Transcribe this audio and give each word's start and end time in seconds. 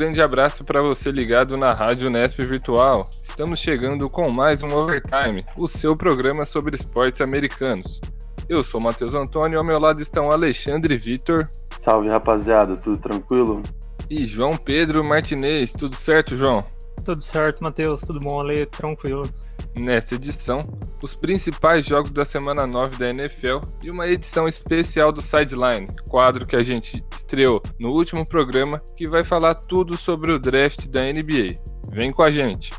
um 0.00 0.02
grande 0.02 0.22
abraço 0.22 0.64
para 0.64 0.80
você 0.80 1.12
ligado 1.12 1.58
na 1.58 1.74
Rádio 1.74 2.08
Nesp 2.08 2.42
Virtual. 2.42 3.06
Estamos 3.22 3.58
chegando 3.58 4.08
com 4.08 4.30
mais 4.30 4.62
um 4.62 4.74
Overtime, 4.74 5.44
o 5.58 5.68
seu 5.68 5.94
programa 5.94 6.46
sobre 6.46 6.74
esportes 6.74 7.20
americanos. 7.20 8.00
Eu 8.48 8.64
sou 8.64 8.80
Matheus 8.80 9.12
Antônio 9.12 9.56
e 9.56 9.58
ao 9.58 9.64
meu 9.64 9.78
lado 9.78 10.00
estão 10.00 10.30
Alexandre 10.30 10.96
Vitor. 10.96 11.46
Salve 11.76 12.08
rapaziada, 12.08 12.78
tudo 12.78 12.96
tranquilo? 12.96 13.62
E 14.08 14.24
João 14.24 14.56
Pedro 14.56 15.04
Martinez, 15.04 15.70
tudo 15.72 15.94
certo, 15.94 16.34
João? 16.34 16.62
Tudo 17.04 17.22
certo, 17.22 17.62
Matheus, 17.62 18.02
tudo 18.02 18.20
bom, 18.20 18.40
Ale? 18.40 18.66
Tranquilo. 18.66 19.28
Nesta 19.74 20.16
edição, 20.16 20.62
os 21.02 21.14
principais 21.14 21.84
jogos 21.86 22.10
da 22.10 22.24
semana 22.24 22.66
9 22.66 22.96
da 22.96 23.08
NFL 23.08 23.60
e 23.82 23.90
uma 23.90 24.06
edição 24.08 24.48
especial 24.48 25.12
do 25.12 25.22
Sideline, 25.22 25.86
quadro 26.08 26.46
que 26.46 26.56
a 26.56 26.62
gente 26.62 27.04
estreou 27.14 27.62
no 27.78 27.90
último 27.90 28.26
programa, 28.26 28.82
que 28.96 29.08
vai 29.08 29.22
falar 29.22 29.54
tudo 29.54 29.96
sobre 29.96 30.32
o 30.32 30.38
draft 30.38 30.88
da 30.88 31.00
NBA. 31.00 31.60
Vem 31.92 32.10
com 32.12 32.22
a 32.22 32.30
gente! 32.30 32.72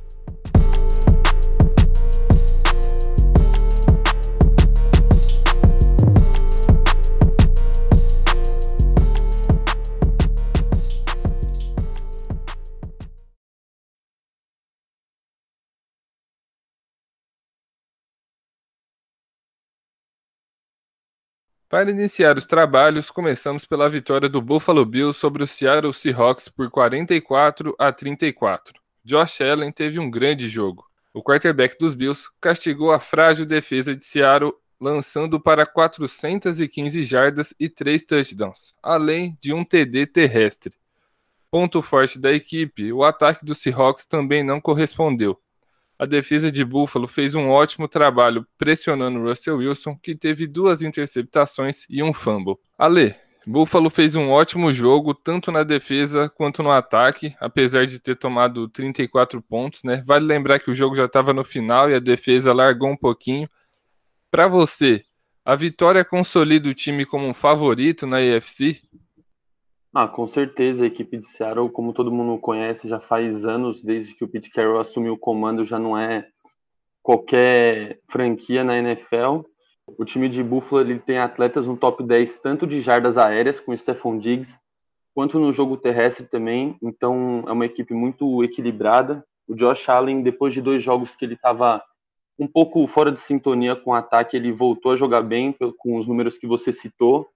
Para 21.72 21.89
iniciar 21.89 22.38
os 22.38 22.45
trabalhos, 22.45 23.09
começamos 23.09 23.64
pela 23.64 23.89
vitória 23.89 24.27
do 24.27 24.41
Buffalo 24.41 24.86
Bills 24.86 25.17
sobre 25.17 25.41
o 25.41 25.47
Seattle 25.47 25.94
Seahawks 25.94 26.50
por 26.50 26.69
44 26.69 27.73
a 27.80 27.94
34. 27.94 28.73
Josh 29.05 29.39
Allen 29.39 29.72
teve 29.72 29.97
um 29.97 30.11
grande 30.11 30.50
jogo. 30.50 30.86
O 31.13 31.23
quarterback 31.23 31.78
dos 31.80 31.95
Bills 31.95 32.28
castigou 32.41 32.91
a 32.91 33.00
frágil 33.00 33.45
defesa 33.45 33.95
de 33.95 34.03
Seattle, 34.03 34.53
lançando 34.81 35.39
para 35.39 35.66
415 35.66 37.03
jardas 37.03 37.53
e 37.58 37.69
3 37.69 38.03
touchdowns, 38.03 38.75
além 38.83 39.38
de 39.39 39.53
um 39.53 39.63
TD 39.63 40.08
terrestre. 40.08 40.75
Ponto 41.50 41.81
forte 41.81 42.19
da 42.19 42.33
equipe, 42.33 42.91
o 42.91 43.02
ataque 43.02 43.45
dos 43.45 43.59
Seahawks 43.59 44.06
também 44.06 44.44
não 44.44 44.59
correspondeu. 44.59 45.39
A 46.02 46.07
defesa 46.07 46.52
de 46.52 46.66
Buffalo 46.66 47.07
fez 47.07 47.35
um 47.35 47.52
ótimo 47.52 47.88
trabalho 47.88 48.44
pressionando 48.57 49.21
Russell 49.21 49.57
Wilson, 49.57 49.95
que 50.02 50.16
teve 50.16 50.47
duas 50.47 50.81
interceptações 50.81 51.85
e 51.88 52.02
um 52.02 52.11
fumble. 52.11 52.55
Ale, 52.75 53.13
Buffalo 53.45 53.88
fez 53.88 54.16
um 54.16 54.31
ótimo 54.31 54.73
jogo, 54.73 55.13
tanto 55.13 55.52
na 55.52 55.61
defesa 55.61 56.27
quanto 56.27 56.63
no 56.63 56.72
ataque, 56.72 57.35
apesar 57.39 57.85
de 57.85 57.99
ter 57.99 58.16
tomado 58.16 58.67
34 58.69 59.39
pontos, 59.44 59.83
né? 59.83 60.02
Vale 60.03 60.25
lembrar 60.25 60.57
que 60.57 60.72
o 60.72 60.73
jogo 60.73 60.95
já 60.95 61.05
estava 61.05 61.33
no 61.33 61.44
final 61.44 61.88
e 61.88 61.94
a 61.94 61.99
defesa 61.99 62.52
largou 62.52 62.89
um 62.89 62.97
pouquinho. 62.97 63.47
Para 64.31 64.47
você, 64.47 65.03
a 65.45 65.55
vitória 65.55 66.03
consolida 66.03 66.67
o 66.67 66.73
time 66.73 67.05
como 67.05 67.27
um 67.27 67.33
favorito 67.33 68.07
na 68.07 68.17
AFC? 68.17 68.81
Ah, 69.94 70.07
com 70.07 70.25
certeza, 70.25 70.85
a 70.85 70.88
equipe 70.88 71.18
de 71.18 71.25
Seattle, 71.25 71.69
como 71.69 71.91
todo 71.91 72.13
mundo 72.13 72.40
conhece, 72.40 72.88
já 72.88 72.97
faz 72.97 73.46
anos, 73.46 73.81
desde 73.81 74.16
que 74.16 74.24
o 74.24 74.28
Pete 74.28 74.50
Carroll 74.50 74.79
assumiu 74.79 75.13
o 75.13 75.18
comando, 75.18 75.66
já 75.66 75.78
não 75.78 75.97
é 75.97 76.29
qualquer 77.03 78.00
franquia 78.07 78.63
na 78.63 78.78
NFL. 78.78 79.41
O 79.85 80.06
time 80.06 80.29
de 80.29 80.41
Buffalo 80.41 80.81
ele 80.81 80.97
tem 80.97 81.18
atletas 81.18 81.68
no 81.68 81.75
top 81.75 82.03
10, 82.03 82.38
tanto 82.38 82.66
de 82.66 82.79
jardas 82.79 83.18
aéreas, 83.18 83.59
com 83.59 83.75
Stephon 83.75 84.18
Diggs, 84.18 84.57
quanto 85.13 85.38
no 85.38 85.52
jogo 85.52 85.75
terrestre 85.75 86.25
também. 86.25 86.78
Então, 86.81 87.44
é 87.46 87.52
uma 87.52 87.66
equipe 87.66 87.94
muito 87.94 88.41
equilibrada. 88.46 89.25
O 89.46 89.53
Josh 89.56 89.90
Allen, 89.90 90.22
depois 90.22 90.53
de 90.53 90.62
dois 90.62 90.81
jogos 90.81 91.18
que 91.18 91.25
ele 91.25 91.34
estava 91.34 91.84
um 92.40 92.47
pouco 92.47 92.88
fora 92.88 93.12
de 93.12 93.19
sintonia 93.19 93.75
com 93.75 93.91
o 93.91 93.94
ataque, 93.96 94.38
ele 94.38 94.53
voltou 94.53 94.94
a 94.94 94.96
jogar 94.96 95.22
bem, 95.22 95.53
com 95.78 95.97
os 95.97 96.08
números 96.08 96.38
que 96.38 96.47
você 96.47 96.72
citou. 96.72 97.28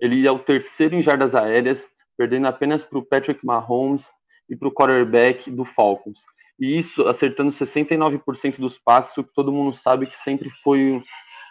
Ele 0.00 0.26
é 0.26 0.30
o 0.30 0.38
terceiro 0.38 0.94
em 0.94 1.02
jardas 1.02 1.34
aéreas, 1.34 1.86
perdendo 2.18 2.48
apenas 2.48 2.84
para 2.84 2.98
o 2.98 3.04
Patrick 3.04 3.46
Mahomes 3.46 4.10
e 4.50 4.56
para 4.56 4.66
o 4.66 4.72
quarterback 4.72 5.48
do 5.50 5.64
Falcons. 5.64 6.18
E 6.58 6.76
isso 6.76 7.06
acertando 7.06 7.52
69% 7.52 8.58
dos 8.58 8.76
passes, 8.76 9.16
o 9.16 9.22
que 9.22 9.32
todo 9.32 9.52
mundo 9.52 9.72
sabe 9.72 10.06
que 10.06 10.16
sempre 10.16 10.50
foi 10.50 11.00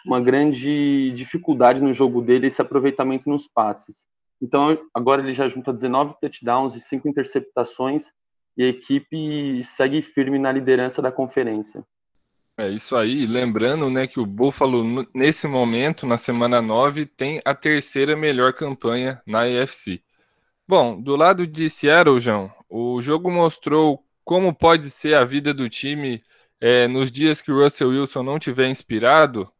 uma 0.04 0.20
grande 0.20 1.10
dificuldade 1.12 1.82
no 1.82 1.94
jogo 1.94 2.20
dele, 2.20 2.48
esse 2.48 2.60
aproveitamento 2.60 3.28
nos 3.28 3.48
passes. 3.48 4.06
Então, 4.40 4.78
agora 4.94 5.22
ele 5.22 5.32
já 5.32 5.48
junta 5.48 5.72
19 5.72 6.14
touchdowns 6.20 6.76
e 6.76 6.80
5 6.80 7.08
interceptações, 7.08 8.06
e 8.56 8.62
a 8.62 8.68
equipe 8.68 9.62
segue 9.64 10.02
firme 10.02 10.38
na 10.38 10.52
liderança 10.52 11.00
da 11.00 11.10
conferência. 11.10 11.84
É 12.56 12.68
isso 12.68 12.96
aí, 12.96 13.24
lembrando 13.24 13.88
né, 13.88 14.06
que 14.06 14.18
o 14.18 14.26
Buffalo, 14.26 15.06
nesse 15.14 15.46
momento, 15.46 16.06
na 16.06 16.18
semana 16.18 16.60
9, 16.60 17.06
tem 17.06 17.40
a 17.44 17.54
terceira 17.54 18.16
melhor 18.16 18.52
campanha 18.52 19.22
na 19.24 19.42
AFC. 19.42 20.02
Bom, 20.68 21.00
do 21.00 21.16
lado 21.16 21.46
de 21.46 21.70
Seattle, 21.70 22.20
João, 22.20 22.52
o 22.68 23.00
jogo 23.00 23.30
mostrou 23.30 24.04
como 24.22 24.54
pode 24.54 24.90
ser 24.90 25.14
a 25.14 25.24
vida 25.24 25.54
do 25.54 25.66
time 25.66 26.22
é, 26.60 26.86
nos 26.86 27.10
dias 27.10 27.40
que 27.40 27.50
o 27.50 27.62
Russell 27.62 27.88
Wilson 27.88 28.22
não 28.22 28.38
tiver 28.38 28.68
inspirado? 28.68 29.50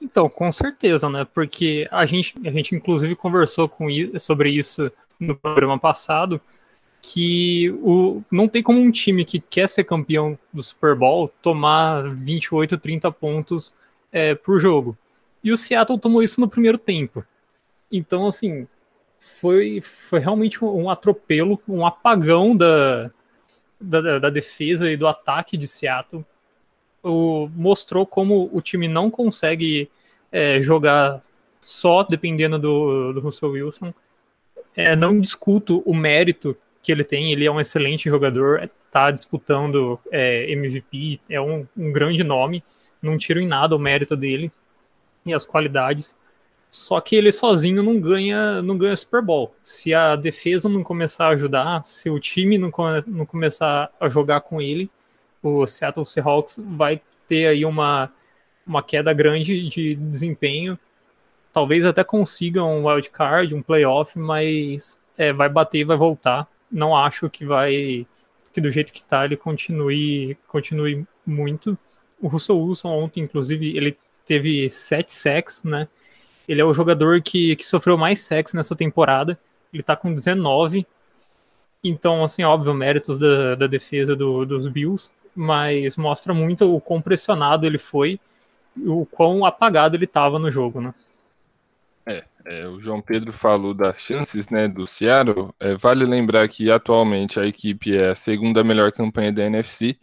Então, 0.00 0.28
com 0.28 0.52
certeza, 0.52 1.10
né? 1.10 1.24
Porque 1.24 1.88
a 1.90 2.06
gente, 2.06 2.34
a 2.46 2.50
gente 2.52 2.72
inclusive 2.72 3.16
conversou 3.16 3.68
com, 3.68 3.88
sobre 4.20 4.50
isso 4.50 4.92
no 5.18 5.34
programa 5.34 5.76
passado, 5.76 6.40
que 7.02 7.70
o, 7.82 8.22
não 8.30 8.46
tem 8.46 8.62
como 8.62 8.78
um 8.78 8.92
time 8.92 9.24
que 9.24 9.40
quer 9.40 9.68
ser 9.68 9.82
campeão 9.82 10.38
do 10.52 10.62
Super 10.62 10.94
Bowl 10.94 11.32
tomar 11.42 12.14
28, 12.14 12.78
30 12.78 13.10
pontos 13.10 13.74
é, 14.12 14.36
por 14.36 14.60
jogo. 14.60 14.96
E 15.42 15.50
o 15.50 15.56
Seattle 15.56 15.98
tomou 15.98 16.22
isso 16.22 16.40
no 16.40 16.48
primeiro 16.48 16.78
tempo. 16.78 17.24
Então, 17.90 18.28
assim, 18.28 18.68
foi, 19.18 19.80
foi 19.80 20.20
realmente 20.20 20.64
um 20.64 20.88
atropelo, 20.88 21.60
um 21.68 21.86
apagão 21.86 22.56
da, 22.56 23.10
da, 23.80 24.18
da 24.18 24.30
defesa 24.30 24.90
e 24.90 24.96
do 24.96 25.06
ataque 25.06 25.56
de 25.56 25.66
Seattle. 25.66 26.24
O, 27.02 27.48
mostrou 27.54 28.06
como 28.06 28.50
o 28.52 28.60
time 28.60 28.88
não 28.88 29.10
consegue 29.10 29.90
é, 30.32 30.60
jogar 30.60 31.22
só 31.60 32.02
dependendo 32.02 32.58
do, 32.58 33.12
do 33.12 33.20
Russell 33.20 33.50
Wilson. 33.50 33.92
É, 34.74 34.94
não 34.94 35.18
discuto 35.18 35.82
o 35.86 35.94
mérito 35.94 36.56
que 36.82 36.92
ele 36.92 37.04
tem, 37.04 37.32
ele 37.32 37.44
é 37.44 37.50
um 37.50 37.60
excelente 37.60 38.08
jogador, 38.08 38.70
está 38.86 39.10
disputando 39.10 39.98
é, 40.12 40.50
MVP, 40.52 41.20
é 41.28 41.40
um, 41.40 41.66
um 41.76 41.90
grande 41.90 42.22
nome, 42.22 42.62
não 43.02 43.18
tiro 43.18 43.40
em 43.40 43.46
nada 43.46 43.74
o 43.74 43.78
mérito 43.78 44.16
dele 44.16 44.52
e 45.24 45.34
as 45.34 45.44
qualidades 45.44 46.16
só 46.68 47.00
que 47.00 47.16
ele 47.16 47.32
sozinho 47.32 47.82
não 47.82 48.00
ganha, 48.00 48.60
não 48.60 48.76
ganha 48.76 48.96
Super 48.96 49.22
Bowl. 49.22 49.54
Se 49.62 49.94
a 49.94 50.16
defesa 50.16 50.68
não 50.68 50.82
começar 50.82 51.26
a 51.26 51.30
ajudar, 51.30 51.84
se 51.84 52.10
o 52.10 52.18
time 52.18 52.58
não, 52.58 52.70
não 53.06 53.24
começar 53.24 53.90
a 54.00 54.08
jogar 54.08 54.40
com 54.40 54.60
ele, 54.60 54.90
o 55.42 55.66
Seattle 55.66 56.04
Seahawks 56.04 56.58
vai 56.58 57.00
ter 57.26 57.46
aí 57.46 57.64
uma, 57.64 58.12
uma 58.66 58.82
queda 58.82 59.12
grande 59.12 59.68
de 59.68 59.94
desempenho. 59.94 60.78
Talvez 61.52 61.86
até 61.86 62.04
consiga 62.04 62.62
um 62.62 62.86
wild 62.86 63.10
card, 63.10 63.54
um 63.54 63.62
playoff, 63.62 64.18
mas 64.18 64.98
é, 65.16 65.32
vai 65.32 65.48
bater 65.48 65.78
e 65.78 65.84
vai 65.84 65.96
voltar. 65.96 66.48
Não 66.70 66.96
acho 66.96 67.30
que 67.30 67.44
vai 67.44 68.06
que 68.52 68.60
do 68.60 68.70
jeito 68.70 68.90
que 68.90 69.04
tá 69.04 69.24
ele 69.24 69.36
continue 69.36 70.36
continue 70.48 71.06
muito. 71.26 71.78
O 72.20 72.28
Russell 72.28 72.58
Wilson 72.58 72.88
ontem, 72.88 73.22
inclusive, 73.22 73.76
ele 73.76 73.96
teve 74.24 74.70
sete 74.70 75.12
sacks, 75.12 75.62
né? 75.62 75.88
Ele 76.48 76.60
é 76.60 76.64
o 76.64 76.72
jogador 76.72 77.20
que, 77.20 77.56
que 77.56 77.64
sofreu 77.66 77.96
mais 77.96 78.20
sexo 78.20 78.56
nessa 78.56 78.76
temporada. 78.76 79.38
Ele 79.72 79.82
tá 79.82 79.96
com 79.96 80.12
19. 80.12 80.86
Então, 81.82 82.24
assim, 82.24 82.42
óbvio, 82.42 82.74
méritos 82.74 83.18
da, 83.18 83.54
da 83.54 83.66
defesa 83.66 84.16
do, 84.16 84.44
dos 84.44 84.68
Bills, 84.68 85.10
mas 85.34 85.96
mostra 85.96 86.32
muito 86.32 86.74
o 86.74 86.80
quão 86.80 87.00
pressionado 87.00 87.66
ele 87.66 87.78
foi 87.78 88.18
e 88.76 88.88
o 88.88 89.06
quão 89.06 89.44
apagado 89.44 89.96
ele 89.96 90.04
estava 90.04 90.38
no 90.38 90.50
jogo, 90.50 90.80
né? 90.80 90.94
É, 92.04 92.24
é, 92.44 92.68
o 92.68 92.80
João 92.80 93.00
Pedro 93.00 93.32
falou 93.32 93.74
das 93.74 94.00
chances 94.00 94.48
né, 94.48 94.68
do 94.68 94.86
Seattle. 94.86 95.50
É, 95.58 95.74
vale 95.74 96.04
lembrar 96.04 96.48
que 96.48 96.70
atualmente 96.70 97.40
a 97.40 97.46
equipe 97.46 97.96
é 97.96 98.10
a 98.10 98.14
segunda 98.14 98.62
melhor 98.62 98.92
campanha 98.92 99.32
da 99.32 99.44
NFC. 99.44 99.96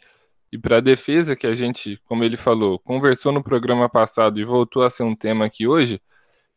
E 0.52 0.58
para 0.58 0.78
a 0.78 0.82
defesa, 0.82 1.36
que 1.36 1.48
a 1.48 1.54
gente, 1.54 2.00
como 2.06 2.24
ele 2.24 2.38
falou, 2.38 2.78
conversou 2.78 3.32
no 3.32 3.42
programa 3.42 3.90
passado 3.90 4.40
e 4.40 4.44
voltou 4.44 4.84
a 4.84 4.90
ser 4.90 5.04
um 5.04 5.16
tema 5.16 5.46
aqui 5.46 5.66
hoje, 5.66 6.00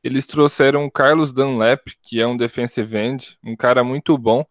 eles 0.06 0.24
trouxeram 0.24 0.84
o 0.84 0.90
Carlos 0.90 1.32
Dunlap, 1.32 1.88
que 2.00 2.20
é 2.20 2.26
um 2.26 2.36
defensive 2.36 2.96
end, 2.96 3.36
um 3.44 3.56
cara 3.56 3.82
muito 3.82 4.16
bom, 4.16 4.46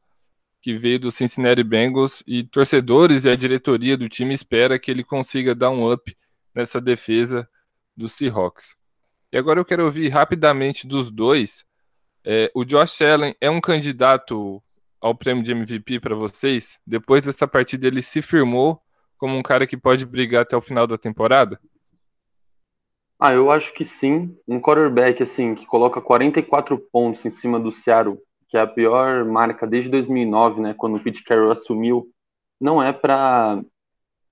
que 0.61 0.77
veio 0.77 0.99
do 0.99 1.11
Cincinnati 1.11 1.63
Bengals, 1.63 2.21
e 2.27 2.43
torcedores 2.43 3.23
e 3.23 3.29
a 3.29 3.37
diretoria 3.37 3.95
do 3.95 4.09
time 4.09 4.33
espera 4.33 4.77
que 4.77 4.91
ele 4.91 5.01
consiga 5.01 5.55
dar 5.55 5.69
um 5.69 5.89
up 5.89 6.13
nessa 6.53 6.81
defesa 6.81 7.47
do 7.95 8.09
Seahawks. 8.09 8.75
E 9.31 9.37
agora 9.37 9.57
eu 9.57 9.63
quero 9.63 9.85
ouvir 9.85 10.09
rapidamente 10.09 10.85
dos 10.85 11.09
dois. 11.09 11.63
É, 12.25 12.51
o 12.53 12.65
Josh 12.65 13.01
Allen 13.01 13.33
é 13.39 13.49
um 13.49 13.61
candidato 13.61 14.61
ao 14.99 15.15
prêmio 15.15 15.41
de 15.41 15.53
MVP 15.53 16.01
para 16.01 16.15
vocês? 16.15 16.81
Depois 16.85 17.23
dessa 17.23 17.47
partida 17.47 17.87
ele 17.87 18.01
se 18.01 18.21
firmou 18.21 18.81
como 19.17 19.37
um 19.37 19.41
cara 19.41 19.65
que 19.65 19.77
pode 19.77 20.05
brigar 20.05 20.41
até 20.41 20.57
o 20.57 20.61
final 20.61 20.85
da 20.85 20.97
temporada? 20.97 21.57
Ah, 23.19 23.33
eu 23.33 23.49
acho 23.49 23.73
que 23.73 23.85
sim. 23.85 24.37
Um 24.47 24.59
quarterback 24.59 25.23
assim 25.23 25.55
que 25.55 25.65
coloca 25.65 26.01
44 26.01 26.77
pontos 26.91 27.25
em 27.25 27.29
cima 27.29 27.59
do 27.59 27.71
Seattle, 27.71 28.19
que 28.49 28.57
é 28.57 28.61
a 28.61 28.67
pior 28.67 29.25
marca 29.25 29.65
desde 29.65 29.89
2009, 29.89 30.61
né, 30.61 30.73
quando 30.77 30.97
o 30.97 30.99
Pete 30.99 31.23
Carroll 31.23 31.51
assumiu, 31.51 32.07
não 32.59 32.81
é 32.81 32.91
para 32.93 33.61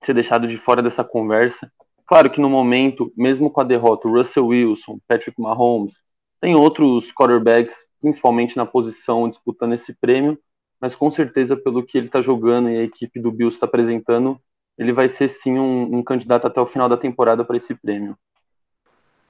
ser 0.02 0.14
deixado 0.14 0.46
de 0.46 0.58
fora 0.58 0.82
dessa 0.82 1.02
conversa. 1.02 1.70
Claro 2.06 2.30
que 2.30 2.40
no 2.40 2.50
momento, 2.50 3.12
mesmo 3.16 3.50
com 3.50 3.60
a 3.60 3.64
derrota, 3.64 4.08
Russell 4.08 4.48
Wilson, 4.48 4.98
Patrick 5.08 5.40
Mahomes, 5.40 6.02
tem 6.40 6.54
outros 6.54 7.10
quarterbacks, 7.12 7.86
principalmente 8.00 8.56
na 8.56 8.66
posição 8.66 9.28
disputando 9.28 9.72
esse 9.72 9.94
prêmio, 9.94 10.38
mas 10.78 10.94
com 10.94 11.10
certeza 11.10 11.56
pelo 11.56 11.82
que 11.82 11.96
ele 11.96 12.06
está 12.06 12.20
jogando 12.20 12.68
e 12.68 12.76
a 12.76 12.82
equipe 12.82 13.18
do 13.18 13.32
Bills 13.32 13.56
está 13.56 13.64
apresentando, 13.64 14.38
ele 14.76 14.92
vai 14.92 15.08
ser 15.08 15.28
sim 15.28 15.58
um, 15.58 15.96
um 15.96 16.02
candidato 16.02 16.46
até 16.46 16.60
o 16.60 16.66
final 16.66 16.88
da 16.88 16.98
temporada 16.98 17.42
para 17.44 17.56
esse 17.56 17.74
prêmio. 17.74 18.14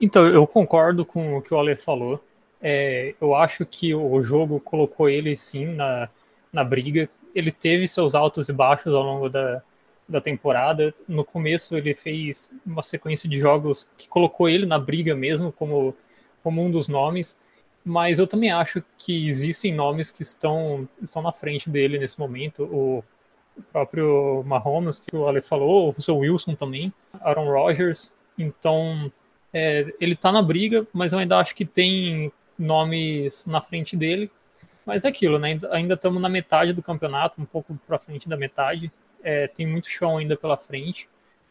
Então, 0.01 0.27
eu 0.27 0.47
concordo 0.47 1.05
com 1.05 1.37
o 1.37 1.43
que 1.43 1.55
o 1.55 1.59
Ale 1.59 1.77
falou. 1.77 2.23
É, 2.61 3.15
eu 3.21 3.35
acho 3.35 3.65
que 3.67 3.95
o 3.95 4.23
jogo 4.23 4.59
colocou 4.61 5.09
ele 5.09 5.37
sim 5.37 5.67
na, 5.67 6.09
na 6.53 6.65
briga. 6.65 7.09
Ele 7.35 7.51
teve 7.51 7.87
seus 7.87 8.15
altos 8.15 8.49
e 8.49 8.53
baixos 8.53 8.93
ao 8.95 9.03
longo 9.03 9.29
da, 9.29 9.63
da 10.09 10.21
temporada. 10.21 10.95
No 11.09 11.25
começo 11.25 11.77
ele 11.77 11.95
fez 11.95 12.53
uma 12.65 12.83
sequência 12.83 13.29
de 13.29 13.39
jogos 13.39 13.89
que 13.97 14.09
colocou 14.09 14.49
ele 14.49 14.67
na 14.67 14.79
briga 14.79 15.15
mesmo 15.15 15.53
como, 15.53 15.95
como 16.43 16.63
um 16.63 16.71
dos 16.71 16.89
nomes, 16.89 17.39
mas 17.85 18.19
eu 18.19 18.27
também 18.27 18.51
acho 18.51 18.83
que 18.97 19.27
existem 19.27 19.75
nomes 19.75 20.11
que 20.11 20.23
estão, 20.23 20.89
estão 21.03 21.23
na 21.23 21.33
frente 21.33 21.69
dele 21.69 21.99
nesse 21.99 22.19
momento. 22.19 22.65
O 22.65 23.05
próprio 23.73 24.43
Mahomes, 24.47 24.99
que 24.99 25.15
o 25.15 25.29
Ale 25.29 25.43
falou, 25.43 25.89
o 25.89 25.91
Russell 25.91 26.19
Wilson 26.19 26.55
também, 26.55 26.93
Aaron 27.21 27.51
Rodgers. 27.51 28.13
Então, 28.39 29.13
é, 29.55 29.95
ele 29.99 30.15
tá 30.15 30.31
na 30.31 30.43
briga, 30.43 30.87
mas 30.93 31.15
eu 31.15 31.19
ainda 31.19 31.39
acho 31.39 31.55
que 31.55 31.65
tem 31.65 32.31
nomes 32.59 33.47
na 33.47 33.63
frente 33.63 33.97
dele. 33.97 34.31
Mas 34.85 35.05
é 35.05 35.09
aquilo, 35.09 35.39
né? 35.39 35.59
Ainda 35.71 35.95
estamos 35.95 36.21
na 36.21 36.29
metade 36.29 36.75
do 36.75 36.83
campeonato, 36.83 37.41
um 37.41 37.47
pouco 37.47 37.79
para 37.87 37.99
frente 37.99 38.29
da 38.29 38.37
metade 38.37 38.93
é, 39.25 39.49
tem 39.49 39.67
muito 39.67 39.89
chão 39.89 40.19
ainda 40.19 40.37
pela 40.37 40.57
frente, 40.57 41.09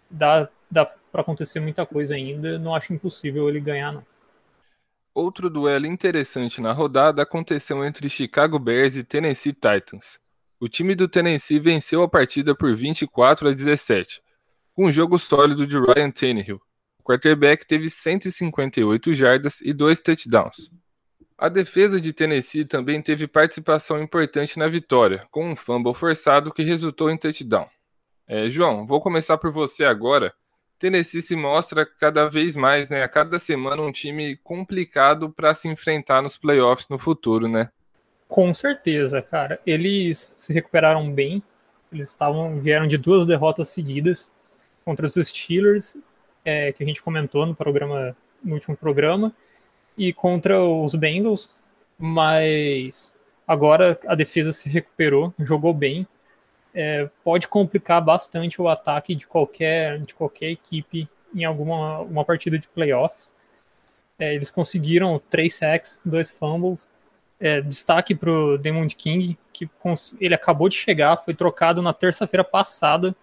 dá, 0.10 0.48
dá 0.70 0.86
para 0.86 1.22
acontecer 1.22 1.60
muita 1.60 1.86
coisa 1.86 2.14
ainda, 2.14 2.60
não 2.60 2.76
acho 2.76 2.94
impossível 2.94 3.50
ele 3.50 3.60
ganhar, 3.60 3.92
não. 3.92 4.06
Outro 5.14 5.50
duelo 5.50 5.86
interessante 5.86 6.62
na 6.62 6.72
rodada 6.72 7.22
aconteceu 7.22 7.84
entre 7.84 8.08
Chicago 8.10 8.58
Bears 8.58 8.96
e 8.96 9.04
Tennessee 9.04 9.54
Titans. 9.54 10.20
O 10.60 10.68
time 10.68 10.96
do 10.96 11.08
Tennessee 11.08 11.60
venceu 11.60 12.02
a 12.02 12.08
partida 12.08 12.56
por 12.56 12.74
24 12.74 13.50
a 13.50 13.54
17, 13.54 14.22
com 14.74 14.86
um 14.86 14.92
jogo 14.92 15.20
sólido 15.20 15.68
de 15.68 15.78
Ryan 15.78 16.10
Tannehill. 16.10 16.62
Quarterback 17.04 17.66
teve 17.66 17.90
158 17.90 19.14
jardas 19.14 19.60
e 19.62 19.74
dois 19.74 20.00
touchdowns. 20.00 20.72
A 21.38 21.50
defesa 21.50 22.00
de 22.00 22.14
Tennessee 22.14 22.64
também 22.64 23.02
teve 23.02 23.28
participação 23.28 24.02
importante 24.02 24.58
na 24.58 24.68
vitória, 24.68 25.28
com 25.30 25.52
um 25.52 25.56
fumble 25.56 25.94
forçado 25.94 26.54
que 26.54 26.64
resultou 26.64 27.10
em 27.10 27.18
touchdown. 27.18 27.68
É, 28.26 28.48
João, 28.48 28.86
vou 28.86 29.02
começar 29.02 29.38
por 29.38 29.52
você 29.52 29.84
agora. 29.84 30.34
Tennessee 30.80 31.22
se 31.22 31.36
mostra 31.36 31.86
cada 31.86 32.28
vez 32.28 32.56
mais, 32.56 32.90
né, 32.90 33.04
a 33.04 33.10
cada 33.10 33.40
semana, 33.40 33.82
um 33.82 33.92
time 33.92 34.38
complicado 34.38 35.30
para 35.30 35.54
se 35.54 35.68
enfrentar 35.68 36.22
nos 36.22 36.38
playoffs 36.38 36.88
no 36.88 36.98
futuro, 36.98 37.48
né? 37.48 37.70
Com 38.28 38.54
certeza, 38.54 39.22
cara. 39.22 39.60
Eles 39.66 40.34
se 40.38 40.52
recuperaram 40.54 41.12
bem. 41.12 41.44
Eles 41.92 42.10
estavam 42.10 42.60
vieram 42.60 42.88
de 42.88 42.98
duas 42.98 43.26
derrotas 43.26 43.70
seguidas 43.70 44.30
contra 44.84 45.06
os 45.06 45.14
Steelers, 45.14 45.96
é, 46.44 46.72
que 46.72 46.84
a 46.84 46.88
gente 46.88 47.02
comentou 47.02 47.46
no 47.46 47.56
programa 47.56 48.16
no 48.44 48.56
último 48.56 48.76
programa, 48.76 49.34
e 49.98 50.12
contra 50.12 50.62
os 50.62 50.96
Bengals, 50.96 51.52
mas 51.98 53.16
agora 53.48 54.00
a 54.08 54.16
defesa 54.16 54.52
se 54.52 54.68
recuperou, 54.68 55.34
jogou 55.40 55.74
bem. 55.74 56.08
É, 56.74 57.08
pode 57.24 57.48
complicar 57.48 58.02
bastante 58.02 58.62
o 58.62 58.68
ataque 58.68 59.14
de 59.14 59.28
qualquer, 59.28 60.00
de 60.00 60.14
qualquer 60.16 60.50
equipe 60.50 61.08
em 61.34 61.46
alguma 61.46 62.00
uma 62.00 62.26
partida 62.26 62.58
de 62.58 62.68
playoffs. 62.68 63.32
É, 64.18 64.34
eles 64.34 64.50
conseguiram 64.50 65.22
três 65.30 65.56
sacks, 65.56 66.02
dois 66.04 66.32
fumbles. 66.32 66.90
É, 67.40 67.62
destaque 67.62 68.16
para 68.16 68.32
o 68.32 68.58
Demond 68.58 68.96
King, 68.96 69.38
que 69.52 69.70
ele 70.20 70.34
acabou 70.34 70.70
de 70.70 70.76
chegar, 70.76 71.18
foi 71.18 71.34
trocado 71.34 71.82
na 71.82 71.94
terça-feira 71.94 72.44
passada 72.44 73.16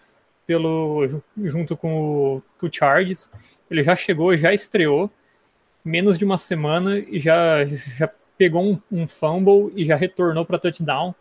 pelo 0.51 1.23
junto 1.45 1.77
com 1.77 2.01
o, 2.01 2.43
com 2.59 2.67
o 2.67 2.73
Chargers. 2.73 3.31
Ele 3.71 3.85
já 3.85 3.95
chegou, 3.95 4.37
já 4.37 4.53
estreou 4.53 5.09
menos 5.85 6.19
de 6.19 6.25
uma 6.25 6.37
semana 6.37 6.99
e 6.99 7.21
já, 7.21 7.65
já 7.65 8.11
pegou 8.37 8.65
um, 8.65 8.81
um 8.91 9.07
fumble 9.07 9.73
e 9.77 9.85
já 9.85 9.95
retornou 9.95 10.45
para 10.45 10.59
touchdown. 10.59 11.15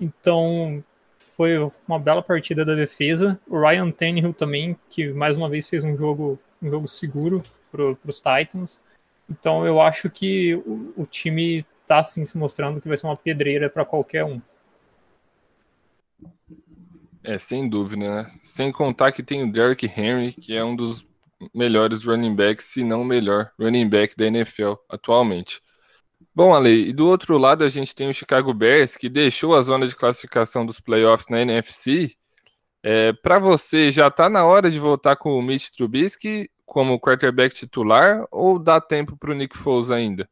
Então 0.00 0.82
foi 1.18 1.58
uma 1.86 1.98
bela 1.98 2.22
partida 2.22 2.64
da 2.64 2.74
defesa. 2.74 3.38
O 3.46 3.60
Ryan 3.60 3.90
Tannehill 3.90 4.32
também, 4.32 4.78
que 4.88 5.12
mais 5.12 5.36
uma 5.36 5.50
vez 5.50 5.68
fez 5.68 5.84
um 5.84 5.94
jogo, 5.94 6.38
um 6.62 6.70
jogo 6.70 6.88
seguro 6.88 7.42
para 7.70 7.94
os 8.06 8.16
Titans. 8.16 8.80
Então 9.28 9.66
eu 9.66 9.78
acho 9.78 10.08
que 10.08 10.54
o, 10.54 10.94
o 10.96 11.04
time 11.04 11.66
está 11.82 12.02
sim 12.02 12.24
se 12.24 12.38
mostrando 12.38 12.80
que 12.80 12.88
vai 12.88 12.96
ser 12.96 13.08
uma 13.08 13.16
pedreira 13.16 13.68
para 13.68 13.84
qualquer 13.84 14.24
um. 14.24 14.40
É, 17.24 17.38
sem 17.38 17.68
dúvida, 17.68 18.24
né? 18.24 18.30
Sem 18.42 18.70
contar 18.70 19.10
que 19.10 19.22
tem 19.22 19.42
o 19.42 19.50
Derrick 19.50 19.86
Henry, 19.86 20.34
que 20.34 20.54
é 20.54 20.62
um 20.62 20.76
dos 20.76 21.06
melhores 21.54 22.04
running 22.04 22.34
backs, 22.34 22.66
se 22.66 22.84
não 22.84 23.00
o 23.02 23.04
melhor 23.04 23.50
running 23.58 23.88
back 23.88 24.14
da 24.16 24.26
NFL 24.26 24.74
atualmente. 24.88 25.62
Bom, 26.34 26.54
Ale, 26.54 26.88
e 26.90 26.92
do 26.92 27.06
outro 27.06 27.38
lado 27.38 27.64
a 27.64 27.68
gente 27.68 27.94
tem 27.94 28.08
o 28.08 28.14
Chicago 28.14 28.52
Bears, 28.52 28.96
que 28.96 29.08
deixou 29.08 29.54
a 29.54 29.62
zona 29.62 29.86
de 29.86 29.96
classificação 29.96 30.66
dos 30.66 30.80
playoffs 30.80 31.28
na 31.30 31.40
NFC. 31.40 32.14
É, 32.82 33.12
Para 33.14 33.38
você, 33.38 33.90
já 33.90 34.08
está 34.08 34.28
na 34.28 34.44
hora 34.44 34.70
de 34.70 34.78
voltar 34.78 35.16
com 35.16 35.38
o 35.38 35.42
Mitch 35.42 35.70
Trubisky 35.70 36.50
como 36.66 37.00
quarterback 37.00 37.54
titular 37.54 38.26
ou 38.30 38.58
dá 38.58 38.80
tempo 38.80 39.16
para 39.16 39.30
o 39.30 39.34
Nick 39.34 39.56
Foles 39.56 39.90
ainda? 39.90 40.28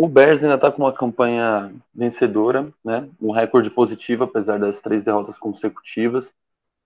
O 0.00 0.06
Bears 0.06 0.44
ainda 0.44 0.54
está 0.54 0.70
com 0.70 0.84
uma 0.84 0.92
campanha 0.92 1.74
vencedora, 1.92 2.72
né? 2.84 3.08
um 3.20 3.32
recorde 3.32 3.68
positivo, 3.68 4.22
apesar 4.22 4.56
das 4.56 4.80
três 4.80 5.02
derrotas 5.02 5.36
consecutivas. 5.36 6.32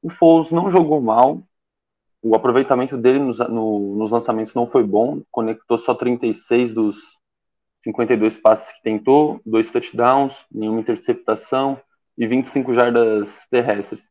O 0.03 0.09
Foles 0.09 0.51
não 0.51 0.71
jogou 0.71 0.99
mal, 0.99 1.43
o 2.23 2.35
aproveitamento 2.35 2.97
dele 2.97 3.19
nos, 3.19 3.39
no, 3.39 3.97
nos 3.97 4.11
lançamentos 4.11 4.55
não 4.55 4.67
foi 4.67 4.83
bom, 4.83 5.21
conectou 5.31 5.77
só 5.77 5.95
36 5.95 6.73
dos 6.73 7.19
52 7.85 8.39
passes 8.39 8.73
que 8.73 8.83
tentou, 8.83 9.43
dois 9.45 9.71
touchdowns, 9.71 10.47
nenhuma 10.51 10.81
interceptação 10.81 11.79
e 12.17 12.27
25 12.27 12.73
jardas 12.73 13.47
terrestres. 13.51 14.09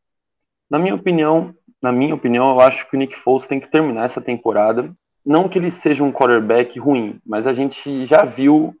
Na 0.70 0.78
minha 0.78 0.94
opinião, 0.94 1.52
na 1.82 1.90
minha 1.90 2.14
opinião, 2.14 2.52
eu 2.52 2.60
acho 2.60 2.88
que 2.88 2.94
o 2.94 2.98
Nick 3.00 3.16
Foles 3.16 3.48
tem 3.48 3.58
que 3.58 3.68
terminar 3.68 4.04
essa 4.04 4.20
temporada. 4.20 4.94
Não 5.26 5.48
que 5.48 5.58
ele 5.58 5.72
seja 5.72 6.04
um 6.04 6.12
quarterback 6.12 6.78
ruim, 6.78 7.20
mas 7.26 7.48
a 7.48 7.52
gente 7.52 8.06
já 8.06 8.24
viu 8.24 8.76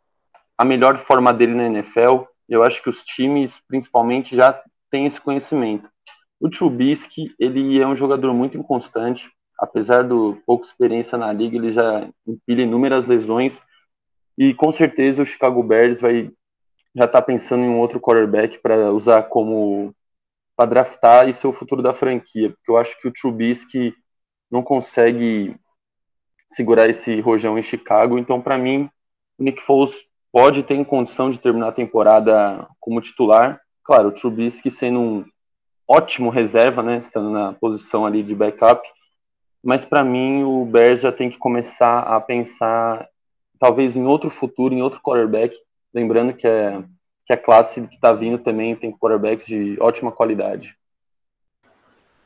a 0.62 0.64
melhor 0.64 0.96
forma 0.96 1.32
dele 1.32 1.54
na 1.54 1.66
NFL. 1.66 2.22
Eu 2.48 2.62
acho 2.62 2.80
que 2.80 2.88
os 2.88 3.02
times, 3.02 3.60
principalmente, 3.66 4.36
já 4.36 4.62
têm 4.88 5.06
esse 5.06 5.20
conhecimento. 5.20 5.90
O 6.40 6.48
Trubisky, 6.48 7.34
ele 7.36 7.80
é 7.80 7.86
um 7.86 7.96
jogador 7.96 8.32
muito 8.32 8.56
inconstante, 8.56 9.28
apesar 9.58 10.04
do 10.04 10.40
pouca 10.46 10.64
experiência 10.64 11.18
na 11.18 11.32
liga, 11.32 11.56
ele 11.56 11.70
já 11.70 12.08
empilha 12.24 12.62
inúmeras 12.62 13.06
lesões 13.06 13.60
e 14.38 14.54
com 14.54 14.70
certeza 14.70 15.22
o 15.22 15.26
Chicago 15.26 15.62
Bears 15.64 16.00
vai 16.00 16.30
já 16.94 17.08
tá 17.08 17.20
pensando 17.20 17.64
em 17.64 17.68
um 17.68 17.80
outro 17.80 17.98
quarterback 17.98 18.58
para 18.58 18.92
usar 18.92 19.24
como 19.24 19.92
para 20.54 20.68
draftar 20.68 21.28
e 21.28 21.32
ser 21.32 21.48
o 21.48 21.52
futuro 21.52 21.82
da 21.82 21.94
franquia, 21.94 22.50
porque 22.50 22.70
eu 22.70 22.76
acho 22.76 23.00
que 23.00 23.08
o 23.08 23.12
Trubisky 23.12 23.94
não 24.50 24.62
consegue 24.62 25.56
segurar 26.48 26.88
esse 26.88 27.18
rojão 27.20 27.58
em 27.58 27.62
Chicago, 27.62 28.18
então 28.18 28.40
para 28.40 28.58
mim 28.58 28.88
o 29.38 29.42
Nick 29.42 29.60
Foles 29.60 29.92
pode 30.32 30.62
ter 30.62 30.82
condição 30.84 31.30
de 31.30 31.38
terminar 31.38 31.68
a 31.68 31.72
temporada 31.72 32.66
como 32.80 33.00
titular. 33.00 33.60
Claro, 33.84 34.08
o 34.08 34.12
Trubisky 34.12 34.70
sendo 34.70 34.98
um 34.98 35.24
ótimo 35.86 36.30
reserva, 36.30 36.82
né, 36.82 36.98
estando 36.98 37.30
na 37.30 37.52
posição 37.52 38.06
ali 38.06 38.22
de 38.22 38.34
backup. 38.34 38.88
Mas 39.62 39.84
para 39.84 40.02
mim 40.02 40.42
o 40.42 40.64
Bears 40.64 41.00
já 41.00 41.12
tem 41.12 41.30
que 41.30 41.38
começar 41.38 42.00
a 42.00 42.20
pensar 42.20 43.06
talvez 43.60 43.94
em 43.94 44.04
outro 44.04 44.30
futuro, 44.30 44.74
em 44.74 44.82
outro 44.82 45.00
quarterback, 45.00 45.56
lembrando 45.94 46.32
que 46.32 46.46
é 46.46 46.82
que 47.24 47.32
a 47.32 47.36
classe 47.36 47.86
que 47.86 47.94
está 47.94 48.12
vindo 48.12 48.38
também 48.38 48.74
tem 48.74 48.90
quarterbacks 48.90 49.46
de 49.46 49.76
ótima 49.80 50.10
qualidade. 50.10 50.76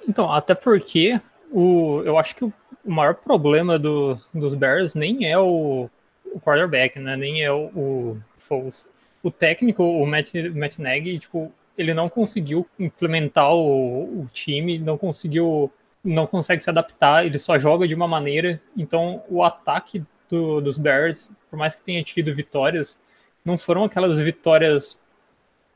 Então, 0.08 0.30
até 0.32 0.54
porque 0.54 1.20
o, 1.50 2.00
eu 2.04 2.18
acho 2.18 2.34
que 2.34 2.44
o, 2.44 2.52
maior 2.84 3.14
problema 3.14 3.78
do, 3.78 4.14
dos 4.32 4.54
Bears 4.54 4.94
nem 4.94 5.30
é 5.30 5.38
o, 5.38 5.90
o 6.36 6.40
quarterback, 6.40 6.98
né? 6.98 7.16
nem 7.16 7.42
é 7.42 7.50
o, 7.50 7.70
o 7.74 8.22
Foles. 8.36 8.86
o 9.22 9.30
técnico, 9.30 9.82
o 9.82 10.06
Matt, 10.06 10.34
Matt 10.54 10.78
Nagy, 10.78 11.18
tipo, 11.18 11.50
ele 11.78 11.94
não 11.94 12.10
conseguiu 12.10 12.68
implementar 12.78 13.54
o, 13.54 14.20
o 14.20 14.26
time, 14.30 14.78
não 14.78 14.98
conseguiu, 14.98 15.72
não 16.04 16.26
consegue 16.26 16.62
se 16.62 16.68
adaptar, 16.68 17.24
ele 17.24 17.38
só 17.38 17.58
joga 17.58 17.88
de 17.88 17.94
uma 17.94 18.06
maneira. 18.06 18.60
Então, 18.76 19.24
o 19.30 19.42
ataque 19.42 20.04
do, 20.28 20.60
dos 20.60 20.76
Bears, 20.76 21.30
por 21.50 21.58
mais 21.58 21.74
que 21.74 21.82
tenha 21.82 22.04
tido 22.04 22.34
vitórias, 22.34 23.00
não 23.42 23.56
foram 23.56 23.84
aquelas 23.84 24.18
vitórias 24.20 25.00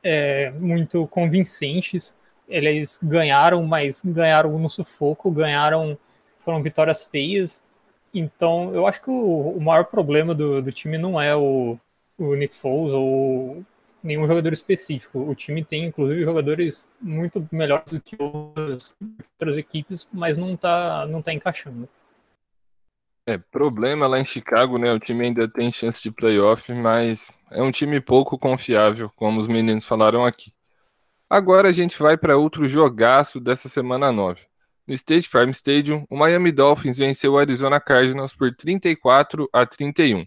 é, 0.02 0.50
muito 0.50 1.07
convincentes. 1.07 2.14
Eles 2.47 3.00
ganharam, 3.02 3.64
mas 3.64 4.02
ganharam 4.05 4.59
no 4.59 4.69
sufoco, 4.69 5.31
ganharam, 5.31 5.99
foram 6.38 6.62
vitórias 6.62 7.02
feias. 7.02 7.64
Então, 8.12 8.75
eu 8.75 8.87
acho 8.87 9.00
que 9.00 9.11
o, 9.11 9.57
o 9.57 9.61
maior 9.61 9.85
problema 9.85 10.35
do, 10.35 10.61
do 10.61 10.73
time 10.73 10.99
não 10.99 11.21
é 11.21 11.35
o, 11.35 11.79
o 12.19 12.35
Nick 12.35 12.57
Foles 12.57 12.93
ou 12.93 13.64
nenhum 14.02 14.26
jogador 14.26 14.52
específico. 14.52 15.19
O 15.21 15.35
time 15.35 15.64
tem, 15.64 15.87
inclusive, 15.87 16.23
jogadores 16.23 16.87
muito 17.00 17.47
melhores 17.52 17.93
do 17.93 18.00
que 18.00 18.17
outras, 18.21 18.95
outras 19.33 19.57
equipes, 19.57 20.09
mas 20.12 20.37
não 20.37 20.55
está 20.55 21.07
não 21.07 21.23
tá 21.23 21.33
encaixando. 21.33 21.88
É, 23.26 23.38
problema 23.38 24.07
lá 24.07 24.19
em 24.19 24.26
Chicago, 24.26 24.76
né? 24.76 24.93
O 24.93 24.99
time 24.99 25.26
ainda 25.26 25.47
tem 25.47 25.73
chance 25.73 26.02
de 26.02 26.11
playoff, 26.11 26.73
mas 26.73 27.31
é 27.50 27.62
um 27.62 27.71
time 27.71 28.00
pouco 28.00 28.38
confiável, 28.38 29.11
como 29.14 29.38
os 29.38 29.47
meninos 29.47 29.87
falaram 29.87 30.25
aqui. 30.25 30.52
Agora 31.29 31.69
a 31.69 31.73
gente 31.73 31.97
vai 31.97 32.17
para 32.17 32.37
outro 32.37 32.67
jogaço 32.67 33.38
dessa 33.38 33.69
semana 33.69 34.11
9. 34.11 34.50
No 34.90 34.94
State 34.94 35.28
Farm 35.28 35.50
Stadium, 35.50 36.04
o 36.11 36.16
Miami 36.16 36.50
Dolphins 36.50 36.99
venceu 36.99 37.35
o 37.35 37.38
Arizona 37.38 37.78
Cardinals 37.78 38.35
por 38.35 38.52
34 38.52 39.49
a 39.52 39.64
31. 39.64 40.26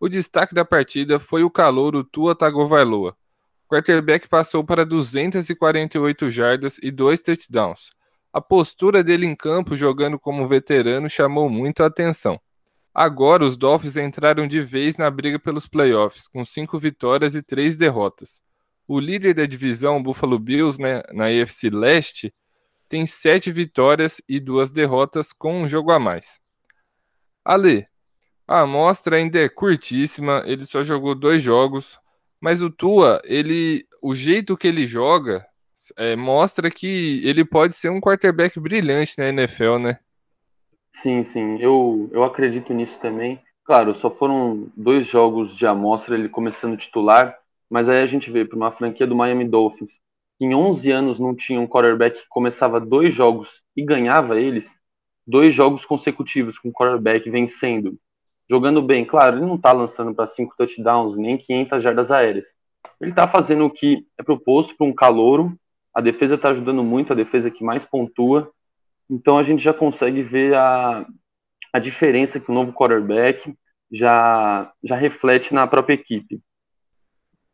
O 0.00 0.08
destaque 0.08 0.54
da 0.54 0.64
partida 0.64 1.18
foi 1.18 1.44
o 1.44 1.50
calouro 1.50 2.02
Tua 2.02 2.34
Tagovailoa. 2.34 3.14
O 3.66 3.74
quarterback 3.74 4.26
passou 4.26 4.64
para 4.64 4.86
248 4.86 6.30
jardas 6.30 6.78
e 6.82 6.90
dois 6.90 7.20
touchdowns. 7.20 7.90
A 8.32 8.40
postura 8.40 9.04
dele 9.04 9.26
em 9.26 9.36
campo, 9.36 9.76
jogando 9.76 10.18
como 10.18 10.48
veterano, 10.48 11.06
chamou 11.06 11.50
muito 11.50 11.82
a 11.82 11.86
atenção. 11.86 12.40
Agora, 12.94 13.44
os 13.44 13.54
Dolphins 13.54 13.98
entraram 13.98 14.46
de 14.46 14.62
vez 14.62 14.96
na 14.96 15.10
briga 15.10 15.38
pelos 15.38 15.68
playoffs, 15.68 16.26
com 16.26 16.42
cinco 16.42 16.78
vitórias 16.78 17.34
e 17.34 17.42
três 17.42 17.76
derrotas. 17.76 18.40
O 18.88 18.98
líder 18.98 19.34
da 19.34 19.44
divisão, 19.44 20.02
Buffalo 20.02 20.38
Bills, 20.38 20.80
né, 20.80 21.02
na 21.12 21.26
AFC 21.26 21.68
Leste, 21.68 22.32
tem 22.90 23.06
sete 23.06 23.52
vitórias 23.52 24.20
e 24.28 24.40
duas 24.40 24.72
derrotas 24.72 25.32
com 25.32 25.62
um 25.62 25.68
jogo 25.68 25.92
a 25.92 25.98
mais. 26.00 26.40
Ale, 27.44 27.86
a 28.48 28.62
amostra 28.62 29.14
ainda 29.14 29.38
é 29.38 29.48
curtíssima, 29.48 30.42
ele 30.44 30.66
só 30.66 30.82
jogou 30.82 31.14
dois 31.14 31.40
jogos, 31.40 32.00
mas 32.40 32.60
o 32.60 32.68
Tua, 32.68 33.22
ele, 33.24 33.86
o 34.02 34.12
jeito 34.12 34.56
que 34.56 34.66
ele 34.66 34.84
joga 34.86 35.46
é, 35.96 36.16
mostra 36.16 36.68
que 36.68 37.22
ele 37.24 37.44
pode 37.44 37.74
ser 37.74 37.90
um 37.90 38.00
quarterback 38.00 38.58
brilhante 38.58 39.16
na 39.16 39.28
NFL, 39.28 39.78
né? 39.78 40.00
Sim, 40.92 41.22
sim, 41.22 41.58
eu, 41.60 42.10
eu 42.12 42.24
acredito 42.24 42.74
nisso 42.74 42.98
também. 42.98 43.40
Claro, 43.62 43.94
só 43.94 44.10
foram 44.10 44.66
dois 44.76 45.06
jogos 45.06 45.56
de 45.56 45.64
amostra, 45.64 46.16
ele 46.16 46.28
começando 46.28 46.76
titular, 46.76 47.38
mas 47.70 47.88
aí 47.88 48.02
a 48.02 48.06
gente 48.06 48.32
vê 48.32 48.44
para 48.44 48.56
uma 48.56 48.72
franquia 48.72 49.06
do 49.06 49.14
Miami 49.14 49.44
Dolphins, 49.44 50.00
em 50.40 50.54
11 50.54 50.90
anos 50.90 51.18
não 51.18 51.34
tinha 51.34 51.60
um 51.60 51.66
quarterback 51.66 52.20
que 52.20 52.28
começava 52.28 52.80
dois 52.80 53.14
jogos 53.14 53.62
e 53.76 53.84
ganhava 53.84 54.40
eles, 54.40 54.74
dois 55.26 55.54
jogos 55.54 55.84
consecutivos 55.84 56.58
com 56.58 56.68
o 56.70 56.72
quarterback 56.72 57.28
vencendo 57.30 57.98
jogando 58.50 58.82
bem. 58.82 59.04
Claro, 59.04 59.36
ele 59.36 59.46
não 59.46 59.54
está 59.54 59.70
lançando 59.70 60.12
para 60.12 60.26
cinco 60.26 60.56
touchdowns, 60.56 61.16
nem 61.16 61.38
500 61.38 61.80
jardas 61.80 62.10
aéreas. 62.10 62.46
Ele 63.00 63.12
está 63.12 63.28
fazendo 63.28 63.64
o 63.64 63.70
que 63.70 64.04
é 64.18 64.24
proposto 64.24 64.76
para 64.76 64.86
um 64.86 64.92
calouro. 64.92 65.56
A 65.94 66.00
defesa 66.00 66.34
está 66.34 66.48
ajudando 66.48 66.82
muito, 66.82 67.12
a 67.12 67.16
defesa 67.16 67.50
que 67.50 67.62
mais 67.62 67.86
pontua. 67.86 68.50
Então 69.08 69.38
a 69.38 69.44
gente 69.44 69.62
já 69.62 69.72
consegue 69.72 70.20
ver 70.20 70.54
a, 70.54 71.06
a 71.72 71.78
diferença 71.78 72.40
que 72.40 72.50
o 72.50 72.54
novo 72.54 72.72
quarterback 72.72 73.54
já, 73.90 74.72
já 74.82 74.96
reflete 74.96 75.54
na 75.54 75.66
própria 75.66 75.94
equipe. 75.94 76.40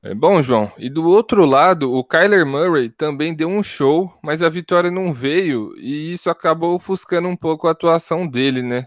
É 0.06 0.14
bom, 0.14 0.40
João. 0.40 0.70
E 0.78 0.88
do 0.88 1.04
outro 1.04 1.44
lado, 1.44 1.92
o 1.92 2.04
Kyler 2.04 2.46
Murray 2.46 2.88
também 2.88 3.34
deu 3.34 3.48
um 3.48 3.60
show, 3.60 4.16
mas 4.22 4.40
a 4.40 4.48
vitória 4.48 4.88
não 4.88 5.12
veio 5.12 5.75
e 5.76 6.12
isso 6.12 6.30
acabou 6.30 6.76
ofuscando 6.76 7.26
um 7.26 7.36
pouco 7.36 7.66
a 7.66 7.72
atuação 7.72 8.25
dele, 8.25 8.62
né? 8.62 8.86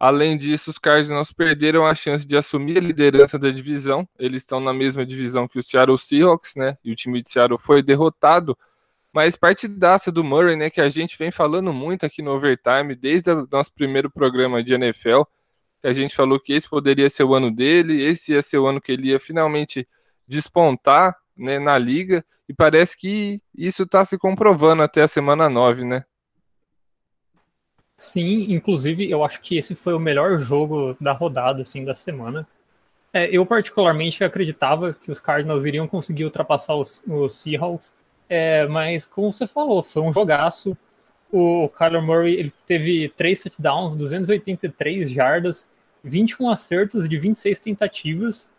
Além 0.00 0.38
disso, 0.38 0.70
os 0.70 0.78
Cardinals 0.78 1.30
perderam 1.32 1.84
a 1.84 1.94
chance 1.94 2.26
de 2.26 2.34
assumir 2.34 2.78
a 2.78 2.80
liderança 2.80 3.38
da 3.38 3.50
divisão. 3.50 4.08
Eles 4.18 4.40
estão 4.40 4.58
na 4.58 4.72
mesma 4.72 5.04
divisão 5.04 5.46
que 5.46 5.58
o 5.58 5.62
Seattle 5.62 5.98
Seahawks, 5.98 6.54
né? 6.56 6.78
E 6.82 6.90
o 6.90 6.94
time 6.94 7.20
de 7.20 7.28
Seattle 7.28 7.58
foi 7.58 7.82
derrotado. 7.82 8.56
Mas 9.12 9.36
partidaça 9.36 10.10
do 10.10 10.24
Murray, 10.24 10.56
né? 10.56 10.70
Que 10.70 10.80
a 10.80 10.88
gente 10.88 11.18
vem 11.18 11.30
falando 11.30 11.74
muito 11.74 12.06
aqui 12.06 12.22
no 12.22 12.30
Overtime, 12.30 12.94
desde 12.94 13.30
o 13.30 13.46
nosso 13.52 13.70
primeiro 13.70 14.10
programa 14.10 14.62
de 14.62 14.72
NFL. 14.72 15.24
Que 15.82 15.88
a 15.88 15.92
gente 15.92 16.16
falou 16.16 16.40
que 16.40 16.54
esse 16.54 16.70
poderia 16.70 17.10
ser 17.10 17.24
o 17.24 17.34
ano 17.34 17.50
dele, 17.50 18.02
esse 18.02 18.32
ia 18.32 18.40
ser 18.40 18.56
o 18.56 18.66
ano 18.66 18.80
que 18.80 18.92
ele 18.92 19.08
ia 19.08 19.20
finalmente 19.20 19.86
despontar 20.26 21.16
né, 21.36 21.58
na 21.58 21.78
liga. 21.78 22.24
E 22.48 22.54
parece 22.54 22.96
que 22.96 23.40
isso 23.56 23.84
está 23.84 24.04
se 24.04 24.18
comprovando 24.18 24.82
até 24.82 25.02
a 25.02 25.08
semana 25.08 25.48
9, 25.48 25.84
né? 25.84 26.04
Sim, 27.96 28.52
inclusive 28.52 29.08
eu 29.08 29.24
acho 29.24 29.40
que 29.40 29.56
esse 29.56 29.74
foi 29.74 29.94
o 29.94 30.00
melhor 30.00 30.38
jogo 30.38 30.96
da 31.00 31.12
rodada, 31.12 31.62
assim, 31.62 31.84
da 31.84 31.94
semana. 31.94 32.46
É, 33.12 33.28
eu 33.30 33.46
particularmente 33.46 34.24
acreditava 34.24 34.92
que 34.92 35.10
os 35.10 35.20
Cardinals 35.20 35.64
iriam 35.64 35.86
conseguir 35.86 36.24
ultrapassar 36.24 36.74
os, 36.74 37.02
os 37.06 37.34
Seahawks, 37.36 37.94
é, 38.28 38.66
mas 38.66 39.06
como 39.06 39.32
você 39.32 39.46
falou, 39.46 39.82
foi 39.82 40.02
um 40.02 40.12
jogaço. 40.12 40.76
O 41.30 41.68
Kyler 41.68 42.02
Murray 42.02 42.34
ele 42.34 42.52
teve 42.66 43.08
três 43.16 43.42
touchdowns, 43.42 43.94
283 43.96 45.10
jardas, 45.10 45.68
21 46.02 46.50
acertos 46.50 47.08
de 47.08 47.16
26 47.16 47.60
tentativas. 47.60 48.50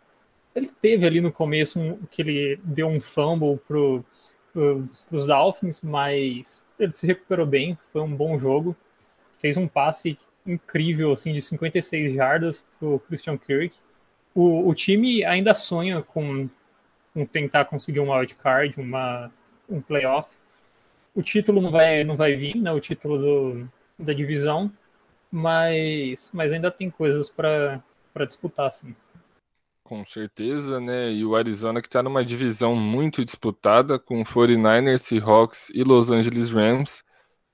Ele 0.56 0.70
teve 0.82 1.06
ali 1.06 1.20
no 1.20 1.30
começo 1.30 1.78
um, 1.78 1.98
que 2.10 2.22
ele 2.22 2.58
deu 2.64 2.88
um 2.88 3.00
fumble 3.00 3.58
para 3.58 4.02
pro, 4.52 4.88
os 5.12 5.26
Dolphins, 5.26 5.82
mas 5.82 6.64
ele 6.78 6.90
se 6.90 7.06
recuperou 7.06 7.46
bem, 7.46 7.78
foi 7.92 8.00
um 8.00 8.16
bom 8.16 8.38
jogo 8.38 8.74
fez 9.36 9.56
um 9.56 9.68
passe 9.68 10.18
incrível 10.46 11.12
assim 11.12 11.32
de 11.32 11.40
56 11.40 12.14
jardas 12.14 12.66
pro 12.78 12.98
Christian 13.00 13.36
Kirk. 13.36 13.76
O, 14.34 14.68
o 14.68 14.74
time 14.74 15.24
ainda 15.24 15.54
sonha 15.54 16.02
com, 16.02 16.48
com 17.14 17.24
tentar 17.24 17.66
conseguir 17.66 18.00
um 18.00 18.12
wild 18.12 18.34
card, 18.34 18.80
uma 18.80 19.30
um 19.68 19.80
playoff. 19.80 20.34
O 21.14 21.22
título 21.22 21.60
não 21.60 21.70
vai 21.70 22.04
não 22.04 22.16
vai 22.16 22.34
vir, 22.34 22.56
né? 22.56 22.72
O 22.72 22.80
título 22.80 23.18
do, 23.18 23.68
da 23.98 24.12
divisão, 24.12 24.72
mas 25.30 26.30
mas 26.32 26.52
ainda 26.52 26.70
tem 26.70 26.90
coisas 26.90 27.28
para 27.28 27.82
para 28.12 28.26
disputar 28.26 28.68
assim. 28.68 28.94
Com 29.86 30.04
certeza, 30.04 30.80
né? 30.80 31.12
E 31.12 31.24
o 31.24 31.36
Arizona 31.36 31.80
que 31.80 31.86
está 31.86 32.02
numa 32.02 32.24
divisão 32.24 32.74
muito 32.74 33.24
disputada 33.24 34.00
com 34.00 34.24
49ers, 34.24 34.98
Seahawks 34.98 35.70
e 35.72 35.84
Los 35.84 36.10
Angeles 36.10 36.50
Rams 36.50 37.04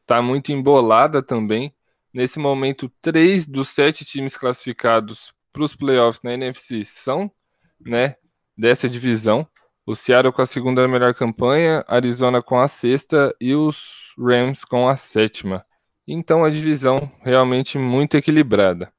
está 0.01 0.23
muito 0.23 0.51
embolada 0.51 1.23
também. 1.23 1.75
Nesse 2.11 2.39
momento, 2.39 2.91
três 3.03 3.47
dos 3.47 3.69
sete 3.69 4.07
times 4.07 4.35
classificados 4.35 5.31
para 5.53 5.63
os 5.63 5.77
playoffs 5.77 6.23
na 6.23 6.33
NFC 6.33 6.87
são 6.87 7.31
né, 7.79 8.17
dessa 8.57 8.89
divisão. 8.89 9.47
O 9.85 9.95
Seattle 9.95 10.33
com 10.33 10.41
a 10.41 10.47
segunda 10.47 10.89
melhor 10.89 11.13
campanha, 11.13 11.85
Arizona 11.87 12.41
com 12.41 12.59
a 12.59 12.67
sexta 12.67 13.37
e 13.39 13.55
os 13.55 14.15
Rams 14.19 14.65
com 14.65 14.89
a 14.89 14.97
sétima. 14.97 15.67
Então 16.09 16.45
a 16.45 16.49
divisão 16.49 17.13
realmente 17.21 17.77
muito 17.77 18.17
equilibrada. 18.17 18.91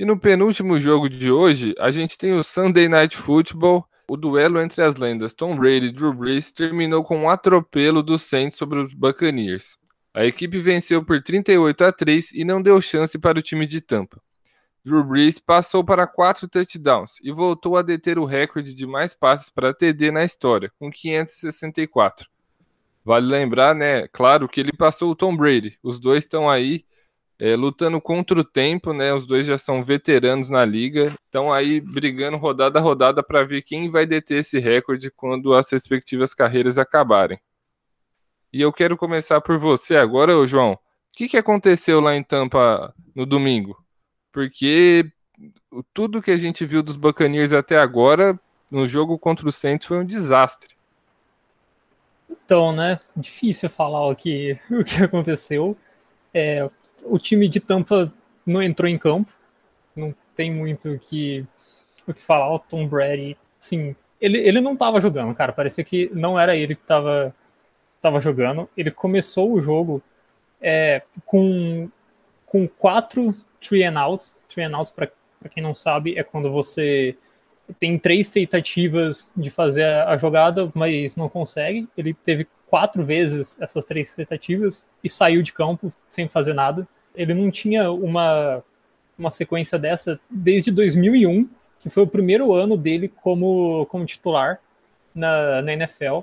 E 0.00 0.04
no 0.06 0.18
penúltimo 0.18 0.78
jogo 0.78 1.10
de 1.10 1.30
hoje, 1.30 1.74
a 1.78 1.90
gente 1.90 2.16
tem 2.16 2.32
o 2.32 2.42
Sunday 2.42 2.88
Night 2.88 3.14
Football. 3.14 3.86
O 4.08 4.16
duelo 4.16 4.58
entre 4.58 4.80
as 4.82 4.96
lendas 4.96 5.34
Tom 5.34 5.54
Brady 5.54 5.88
e 5.88 5.92
Drew 5.92 6.14
Brees 6.14 6.50
terminou 6.52 7.04
com 7.04 7.18
um 7.18 7.28
atropelo 7.28 8.02
do 8.02 8.18
Saints 8.18 8.56
sobre 8.56 8.78
os 8.78 8.94
Buccaneers. 8.94 9.76
A 10.14 10.24
equipe 10.24 10.58
venceu 10.58 11.04
por 11.04 11.22
38 11.22 11.84
a 11.84 11.92
3 11.92 12.32
e 12.32 12.46
não 12.46 12.62
deu 12.62 12.80
chance 12.80 13.18
para 13.18 13.38
o 13.38 13.42
time 13.42 13.66
de 13.66 13.82
Tampa. 13.82 14.22
Drew 14.82 15.04
Brees 15.04 15.38
passou 15.38 15.84
para 15.84 16.06
quatro 16.06 16.48
touchdowns 16.48 17.16
e 17.22 17.30
voltou 17.30 17.76
a 17.76 17.82
deter 17.82 18.18
o 18.18 18.24
recorde 18.24 18.74
de 18.74 18.86
mais 18.86 19.12
passes 19.12 19.50
para 19.50 19.74
TD 19.74 20.10
na 20.10 20.24
história, 20.24 20.72
com 20.78 20.90
564. 20.90 22.26
Vale 23.04 23.26
lembrar, 23.26 23.74
né, 23.74 24.08
claro, 24.08 24.48
que 24.48 24.60
ele 24.60 24.72
passou 24.72 25.10
o 25.10 25.14
Tom 25.14 25.36
Brady. 25.36 25.78
Os 25.82 26.00
dois 26.00 26.24
estão 26.24 26.48
aí 26.48 26.86
é, 27.40 27.56
lutando 27.56 27.98
contra 28.02 28.38
o 28.38 28.44
tempo, 28.44 28.92
né? 28.92 29.14
Os 29.14 29.26
dois 29.26 29.46
já 29.46 29.56
são 29.56 29.82
veteranos 29.82 30.50
na 30.50 30.62
liga, 30.62 31.14
estão 31.24 31.50
aí 31.50 31.80
brigando 31.80 32.36
rodada 32.36 32.78
a 32.78 32.82
rodada 32.82 33.22
para 33.22 33.42
ver 33.42 33.62
quem 33.62 33.90
vai 33.90 34.04
deter 34.04 34.40
esse 34.40 34.58
recorde 34.58 35.10
quando 35.10 35.54
as 35.54 35.72
respectivas 35.72 36.34
carreiras 36.34 36.78
acabarem. 36.78 37.40
E 38.52 38.60
eu 38.60 38.70
quero 38.70 38.94
começar 38.94 39.40
por 39.40 39.56
você 39.56 39.96
agora, 39.96 40.46
João. 40.46 40.72
O 40.72 40.78
que, 41.12 41.28
que 41.28 41.38
aconteceu 41.38 41.98
lá 41.98 42.14
em 42.14 42.22
Tampa 42.22 42.94
no 43.14 43.24
domingo? 43.24 43.82
Porque 44.30 45.10
tudo 45.94 46.20
que 46.20 46.30
a 46.30 46.36
gente 46.36 46.66
viu 46.66 46.82
dos 46.82 46.96
Buccaneers 46.96 47.54
até 47.54 47.78
agora 47.78 48.38
no 48.70 48.86
jogo 48.86 49.18
contra 49.18 49.48
o 49.48 49.52
Saints 49.52 49.86
foi 49.86 49.98
um 49.98 50.04
desastre. 50.04 50.76
Então, 52.28 52.70
né? 52.70 53.00
Difícil 53.16 53.70
falar 53.70 54.06
o 54.06 54.14
que, 54.14 54.58
o 54.70 54.84
que 54.84 55.02
aconteceu. 55.02 55.74
É, 56.34 56.68
o 57.04 57.18
time 57.18 57.48
de 57.48 57.60
Tampa 57.60 58.12
não 58.44 58.62
entrou 58.62 58.88
em 58.88 58.98
campo. 58.98 59.32
Não 59.94 60.14
tem 60.34 60.52
muito 60.52 60.92
o 60.92 60.98
que, 60.98 61.46
o 62.06 62.14
que 62.14 62.20
falar. 62.20 62.52
O 62.54 62.58
Tom 62.58 62.86
Brady, 62.86 63.36
sim, 63.58 63.94
ele, 64.20 64.38
ele 64.38 64.60
não 64.60 64.74
estava 64.74 65.00
jogando, 65.00 65.34
cara. 65.34 65.52
Parecia 65.52 65.84
que 65.84 66.10
não 66.14 66.38
era 66.38 66.54
ele 66.56 66.74
que 66.74 66.82
estava 66.82 67.34
tava 68.00 68.20
jogando. 68.20 68.68
Ele 68.76 68.90
começou 68.90 69.52
o 69.52 69.60
jogo 69.60 70.02
é, 70.60 71.02
com, 71.24 71.90
com 72.46 72.66
quatro 72.66 73.34
three 73.60 73.84
and 73.84 73.98
outs. 73.98 74.38
Three 74.48 74.64
and 74.64 74.76
outs, 74.76 74.90
para 74.90 75.10
quem 75.50 75.62
não 75.62 75.74
sabe, 75.74 76.18
é 76.18 76.22
quando 76.22 76.50
você 76.50 77.16
tem 77.78 77.98
três 77.98 78.28
tentativas 78.28 79.30
de 79.36 79.48
fazer 79.48 79.84
a 79.84 80.16
jogada, 80.16 80.70
mas 80.74 81.14
não 81.14 81.28
consegue. 81.28 81.88
Ele 81.96 82.14
teve 82.14 82.48
quatro 82.70 83.04
vezes 83.04 83.56
essas 83.60 83.84
três 83.84 84.14
tentativas 84.14 84.86
e 85.02 85.08
saiu 85.08 85.42
de 85.42 85.52
campo 85.52 85.92
sem 86.08 86.28
fazer 86.28 86.54
nada. 86.54 86.86
Ele 87.14 87.34
não 87.34 87.50
tinha 87.50 87.90
uma, 87.90 88.62
uma 89.18 89.30
sequência 89.30 89.78
dessa 89.78 90.18
desde 90.30 90.70
2001, 90.70 91.48
que 91.80 91.90
foi 91.90 92.04
o 92.04 92.06
primeiro 92.06 92.54
ano 92.54 92.76
dele 92.76 93.08
como, 93.08 93.84
como 93.86 94.06
titular 94.06 94.60
na, 95.14 95.60
na 95.60 95.72
NFL. 95.72 96.20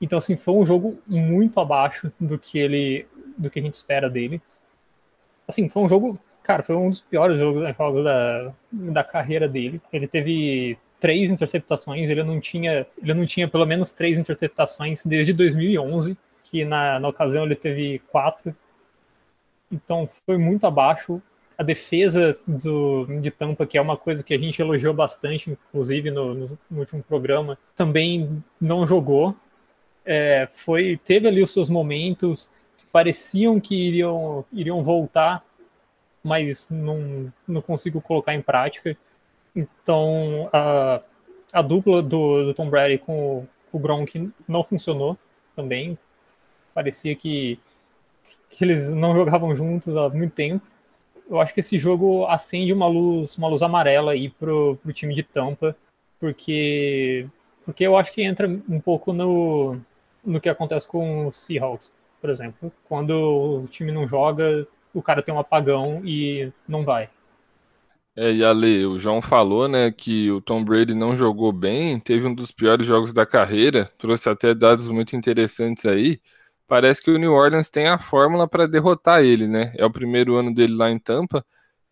Então, 0.00 0.18
assim, 0.18 0.36
foi 0.36 0.54
um 0.54 0.66
jogo 0.66 0.98
muito 1.06 1.58
abaixo 1.58 2.12
do 2.20 2.38
que 2.38 2.58
ele 2.58 3.06
do 3.36 3.48
que 3.48 3.58
a 3.58 3.62
gente 3.62 3.74
espera 3.74 4.10
dele. 4.10 4.42
Assim, 5.46 5.68
foi 5.68 5.82
um 5.82 5.88
jogo 5.88 6.20
Cara, 6.48 6.62
foi 6.62 6.76
um 6.76 6.88
dos 6.88 7.02
piores 7.02 7.38
jogos, 7.38 7.76
jogos 7.76 8.02
da, 8.02 8.54
da 8.72 9.04
carreira 9.04 9.46
dele. 9.46 9.82
Ele 9.92 10.08
teve 10.08 10.78
três 11.00 11.30
interceptações, 11.30 12.10
ele 12.10 12.22
não 12.22 12.40
tinha, 12.40 12.86
ele 13.00 13.14
não 13.14 13.26
tinha 13.26 13.48
pelo 13.48 13.66
menos 13.66 13.92
três 13.92 14.18
interceptações 14.18 15.04
desde 15.04 15.32
2011, 15.32 16.16
que 16.44 16.64
na, 16.64 16.98
na 16.98 17.08
ocasião 17.08 17.44
ele 17.44 17.54
teve 17.54 18.00
quatro. 18.10 18.54
Então 19.70 20.06
foi 20.26 20.38
muito 20.38 20.66
abaixo. 20.66 21.20
A 21.56 21.62
defesa 21.62 22.38
do, 22.46 23.04
de 23.20 23.30
Tampa, 23.30 23.66
que 23.66 23.76
é 23.76 23.80
uma 23.80 23.96
coisa 23.96 24.22
que 24.22 24.32
a 24.32 24.38
gente 24.38 24.60
elogiou 24.62 24.94
bastante, 24.94 25.50
inclusive 25.50 26.10
no, 26.10 26.34
no, 26.34 26.58
no 26.70 26.78
último 26.78 27.02
programa, 27.02 27.58
também 27.74 28.42
não 28.60 28.86
jogou. 28.86 29.34
É, 30.04 30.46
foi 30.48 30.98
teve 31.04 31.28
ali 31.28 31.42
os 31.42 31.52
seus 31.52 31.68
momentos 31.68 32.48
que 32.76 32.86
pareciam 32.86 33.60
que 33.60 33.74
iriam, 33.74 34.44
iriam 34.52 34.82
voltar 34.82 35.44
mas 36.22 36.68
não, 36.68 37.32
não 37.46 37.62
consigo 37.62 38.00
colocar 38.00 38.34
em 38.34 38.42
prática. 38.42 38.96
Então, 39.54 40.48
a, 40.52 41.00
a 41.52 41.62
dupla 41.62 42.02
do, 42.02 42.46
do 42.46 42.54
Tom 42.54 42.68
Brady 42.68 42.98
com 42.98 43.38
o, 43.38 43.48
com 43.70 43.78
o 43.78 43.80
Gronk 43.80 44.30
não 44.46 44.62
funcionou 44.62 45.16
também. 45.56 45.98
Parecia 46.74 47.14
que, 47.14 47.58
que 48.50 48.64
eles 48.64 48.92
não 48.92 49.14
jogavam 49.14 49.54
juntos 49.54 49.96
há 49.96 50.08
muito 50.08 50.34
tempo. 50.34 50.66
Eu 51.28 51.40
acho 51.40 51.52
que 51.52 51.60
esse 51.60 51.78
jogo 51.78 52.26
acende 52.26 52.72
uma 52.72 52.86
luz, 52.86 53.36
uma 53.36 53.48
luz 53.48 53.62
amarela 53.62 54.12
aí 54.12 54.30
pro, 54.30 54.78
pro 54.82 54.92
time 54.92 55.14
de 55.14 55.22
Tampa, 55.22 55.76
porque 56.18 57.26
porque 57.68 57.86
eu 57.86 57.98
acho 57.98 58.12
que 58.12 58.22
entra 58.22 58.48
um 58.48 58.80
pouco 58.80 59.12
no, 59.12 59.78
no 60.24 60.40
que 60.40 60.48
acontece 60.48 60.88
com 60.88 61.26
o 61.26 61.32
Seahawks, 61.32 61.92
por 62.18 62.30
exemplo. 62.30 62.72
Quando 62.88 63.10
o 63.62 63.66
time 63.66 63.92
não 63.92 64.06
joga, 64.06 64.66
o 64.94 65.02
cara 65.02 65.20
tem 65.20 65.34
um 65.34 65.38
apagão 65.38 66.00
e 66.02 66.50
não 66.66 66.82
vai. 66.82 67.10
É, 68.20 68.32
e 68.32 68.44
Ale, 68.44 68.84
o 68.84 68.98
João 68.98 69.22
falou, 69.22 69.68
né, 69.68 69.92
que 69.92 70.28
o 70.32 70.40
Tom 70.40 70.64
Brady 70.64 70.92
não 70.92 71.14
jogou 71.14 71.52
bem, 71.52 72.00
teve 72.00 72.26
um 72.26 72.34
dos 72.34 72.50
piores 72.50 72.84
jogos 72.84 73.12
da 73.12 73.24
carreira, 73.24 73.84
trouxe 73.96 74.28
até 74.28 74.52
dados 74.52 74.88
muito 74.88 75.14
interessantes 75.14 75.86
aí. 75.86 76.20
Parece 76.66 77.00
que 77.00 77.12
o 77.12 77.18
New 77.18 77.32
Orleans 77.32 77.70
tem 77.70 77.86
a 77.86 77.96
fórmula 77.96 78.48
para 78.48 78.66
derrotar 78.66 79.22
ele, 79.22 79.46
né? 79.46 79.72
É 79.76 79.86
o 79.86 79.90
primeiro 79.92 80.34
ano 80.34 80.52
dele 80.52 80.74
lá 80.74 80.90
em 80.90 80.98
Tampa. 80.98 81.44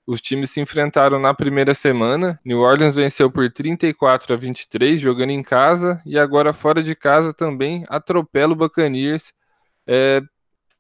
Os 0.07 0.21
times 0.21 0.51
se 0.51 0.61
enfrentaram 0.61 1.19
na 1.21 1.33
primeira 1.35 1.75
semana. 1.75 2.41
New 2.45 2.59
Orleans 2.61 2.97
venceu 2.97 3.31
por 3.31 3.51
34 3.53 4.35
a 4.35 4.37
23, 4.37 5.01
jogando 5.01 5.31
em 5.31 5.43
casa, 5.45 6.03
e 6.05 6.19
agora 6.19 6.53
fora 6.53 6.83
de 6.83 6.97
casa 6.97 7.33
também 7.33 7.85
atropela 7.89 8.53
o 8.53 8.57
Buccaneers. 8.57 9.33
É, 9.87 10.21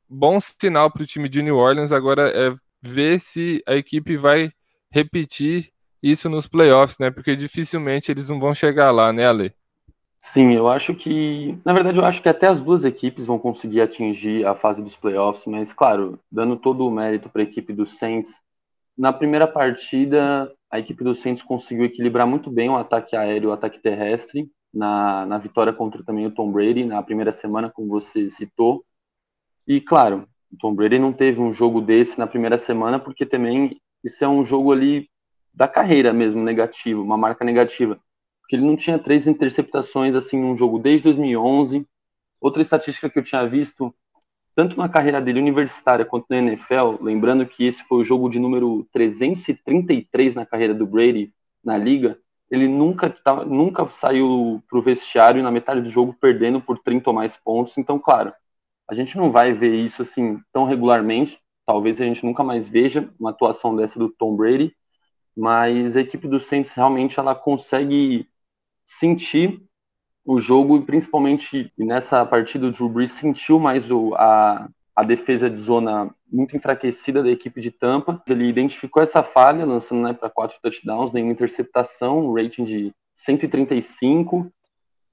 bom 0.08 0.40
sinal 0.40 0.90
para 0.90 1.02
o 1.04 1.06
time 1.06 1.28
de 1.28 1.42
New 1.42 1.56
Orleans 1.56 1.92
agora 1.92 2.30
é 2.34 2.54
ver 2.82 3.20
se 3.20 3.62
a 3.66 3.76
equipe 3.76 4.16
vai 4.16 4.52
repetir 4.96 5.70
isso 6.02 6.28
nos 6.30 6.46
playoffs, 6.46 6.98
né? 6.98 7.10
Porque 7.10 7.36
dificilmente 7.36 8.10
eles 8.10 8.30
não 8.30 8.40
vão 8.40 8.54
chegar 8.54 8.90
lá, 8.90 9.12
né, 9.12 9.26
Ale? 9.26 9.52
Sim, 10.20 10.54
eu 10.54 10.68
acho 10.68 10.94
que, 10.94 11.56
na 11.64 11.72
verdade, 11.72 11.98
eu 11.98 12.04
acho 12.04 12.22
que 12.22 12.28
até 12.28 12.46
as 12.48 12.62
duas 12.62 12.84
equipes 12.84 13.26
vão 13.26 13.38
conseguir 13.38 13.80
atingir 13.80 14.44
a 14.46 14.54
fase 14.54 14.82
dos 14.82 14.96
playoffs, 14.96 15.46
mas 15.46 15.72
claro, 15.72 16.18
dando 16.32 16.56
todo 16.56 16.86
o 16.86 16.90
mérito 16.90 17.28
para 17.28 17.42
a 17.42 17.44
equipe 17.44 17.72
do 17.72 17.86
Saints, 17.86 18.40
na 18.96 19.12
primeira 19.12 19.46
partida 19.46 20.50
a 20.70 20.78
equipe 20.78 21.04
do 21.04 21.14
Saints 21.14 21.42
conseguiu 21.42 21.84
equilibrar 21.84 22.26
muito 22.26 22.50
bem 22.50 22.68
o 22.68 22.76
ataque 22.76 23.14
aéreo 23.14 23.44
e 23.44 23.50
o 23.50 23.52
ataque 23.52 23.78
terrestre 23.78 24.50
na, 24.74 25.24
na 25.26 25.38
vitória 25.38 25.72
contra 25.72 26.02
também 26.02 26.26
o 26.26 26.30
Tom 26.30 26.50
Brady 26.50 26.84
na 26.84 27.02
primeira 27.02 27.30
semana, 27.30 27.70
como 27.70 27.88
você 27.88 28.28
citou. 28.28 28.84
E 29.66 29.80
claro, 29.80 30.26
o 30.52 30.56
Tom 30.56 30.74
Brady 30.74 30.98
não 30.98 31.12
teve 31.12 31.40
um 31.40 31.52
jogo 31.52 31.80
desse 31.80 32.18
na 32.18 32.26
primeira 32.26 32.58
semana, 32.58 32.98
porque 32.98 33.24
também 33.24 33.80
isso 34.06 34.24
é 34.24 34.28
um 34.28 34.44
jogo 34.44 34.72
ali 34.72 35.08
da 35.52 35.66
carreira 35.66 36.12
mesmo 36.12 36.42
negativo, 36.42 37.02
uma 37.02 37.16
marca 37.16 37.44
negativa. 37.44 38.00
Porque 38.40 38.56
ele 38.56 38.64
não 38.64 38.76
tinha 38.76 38.98
três 38.98 39.26
interceptações 39.26 40.14
assim 40.14 40.40
num 40.40 40.56
jogo 40.56 40.78
desde 40.78 41.04
2011. 41.04 41.86
Outra 42.40 42.62
estatística 42.62 43.10
que 43.10 43.18
eu 43.18 43.22
tinha 43.22 43.46
visto, 43.48 43.94
tanto 44.54 44.76
na 44.76 44.88
carreira 44.88 45.20
dele 45.20 45.40
universitária 45.40 46.04
quanto 46.04 46.26
na 46.30 46.38
NFL, 46.38 47.02
lembrando 47.02 47.44
que 47.46 47.64
esse 47.64 47.82
foi 47.84 47.98
o 47.98 48.04
jogo 48.04 48.28
de 48.28 48.38
número 48.38 48.86
333 48.92 50.34
na 50.34 50.46
carreira 50.46 50.74
do 50.74 50.86
Brady 50.86 51.32
na 51.64 51.76
liga, 51.76 52.18
ele 52.50 52.68
nunca, 52.68 53.10
tá, 53.10 53.44
nunca 53.44 53.88
saiu 53.88 54.62
para 54.68 54.78
o 54.78 54.82
vestiário 54.82 55.42
na 55.42 55.50
metade 55.50 55.80
do 55.80 55.88
jogo 55.88 56.14
perdendo 56.20 56.60
por 56.60 56.78
30 56.78 57.10
ou 57.10 57.14
mais 57.14 57.36
pontos. 57.36 57.76
Então, 57.76 57.98
claro, 57.98 58.32
a 58.88 58.94
gente 58.94 59.16
não 59.16 59.32
vai 59.32 59.52
ver 59.52 59.74
isso 59.74 60.02
assim 60.02 60.40
tão 60.52 60.64
regularmente. 60.64 61.40
Talvez 61.66 62.00
a 62.00 62.04
gente 62.04 62.24
nunca 62.24 62.44
mais 62.44 62.68
veja 62.68 63.12
uma 63.18 63.30
atuação 63.30 63.74
dessa 63.74 63.98
do 63.98 64.08
Tom 64.08 64.36
Brady, 64.36 64.74
mas 65.36 65.96
a 65.96 66.00
equipe 66.00 66.28
do 66.28 66.40
Saints 66.40 66.72
realmente 66.72 67.18
ela 67.18 67.34
consegue 67.34 68.28
sentir 68.86 69.62
o 70.24 70.38
jogo 70.38 70.76
e 70.76 70.82
principalmente 70.82 71.72
nessa 71.76 72.24
partida 72.24 72.66
o 72.66 72.70
Drew 72.70 72.88
Brees 72.88 73.12
sentiu 73.12 73.58
mais 73.58 73.90
o, 73.90 74.14
a, 74.14 74.68
a 74.94 75.02
defesa 75.02 75.50
de 75.50 75.58
zona 75.58 76.14
muito 76.30 76.56
enfraquecida 76.56 77.22
da 77.22 77.30
equipe 77.30 77.60
de 77.60 77.70
Tampa. 77.70 78.22
Ele 78.28 78.48
identificou 78.48 79.02
essa 79.02 79.22
falha, 79.22 79.64
lançando 79.64 80.02
né, 80.02 80.12
para 80.12 80.30
quatro 80.30 80.58
touchdowns, 80.62 81.12
nenhuma 81.12 81.32
interceptação, 81.32 82.26
um 82.26 82.34
rating 82.34 82.64
de 82.64 82.94
135. 83.14 84.50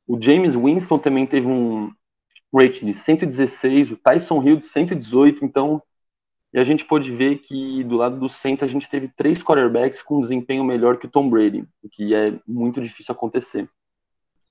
O 0.08 0.22
James 0.22 0.56
Winston 0.56 0.98
também 0.98 1.26
teve 1.26 1.48
um, 1.48 1.92
rate 2.54 2.86
de 2.86 2.94
116, 2.94 3.92
o 3.92 3.98
Tyson 3.98 4.42
Hill 4.44 4.58
de 4.58 4.66
118, 4.66 5.44
então 5.44 5.82
e 6.54 6.60
a 6.60 6.64
gente 6.64 6.86
pôde 6.86 7.12
ver 7.12 7.40
que 7.40 7.84
do 7.84 7.96
lado 7.96 8.20
do 8.20 8.30
Saints 8.30 8.62
a 8.62 8.68
gente 8.68 8.88
teve 8.88 9.08
três 9.08 9.42
quarterbacks 9.42 10.04
com 10.04 10.20
desempenho 10.20 10.64
melhor 10.64 10.98
que 10.98 11.08
o 11.08 11.10
Tom 11.10 11.30
Brady, 11.30 11.66
o 11.82 11.90
que 11.90 12.14
é 12.14 12.40
muito 12.48 12.80
difícil 12.80 13.12
acontecer. 13.12 13.68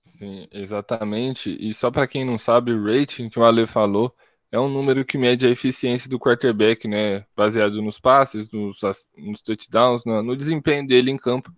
Sim, 0.00 0.48
exatamente. 0.50 1.56
E 1.60 1.72
só 1.72 1.92
para 1.92 2.08
quem 2.08 2.24
não 2.24 2.38
sabe, 2.38 2.72
o 2.72 2.84
rating 2.84 3.28
que 3.28 3.38
o 3.38 3.44
Ale 3.44 3.68
falou 3.68 4.12
é 4.50 4.58
um 4.58 4.68
número 4.68 5.04
que 5.04 5.16
mede 5.16 5.46
a 5.46 5.50
eficiência 5.50 6.10
do 6.10 6.18
quarterback, 6.18 6.88
né? 6.88 7.24
Baseado 7.36 7.80
nos 7.80 8.00
passes, 8.00 8.50
nos, 8.50 8.80
nos 9.16 9.40
touchdowns, 9.40 10.04
no, 10.04 10.22
no 10.24 10.36
desempenho 10.36 10.84
dele 10.84 11.12
em 11.12 11.16
campo. 11.16 11.52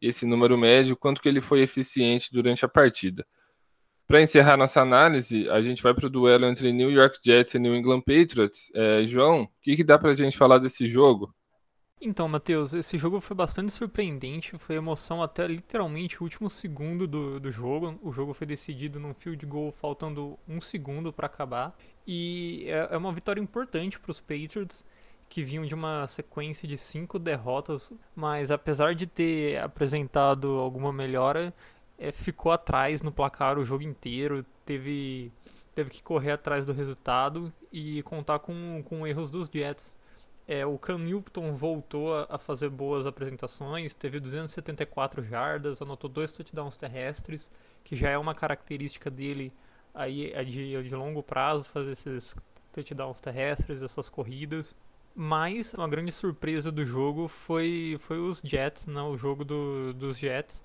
Esse 0.00 0.26
número 0.26 0.58
mede 0.58 0.92
o 0.92 0.96
quanto 0.96 1.22
que 1.22 1.28
ele 1.28 1.40
foi 1.40 1.62
eficiente 1.62 2.30
durante 2.30 2.66
a 2.66 2.68
partida. 2.68 3.26
Para 4.06 4.22
encerrar 4.22 4.56
nossa 4.56 4.80
análise, 4.80 5.48
a 5.50 5.60
gente 5.60 5.82
vai 5.82 5.92
para 5.92 6.06
o 6.06 6.10
duelo 6.10 6.46
entre 6.46 6.72
New 6.72 6.90
York 6.90 7.18
Jets 7.24 7.54
e 7.54 7.58
New 7.58 7.74
England 7.74 8.02
Patriots. 8.02 8.70
É, 8.72 9.04
João, 9.04 9.42
o 9.42 9.48
que, 9.60 9.74
que 9.74 9.82
dá 9.82 9.98
para 9.98 10.10
a 10.10 10.14
gente 10.14 10.38
falar 10.38 10.58
desse 10.58 10.88
jogo? 10.88 11.34
Então, 12.00 12.28
Matheus, 12.28 12.72
esse 12.72 12.98
jogo 12.98 13.20
foi 13.20 13.34
bastante 13.34 13.72
surpreendente, 13.72 14.56
foi 14.58 14.76
emoção 14.76 15.22
até 15.22 15.46
literalmente 15.46 16.20
o 16.20 16.24
último 16.24 16.48
segundo 16.48 17.06
do, 17.06 17.40
do 17.40 17.50
jogo. 17.50 17.98
O 18.00 18.12
jogo 18.12 18.32
foi 18.32 18.46
decidido 18.46 19.00
num 19.00 19.12
field 19.12 19.44
goal 19.46 19.72
faltando 19.72 20.38
um 20.46 20.60
segundo 20.60 21.12
para 21.12 21.26
acabar. 21.26 21.76
E 22.06 22.64
é, 22.68 22.88
é 22.92 22.96
uma 22.96 23.12
vitória 23.12 23.40
importante 23.40 23.98
para 23.98 24.10
os 24.10 24.20
Patriots, 24.20 24.84
que 25.28 25.42
vinham 25.42 25.66
de 25.66 25.74
uma 25.74 26.06
sequência 26.06 26.68
de 26.68 26.78
cinco 26.78 27.18
derrotas, 27.18 27.92
mas 28.14 28.50
apesar 28.50 28.94
de 28.94 29.06
ter 29.06 29.58
apresentado 29.58 30.48
alguma 30.58 30.92
melhora, 30.92 31.52
é, 31.98 32.12
ficou 32.12 32.52
atrás 32.52 33.02
no 33.02 33.12
placar 33.12 33.58
o 33.58 33.64
jogo 33.64 33.82
inteiro, 33.82 34.44
teve, 34.64 35.32
teve 35.74 35.90
que 35.90 36.02
correr 36.02 36.32
atrás 36.32 36.66
do 36.66 36.72
resultado 36.72 37.52
e 37.72 38.02
contar 38.02 38.38
com, 38.38 38.82
com 38.84 39.06
erros 39.06 39.30
dos 39.30 39.48
Jets. 39.48 39.96
É, 40.48 40.64
o 40.64 40.78
Cam 40.78 40.98
Newton 40.98 41.52
voltou 41.52 42.14
a, 42.16 42.38
fazer 42.38 42.68
boas 42.68 43.04
apresentações, 43.04 43.94
teve 43.94 44.20
274 44.20 45.24
jardas, 45.24 45.82
anotou 45.82 46.08
dois 46.08 46.30
touchdowns 46.30 46.76
terrestres, 46.76 47.50
que 47.82 47.96
já 47.96 48.10
é 48.10 48.18
uma 48.18 48.34
característica 48.34 49.10
dele 49.10 49.52
aí 49.92 50.30
é 50.32 50.44
de, 50.44 50.82
de 50.82 50.94
longo 50.94 51.22
prazo 51.22 51.64
fazer 51.64 51.92
esses 51.92 52.36
touchdowns 52.72 53.20
terrestres, 53.20 53.82
essas 53.82 54.08
corridas. 54.08 54.74
Mas 55.14 55.72
uma 55.72 55.88
grande 55.88 56.12
surpresa 56.12 56.70
do 56.70 56.84
jogo 56.84 57.26
foi, 57.26 57.96
foi 57.98 58.18
os 58.18 58.42
Jets, 58.44 58.86
né, 58.86 59.00
o 59.00 59.16
jogo 59.16 59.44
do, 59.44 59.94
dos 59.94 60.18
Jets. 60.18 60.62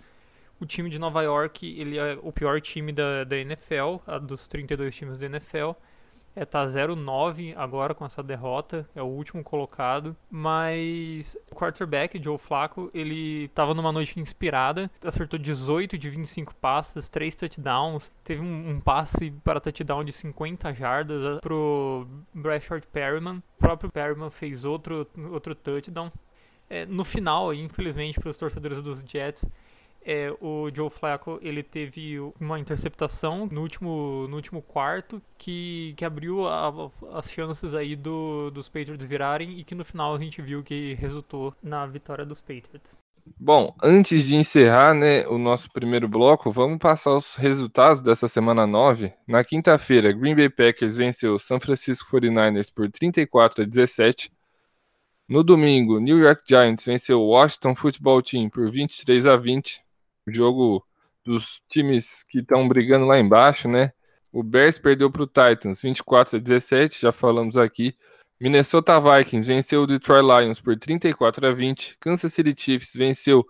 O 0.62 0.65
time 0.65 0.89
de 0.89 1.00
Nova 1.00 1.21
York 1.24 1.67
ele 1.80 1.97
é 1.97 2.17
o 2.21 2.32
pior 2.32 2.62
time 2.62 2.93
da, 2.93 3.24
da 3.24 3.38
NFL, 3.38 3.97
dos 4.21 4.47
32 4.47 4.95
times 4.95 5.17
da 5.17 5.26
NFL 5.26 5.71
é, 6.36 6.45
tá 6.45 6.65
0-9 6.65 7.54
agora 7.58 7.93
com 7.93 8.06
essa 8.06 8.24
derrota, 8.24 8.88
é 8.95 9.02
o 9.02 9.06
último 9.06 9.43
colocado, 9.43 10.15
mas 10.30 11.38
o 11.52 11.56
quarterback, 11.56 12.21
Joe 12.21 12.38
Flacco, 12.38 12.89
ele 12.93 13.50
tava 13.50 13.74
numa 13.74 13.91
noite 13.91 14.19
inspirada, 14.19 14.89
acertou 15.04 15.38
18 15.38 15.97
de 15.97 16.10
25 16.10 16.56
passes, 16.56 17.10
3 17.10 17.36
touchdowns, 17.36 18.12
teve 18.24 18.41
um, 18.41 18.69
um 18.69 18.80
passe 18.80 19.32
para 19.43 19.60
touchdown 19.60 20.04
de 20.04 20.13
50 20.13 20.74
jardas 20.74 21.24
eh, 21.24 21.39
pro 21.41 22.08
Brashard 22.34 22.88
Perryman, 22.88 23.43
o 23.58 23.60
próprio 23.60 23.91
Perryman 23.91 24.30
fez 24.30 24.63
outro, 24.63 25.08
outro 25.32 25.54
touchdown. 25.54 26.12
É, 26.69 26.86
no 26.86 27.04
final, 27.04 27.54
infelizmente, 27.54 28.17
para 28.17 28.30
os 28.30 28.38
torcedores 28.38 28.82
dos 28.82 29.02
Jets, 29.02 29.45
é, 30.05 30.33
o 30.41 30.69
Joe 30.73 30.89
Flacco 30.89 31.39
ele 31.41 31.61
teve 31.61 32.17
uma 32.39 32.59
interceptação 32.59 33.47
no 33.51 33.61
último, 33.61 34.27
no 34.27 34.35
último 34.35 34.61
quarto 34.61 35.21
que, 35.37 35.93
que 35.95 36.03
abriu 36.03 36.47
a, 36.47 36.71
as 37.13 37.29
chances 37.29 37.73
aí 37.73 37.95
do, 37.95 38.49
dos 38.51 38.67
Patriots 38.67 39.05
virarem 39.05 39.59
e 39.59 39.63
que 39.63 39.75
no 39.75 39.85
final 39.85 40.15
a 40.15 40.19
gente 40.19 40.41
viu 40.41 40.63
que 40.63 40.95
resultou 40.95 41.53
na 41.61 41.85
vitória 41.85 42.25
dos 42.25 42.41
Patriots. 42.41 42.99
Bom, 43.39 43.75
antes 43.83 44.25
de 44.25 44.35
encerrar 44.35 44.95
né, 44.95 45.27
o 45.27 45.37
nosso 45.37 45.71
primeiro 45.71 46.07
bloco, 46.07 46.51
vamos 46.51 46.79
passar 46.79 47.15
os 47.15 47.35
resultados 47.35 48.01
dessa 48.01 48.27
semana 48.27 48.65
9. 48.65 49.13
Na 49.27 49.43
quinta-feira, 49.43 50.11
Green 50.11 50.35
Bay 50.35 50.49
Packers 50.49 50.97
venceu 50.97 51.37
San 51.37 51.59
Francisco 51.59 52.09
49ers 52.11 52.73
por 52.73 52.89
34 52.89 53.63
a 53.63 53.65
17. 53.67 54.31
No 55.29 55.43
domingo, 55.43 55.99
New 55.99 56.17
York 56.17 56.41
Giants 56.47 56.83
venceu 56.83 57.21
Washington 57.21 57.75
Football 57.75 58.23
Team 58.23 58.49
por 58.49 58.69
23 58.69 59.27
a 59.27 59.37
20 59.37 59.83
jogo 60.27 60.86
dos 61.25 61.62
times 61.69 62.23
que 62.23 62.39
estão 62.39 62.67
brigando 62.67 63.05
lá 63.05 63.19
embaixo, 63.19 63.67
né? 63.67 63.91
O 64.31 64.43
Bears 64.43 64.77
perdeu 64.77 65.12
para 65.12 65.23
o 65.23 65.27
Titans 65.27 65.81
24 65.81 66.38
a 66.38 66.39
17, 66.39 67.01
já 67.01 67.12
falamos 67.12 67.57
aqui. 67.57 67.95
Minnesota 68.39 68.99
Vikings 68.99 69.47
venceu 69.47 69.84
o 69.84 69.88
Detroit 69.88 70.23
Lions 70.23 70.60
por 70.60 70.77
34 70.77 71.47
a 71.47 71.51
20. 71.51 71.97
Kansas 71.99 72.34
City 72.34 72.55
Chiefs 72.57 72.93
venceu 72.95 73.45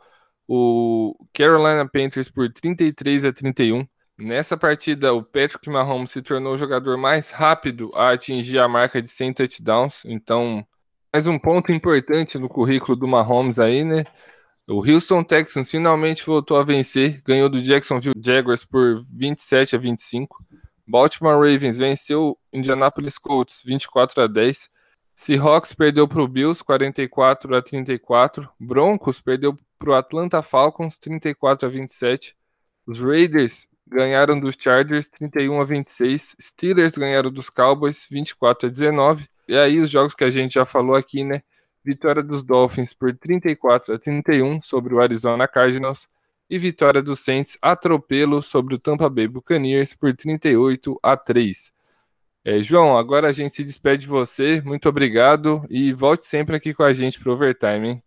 o 0.47 1.15
Carolina 1.33 1.87
Panthers 1.87 2.29
por 2.29 2.51
33 2.51 3.23
a 3.25 3.31
31. 3.31 3.87
Nessa 4.17 4.57
partida, 4.57 5.13
o 5.13 5.23
Patrick 5.23 5.69
Mahomes 5.69 6.11
se 6.11 6.21
tornou 6.21 6.53
o 6.53 6.57
jogador 6.57 6.97
mais 6.97 7.31
rápido 7.31 7.89
a 7.95 8.11
atingir 8.11 8.59
a 8.59 8.67
marca 8.67 9.01
de 9.01 9.09
100 9.09 9.33
touchdowns. 9.33 10.03
Então, 10.05 10.65
mais 11.13 11.25
um 11.25 11.39
ponto 11.39 11.71
importante 11.71 12.37
no 12.37 12.49
currículo 12.49 12.95
do 12.97 13.07
Mahomes 13.07 13.59
aí, 13.59 13.85
né? 13.85 14.03
O 14.67 14.85
Houston 14.85 15.23
Texans 15.23 15.69
finalmente 15.69 16.25
voltou 16.25 16.57
a 16.57 16.63
vencer, 16.63 17.21
ganhou 17.25 17.49
do 17.49 17.61
Jacksonville 17.61 18.13
Jaguars 18.17 18.63
por 18.63 19.03
27 19.11 19.75
a 19.75 19.79
25. 19.79 20.45
Baltimore 20.87 21.35
Ravens 21.35 21.77
venceu 21.77 22.37
Indianapolis 22.53 23.17
Colts 23.17 23.61
24 23.65 24.23
a 24.23 24.27
10. 24.27 24.69
Seahawks 25.15 25.73
perdeu 25.73 26.07
para 26.07 26.21
o 26.21 26.27
Bills 26.27 26.63
44 26.63 27.55
a 27.55 27.61
34. 27.61 28.49
Broncos 28.59 29.19
perdeu 29.19 29.57
para 29.77 29.89
o 29.89 29.93
Atlanta 29.93 30.41
Falcons 30.41 30.97
34 30.97 31.67
a 31.67 31.71
27. 31.71 32.35
Os 32.85 33.01
Raiders 33.01 33.67
ganharam 33.87 34.39
dos 34.39 34.55
Chargers 34.57 35.09
31 35.09 35.59
a 35.59 35.63
26. 35.63 36.35
Steelers 36.39 36.93
ganharam 36.93 37.31
dos 37.31 37.49
Cowboys 37.49 38.07
24 38.09 38.67
a 38.67 38.71
19. 38.71 39.27
E 39.47 39.55
aí 39.55 39.79
os 39.79 39.89
jogos 39.89 40.13
que 40.13 40.23
a 40.23 40.29
gente 40.29 40.53
já 40.53 40.65
falou 40.65 40.95
aqui, 40.95 41.23
né? 41.23 41.41
Vitória 41.83 42.21
dos 42.21 42.43
Dolphins 42.43 42.93
por 42.93 43.15
34 43.15 43.95
a 43.95 43.99
31 43.99 44.61
sobre 44.61 44.93
o 44.93 45.01
Arizona 45.01 45.47
Cardinals 45.47 46.07
e 46.49 46.57
vitória 46.57 47.01
dos 47.01 47.21
Saints 47.21 47.57
atropelo 47.61 48.41
sobre 48.41 48.75
o 48.75 48.77
Tampa 48.77 49.09
Bay 49.09 49.27
Buccaneers 49.27 49.93
por 49.93 50.15
38 50.15 50.99
a 51.01 51.15
3. 51.15 51.71
É, 52.43 52.61
João, 52.61 52.97
agora 52.97 53.27
a 53.27 53.31
gente 53.31 53.53
se 53.53 53.63
despede 53.63 54.01
de 54.01 54.07
você. 54.07 54.61
Muito 54.61 54.89
obrigado 54.89 55.63
e 55.69 55.93
volte 55.93 56.25
sempre 56.25 56.55
aqui 56.55 56.73
com 56.73 56.83
a 56.83 56.91
gente 56.91 57.19
para 57.19 57.29
o 57.29 57.33
Overtime, 57.33 57.87
hein? 57.87 58.03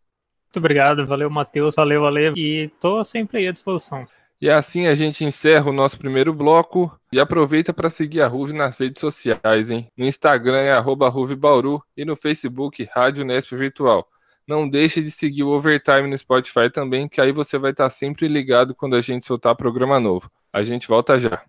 Muito 0.46 0.58
obrigado, 0.58 1.06
valeu 1.06 1.30
Matheus, 1.30 1.74
valeu, 1.74 2.02
valeu 2.02 2.32
e 2.36 2.70
tô 2.80 3.02
sempre 3.02 3.46
à 3.48 3.52
disposição. 3.52 4.06
E 4.44 4.50
assim 4.50 4.86
a 4.86 4.94
gente 4.94 5.24
encerra 5.24 5.70
o 5.70 5.72
nosso 5.72 5.96
primeiro 5.96 6.30
bloco 6.34 6.94
e 7.10 7.18
aproveita 7.18 7.72
para 7.72 7.88
seguir 7.88 8.20
a 8.20 8.28
Ruve 8.28 8.52
nas 8.52 8.78
redes 8.78 9.00
sociais, 9.00 9.70
hein? 9.70 9.88
No 9.96 10.04
Instagram 10.04 10.58
é 10.58 10.70
arroba 10.70 11.10
Bauru 11.34 11.82
e 11.96 12.04
no 12.04 12.14
Facebook 12.14 12.86
Rádio 12.92 13.24
Nesp 13.24 13.56
Virtual. 13.56 14.06
Não 14.46 14.68
deixe 14.68 15.00
de 15.00 15.10
seguir 15.10 15.44
o 15.44 15.48
Overtime 15.48 16.10
no 16.10 16.18
Spotify 16.18 16.68
também, 16.70 17.08
que 17.08 17.22
aí 17.22 17.32
você 17.32 17.56
vai 17.56 17.70
estar 17.70 17.88
sempre 17.88 18.28
ligado 18.28 18.74
quando 18.74 18.96
a 18.96 19.00
gente 19.00 19.24
soltar 19.24 19.56
programa 19.56 19.98
novo. 19.98 20.30
A 20.52 20.62
gente 20.62 20.86
volta 20.88 21.18
já. 21.18 21.42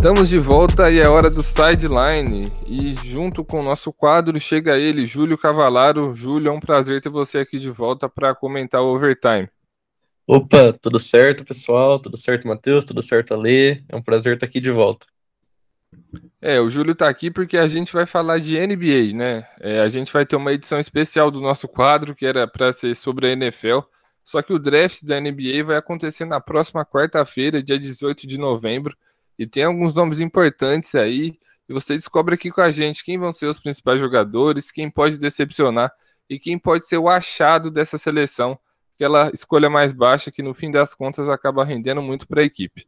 Estamos 0.00 0.30
de 0.30 0.38
volta 0.38 0.90
e 0.90 0.98
é 0.98 1.06
hora 1.06 1.28
do 1.28 1.42
sideline. 1.42 2.50
E 2.66 2.94
junto 3.06 3.44
com 3.44 3.60
o 3.60 3.62
nosso 3.62 3.92
quadro 3.92 4.40
chega 4.40 4.78
ele, 4.78 5.04
Júlio 5.04 5.36
Cavalaro. 5.36 6.14
Júlio, 6.14 6.48
é 6.48 6.50
um 6.50 6.58
prazer 6.58 7.02
ter 7.02 7.10
você 7.10 7.36
aqui 7.36 7.58
de 7.58 7.70
volta 7.70 8.08
para 8.08 8.34
comentar 8.34 8.80
o 8.80 8.96
overtime. 8.96 9.46
Opa, 10.26 10.72
tudo 10.80 10.98
certo, 10.98 11.44
pessoal? 11.44 12.00
Tudo 12.00 12.16
certo, 12.16 12.48
Matheus? 12.48 12.86
Tudo 12.86 13.02
certo, 13.02 13.34
Ale? 13.34 13.84
É 13.90 13.94
um 13.94 14.00
prazer 14.00 14.32
estar 14.32 14.46
aqui 14.46 14.58
de 14.58 14.70
volta. 14.70 15.06
É, 16.40 16.58
o 16.58 16.70
Júlio 16.70 16.92
está 16.92 17.06
aqui 17.06 17.30
porque 17.30 17.58
a 17.58 17.68
gente 17.68 17.92
vai 17.92 18.06
falar 18.06 18.38
de 18.38 18.58
NBA, 18.58 19.14
né? 19.14 19.46
É, 19.60 19.80
a 19.80 19.88
gente 19.90 20.10
vai 20.10 20.24
ter 20.24 20.34
uma 20.34 20.54
edição 20.54 20.78
especial 20.78 21.30
do 21.30 21.42
nosso 21.42 21.68
quadro 21.68 22.14
que 22.14 22.24
era 22.24 22.48
para 22.48 22.72
ser 22.72 22.96
sobre 22.96 23.26
a 23.26 23.32
NFL. 23.32 23.80
Só 24.24 24.40
que 24.40 24.54
o 24.54 24.58
draft 24.58 25.04
da 25.04 25.20
NBA 25.20 25.62
vai 25.62 25.76
acontecer 25.76 26.24
na 26.24 26.40
próxima 26.40 26.86
quarta-feira, 26.86 27.62
dia 27.62 27.78
18 27.78 28.26
de 28.26 28.38
novembro. 28.38 28.96
E 29.40 29.46
tem 29.46 29.64
alguns 29.64 29.94
nomes 29.94 30.20
importantes 30.20 30.94
aí. 30.94 31.38
E 31.66 31.72
você 31.72 31.94
descobre 31.94 32.34
aqui 32.34 32.50
com 32.50 32.60
a 32.60 32.70
gente 32.70 33.02
quem 33.02 33.16
vão 33.16 33.32
ser 33.32 33.46
os 33.46 33.58
principais 33.58 33.98
jogadores, 33.98 34.70
quem 34.70 34.90
pode 34.90 35.16
decepcionar 35.16 35.90
e 36.28 36.38
quem 36.38 36.58
pode 36.58 36.84
ser 36.84 36.98
o 36.98 37.08
achado 37.08 37.70
dessa 37.70 37.96
seleção, 37.96 38.58
aquela 38.94 39.30
escolha 39.30 39.70
mais 39.70 39.94
baixa 39.94 40.30
que 40.30 40.42
no 40.42 40.52
fim 40.52 40.70
das 40.70 40.94
contas 40.94 41.26
acaba 41.26 41.64
rendendo 41.64 42.02
muito 42.02 42.28
para 42.28 42.42
a 42.42 42.44
equipe. 42.44 42.86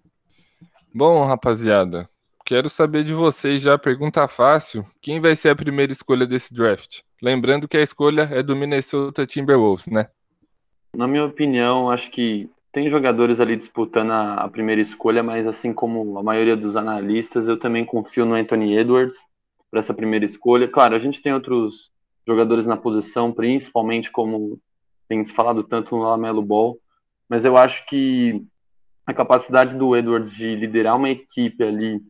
Bom, 0.94 1.24
rapaziada, 1.24 2.06
quero 2.44 2.68
saber 2.68 3.02
de 3.02 3.14
vocês 3.14 3.62
já, 3.62 3.78
pergunta 3.78 4.28
fácil, 4.28 4.84
quem 5.00 5.20
vai 5.20 5.34
ser 5.34 5.48
a 5.48 5.56
primeira 5.56 5.90
escolha 5.90 6.26
desse 6.26 6.52
draft? 6.52 7.00
Lembrando 7.22 7.66
que 7.66 7.78
a 7.78 7.82
escolha 7.82 8.28
é 8.30 8.42
do 8.42 8.54
Minnesota 8.54 9.24
Timberwolves, 9.24 9.86
né? 9.86 10.10
Na 10.94 11.08
minha 11.08 11.24
opinião, 11.24 11.90
acho 11.90 12.10
que 12.10 12.50
tem 12.72 12.88
jogadores 12.88 13.38
ali 13.38 13.54
disputando 13.54 14.11
a, 14.11 14.35
a, 14.37 14.48
primeira 14.48 14.80
escolha, 14.80 15.22
mas 15.22 15.46
assim 15.46 15.74
como 15.74 16.18
a 16.18 16.22
maioria 16.22 16.56
dos 16.56 16.74
analistas, 16.74 17.46
eu 17.46 17.58
também 17.58 17.85
confio 17.85 18.24
no 18.24 18.35
Anthony 18.35 18.76
Edwards 18.76 19.16
para 19.70 19.80
essa 19.80 19.92
primeira 19.92 20.24
escolha. 20.24 20.66
Claro, 20.66 20.94
a 20.94 20.98
gente 20.98 21.20
tem 21.20 21.35
outros 21.35 21.92
jogadores 22.26 22.66
na 22.66 22.76
posição, 22.76 23.30
principalmente 23.30 24.11
como 24.11 24.58
tem 25.06 25.22
se 25.22 25.32
falado 25.32 25.62
tanto 25.62 25.94
no 25.94 26.02
Lamelo 26.02 26.40
Ball, 26.40 26.78
mas 27.28 27.44
eu 27.44 27.58
acho 27.58 27.85
que 27.87 28.42
a 29.06 29.12
capacidade 29.12 29.76
do 29.76 29.94
Edwards 29.94 30.35
de 30.35 30.54
liderar 30.54 30.96
uma 30.96 31.11
equipe 31.11 31.62
ali, 31.62 32.00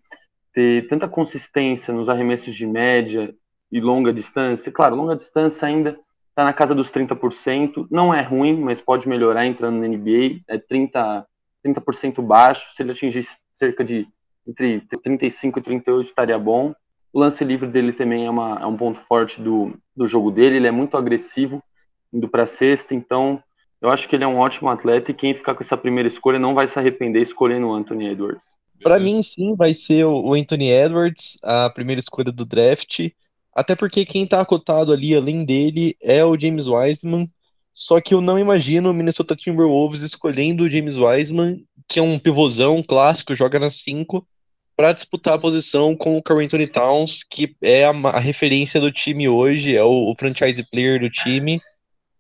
ter 0.53 0.87
tanta 0.87 1.09
consistência 1.09 1.93
nos 1.93 2.09
arremessos 2.09 2.55
de 2.55 2.67
média 2.67 3.35
e 3.71 3.81
longa 3.81 4.13
distância, 4.13 4.71
claro, 4.71 4.95
longa 4.95 5.17
distância 5.17 5.67
ainda 5.67 5.99
está 6.33 6.45
na 6.45 6.53
casa 6.53 6.75
dos 6.75 6.91
30%, 6.91 7.87
não 7.91 8.13
é 8.13 8.23
ruim, 8.23 8.59
mas 8.59 8.81
pode 8.81 9.07
melhorar 9.07 9.47
entrando 9.47 9.79
na 9.79 9.87
NBA, 9.87 10.41
é 10.49 10.59
30%, 10.59 11.27
30 11.63 12.23
baixo, 12.23 12.75
se 12.75 12.83
ele 12.83 12.93
atingir 12.93 13.25
cerca 13.53 13.85
de 13.85 14.09
entre 14.49 14.81
35 14.81 15.59
e 15.59 15.63
38 15.63 16.07
estaria 16.09 16.39
bom. 16.39 16.75
O 17.13 17.21
lance 17.21 17.45
livre 17.45 17.69
dele 17.69 17.93
também 17.93 18.27
é, 18.27 18.31
uma, 18.31 18.59
é 18.61 18.67
um 18.67 18.77
ponto 18.77 18.99
forte 18.99 19.41
do, 19.41 19.77
do 19.95 20.07
jogo 20.07 20.31
dele, 20.31 20.57
ele 20.57 20.67
é 20.67 20.73
muito 20.73 20.97
agressivo, 20.97 21.63
indo 22.13 22.27
para 22.27 22.45
a 22.45 22.47
cesta, 22.47 22.95
então 22.95 23.43
eu 23.81 23.91
acho 23.91 24.09
que 24.09 24.17
ele 24.17 24.25
é 24.25 24.27
um 24.27 24.39
ótimo 24.39 24.71
atleta 24.71 25.11
e 25.11 25.15
quem 25.15 25.35
ficar 25.35 25.55
com 25.55 25.63
essa 25.63 25.77
primeira 25.77 26.09
escolha 26.09 26.39
não 26.39 26.55
vai 26.55 26.67
se 26.67 26.79
arrepender 26.79 27.21
escolhendo 27.21 27.69
o 27.69 27.75
Anthony 27.75 28.09
Edwards. 28.09 28.57
Para 28.83 28.99
mim, 28.99 29.23
sim, 29.23 29.55
vai 29.55 29.77
ser 29.77 30.05
o 30.05 30.35
Anthony 30.35 30.71
Edwards, 30.71 31.39
a 31.43 31.71
primeira 31.71 32.01
escolha 32.01 32.33
do 32.33 32.45
draft. 32.45 33.01
Até 33.55 33.75
porque 33.75 34.05
quem 34.05 34.27
tá 34.27 34.41
acotado 34.41 34.93
ali, 34.93 35.15
além 35.15 35.45
dele, 35.45 35.97
é 36.01 36.25
o 36.25 36.39
James 36.39 36.67
Wiseman. 36.67 37.31
Só 37.75 38.01
que 38.01 38.15
eu 38.15 38.21
não 38.21 38.39
imagino 38.39 38.91
o 38.91 38.95
Minnesota 38.95 39.35
Timberwolves 39.35 40.03
escolhendo 40.03 40.65
o 40.65 40.69
James 40.69 40.97
Wiseman 40.97 41.65
que 41.89 41.99
é 41.99 42.03
um 42.03 42.19
pivôzão 42.19 42.83
clássico, 42.83 43.37
joga 43.37 43.59
na 43.59 43.71
5, 43.71 44.27
para 44.75 44.93
disputar 44.93 45.35
a 45.35 45.39
posição 45.39 45.95
com 45.95 46.17
o 46.17 46.23
Carl 46.23 46.41
Towns, 46.73 47.21
que 47.31 47.55
é 47.61 47.85
a, 47.85 47.91
a 47.91 48.19
referência 48.19 48.81
do 48.81 48.91
time 48.91 49.29
hoje, 49.29 49.77
é 49.77 49.85
o, 49.85 50.11
o 50.11 50.15
franchise 50.19 50.63
player 50.71 50.99
do 50.99 51.11
time. 51.11 51.61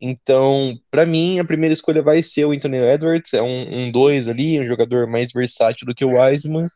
Então, 0.00 0.74
para 0.90 1.06
mim, 1.06 1.38
a 1.38 1.44
primeira 1.44 1.72
escolha 1.72 2.02
vai 2.02 2.22
ser 2.22 2.44
o 2.44 2.52
Anthony 2.52 2.76
Edwards, 2.78 3.32
é 3.32 3.42
um 3.42 3.90
2 3.90 4.26
um 4.26 4.30
ali, 4.30 4.60
um 4.60 4.66
jogador 4.66 5.06
mais 5.06 5.32
versátil 5.32 5.86
do 5.86 5.94
que 5.94 6.04
o 6.04 6.20
Wiseman, 6.20 6.66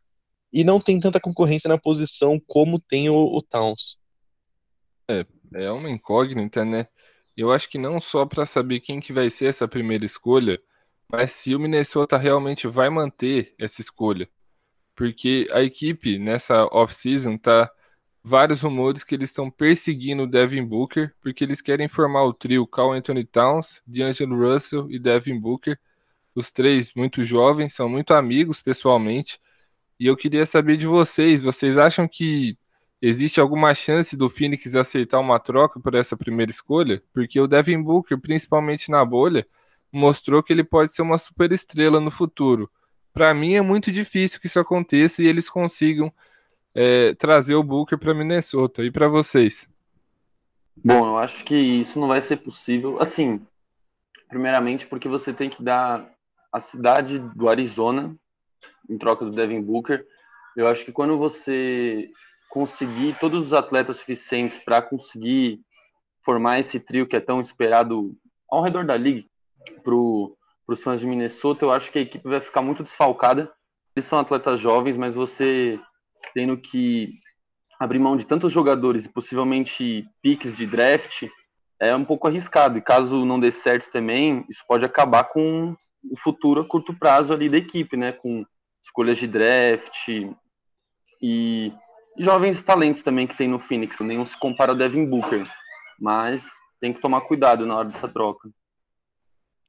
e 0.53 0.65
não 0.65 0.81
tem 0.81 0.99
tanta 0.99 1.21
concorrência 1.21 1.69
na 1.69 1.77
posição 1.77 2.41
como 2.47 2.81
tem 2.81 3.11
o, 3.11 3.15
o 3.15 3.43
Towns. 3.43 3.99
É, 5.09 5.27
é 5.55 5.71
uma 5.71 5.91
incógnita, 5.91 6.65
né? 6.65 6.89
Eu 7.37 7.53
acho 7.53 7.69
que 7.69 7.79
não 7.79 8.01
só 8.01 8.27
para 8.27 8.47
saber 8.47 8.81
quem 8.81 9.01
que 9.01 9.13
vai 9.13 9.31
ser 9.31 9.47
essa 9.47 9.69
primeira 9.69 10.05
escolha, 10.05 10.61
mas 11.11 11.33
se 11.33 11.55
o 11.55 11.61
Minnesota 11.61 12.17
realmente 12.17 12.67
vai 12.67 12.91
manter 12.91 13.55
essa 13.59 13.81
escolha. 13.81 14.29
Porque 14.97 15.49
a 15.53 15.63
equipe 15.63 16.19
nessa 16.19 16.67
off-season 16.73 17.39
tá 17.39 17.71
vários 18.25 18.63
rumores 18.63 19.05
que 19.05 19.15
eles 19.15 19.31
estão 19.31 19.51
perseguindo 19.51 20.25
o 20.25 20.27
Devin 20.27 20.65
Booker, 20.65 21.15
porque 21.23 21.45
eles 21.45 21.61
querem 21.61 21.89
formar 21.89 22.25
o 22.25 22.35
trio 22.35 22.67
Carl 22.67 22.93
Anthony 22.93 23.25
Towns, 23.25 23.83
D'Angelo 23.87 24.37
Russell 24.37 24.91
e 24.91 24.99
Devin 24.99 25.39
Booker. 25.39 25.79
Os 26.35 26.51
três 26.51 26.93
muito 26.95 27.23
jovens, 27.23 27.75
são 27.75 27.89
muito 27.89 28.15
amigos 28.15 28.61
pessoalmente. 28.61 29.41
E 30.01 30.07
eu 30.07 30.17
queria 30.17 30.45
saber 30.47 30.77
de 30.77 30.87
vocês, 30.87 31.43
vocês 31.43 31.79
acham 31.79 32.09
que 32.09 32.59
existe 33.01 33.41
alguma 33.41 33.75
chance 33.75 34.17
do 34.17 34.29
Phoenix 34.29 34.75
aceitar 34.75 35.19
uma 35.19 35.39
troca 35.39 35.79
por 35.81 35.95
essa 35.95 36.17
primeira 36.17 36.51
escolha? 36.51 37.03
Porque 37.13 37.41
o 37.41 37.47
Devin 37.47 37.83
Booker, 37.83 38.19
principalmente 38.19 38.91
na 38.91 39.05
bolha, 39.05 39.47
mostrou 39.93 40.43
que 40.43 40.53
ele 40.53 40.65
pode 40.65 40.95
ser 40.95 41.03
uma 41.03 41.19
super 41.19 41.53
estrela 41.53 42.01
no 42.01 42.11
futuro. 42.11 42.71
Para 43.13 43.33
mim 43.33 43.55
é 43.55 43.63
muito 43.63 43.91
difícil 43.91 44.41
que 44.41 44.47
isso 44.47 44.61
aconteça 44.61 45.23
e 45.23 45.27
eles 45.27 45.49
consigam 45.49 46.13
é, 46.75 47.15
trazer 47.15 47.55
o 47.55 47.63
Booker 47.63 47.99
para 47.99 48.13
Minnesota. 48.13 48.85
E 48.85 48.91
para 48.91 49.09
vocês? 49.09 49.71
Bom, 50.85 51.07
eu 51.07 51.17
acho 51.17 51.43
que 51.45 51.57
isso 51.57 51.99
não 51.99 52.09
vai 52.09 52.21
ser 52.21 52.37
possível. 52.37 53.01
Assim, 53.01 53.41
primeiramente 54.29 54.87
porque 54.87 55.09
você 55.09 55.33
tem 55.33 55.49
que 55.49 55.63
dar 55.63 56.07
a 56.53 56.61
cidade 56.61 57.19
do 57.19 57.49
Arizona 57.49 58.15
em 58.89 58.99
troca 58.99 59.25
do 59.25 59.33
Devin 59.33 59.63
Booker. 59.63 60.07
Eu 60.55 60.69
acho 60.69 60.85
que 60.85 60.93
quando 60.93 61.17
você 61.17 62.07
conseguir 62.51 63.19
todos 63.19 63.47
os 63.47 63.53
atletas 63.53 63.99
suficientes 63.99 64.59
para 64.59 64.83
conseguir 64.83 65.61
formar 66.25 66.59
esse 66.59 66.81
trio 66.81 67.07
que 67.07 67.17
é 67.17 67.21
tão 67.21 67.41
esperado 67.41 68.17
ao 68.49 68.63
redor 68.63 68.85
da 68.85 68.97
liga 68.97 69.25
para 69.83 69.95
os 69.95 70.83
fãs 70.83 71.01
de 71.01 71.07
Minnesota, 71.07 71.65
eu 71.65 71.73
acho 71.73 71.91
que 71.91 71.99
a 71.99 72.03
equipe 72.03 72.29
vai 72.29 72.41
ficar 72.41 72.63
muito 72.63 72.83
desfalcada. 72.83 73.53
Eles 73.95 74.07
são 74.07 74.19
atletas 74.19 74.61
jovens, 74.61 74.97
mas 74.97 75.15
você 75.15 75.79
tendo 76.35 76.57
que 76.57 77.13
abrir 77.79 77.99
mão 77.99 78.17
de 78.17 78.27
tantos 78.27 78.53
jogadores 78.53 79.05
e 79.05 79.09
possivelmente 79.09 80.09
piques 80.23 80.57
de 80.57 80.67
draft 80.67 81.29
é 81.81 81.95
um 81.95 82.05
pouco 82.05 82.27
arriscado. 82.27 82.79
E 82.79 82.83
caso 82.83 83.25
não 83.25 83.39
dê 83.39 83.53
certo 83.53 83.91
também, 83.91 84.45
isso 84.49 84.65
pode 84.67 84.85
acabar 84.85 85.25
com 85.25 85.77
o 86.11 86.19
futuro 86.19 86.61
a 86.61 86.69
curto 86.69 86.95
prazo 86.95 87.33
ali 87.33 87.49
da 87.49 87.59
equipe, 87.59 87.97
né? 87.97 88.13
Com 88.13 88.45
escolhas 88.83 89.19
de 89.19 89.27
draft 89.27 90.09
e 91.23 91.73
jovens 92.19 92.63
talentos 92.63 93.03
também 93.03 93.27
que 93.27 93.37
tem 93.37 93.49
no 93.49 93.59
Phoenix. 93.59 93.99
Nenhum 94.01 94.25
se 94.25 94.39
compara 94.39 94.73
ao 94.73 94.77
Devin 94.77 95.07
Booker, 95.07 95.47
mas 95.99 96.47
tem 96.81 96.93
que 96.93 97.01
tomar 97.01 97.23
cuidado 97.23 97.67
na 97.67 97.77
hora 97.77 97.89
dessa 97.89 98.09
troca. 98.09 98.49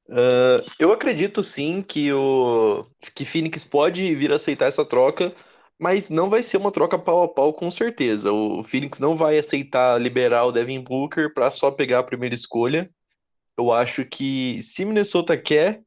Uh, 0.10 0.63
eu 0.79 0.91
acredito 0.91 1.43
sim 1.43 1.81
que 1.81 2.12
o 2.13 2.86
que 3.13 3.25
Phoenix 3.25 3.65
pode 3.65 4.15
vir 4.15 4.31
aceitar 4.31 4.67
essa 4.67 4.86
troca, 4.86 5.33
mas 5.77 6.10
não 6.10 6.29
vai 6.29 6.41
ser 6.41 6.57
uma 6.57 6.71
troca 6.71 6.97
pau 6.97 7.23
a 7.23 7.27
pau 7.27 7.53
com 7.53 7.69
certeza. 7.69 8.31
O 8.31 8.63
Phoenix 8.63 8.99
não 8.99 9.15
vai 9.15 9.38
aceitar 9.38 10.01
liberar 10.01 10.45
o 10.45 10.51
Devin 10.51 10.81
Booker 10.81 11.33
para 11.33 11.51
só 11.51 11.71
pegar 11.71 11.99
a 11.99 12.03
primeira 12.03 12.33
escolha. 12.33 12.89
Eu 13.57 13.71
acho 13.71 14.05
que 14.05 14.62
se 14.63 14.86
Minnesota 14.86 15.36
quer 15.36 15.81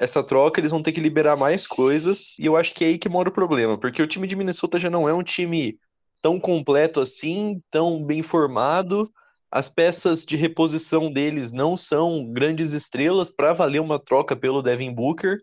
essa 0.00 0.24
troca, 0.24 0.58
eles 0.58 0.70
vão 0.70 0.82
ter 0.82 0.92
que 0.92 1.00
liberar 1.00 1.36
mais 1.36 1.66
coisas, 1.66 2.34
e 2.38 2.46
eu 2.46 2.56
acho 2.56 2.72
que 2.74 2.82
é 2.82 2.88
aí 2.88 2.98
que 2.98 3.08
mora 3.08 3.28
o 3.28 3.32
problema, 3.32 3.78
porque 3.78 4.02
o 4.02 4.06
time 4.06 4.26
de 4.26 4.34
Minnesota 4.34 4.78
já 4.78 4.88
não 4.88 5.06
é 5.06 5.12
um 5.12 5.22
time 5.22 5.78
tão 6.22 6.38
completo 6.38 7.00
assim, 7.00 7.58
tão 7.70 8.04
bem 8.04 8.22
formado. 8.22 9.10
As 9.50 9.68
peças 9.68 10.24
de 10.24 10.36
reposição 10.36 11.12
deles 11.12 11.52
não 11.52 11.76
são 11.76 12.32
grandes 12.32 12.72
estrelas 12.72 13.30
para 13.30 13.52
valer 13.52 13.80
uma 13.80 13.98
troca 13.98 14.36
pelo 14.36 14.62
Devin 14.62 14.92
Booker. 14.92 15.40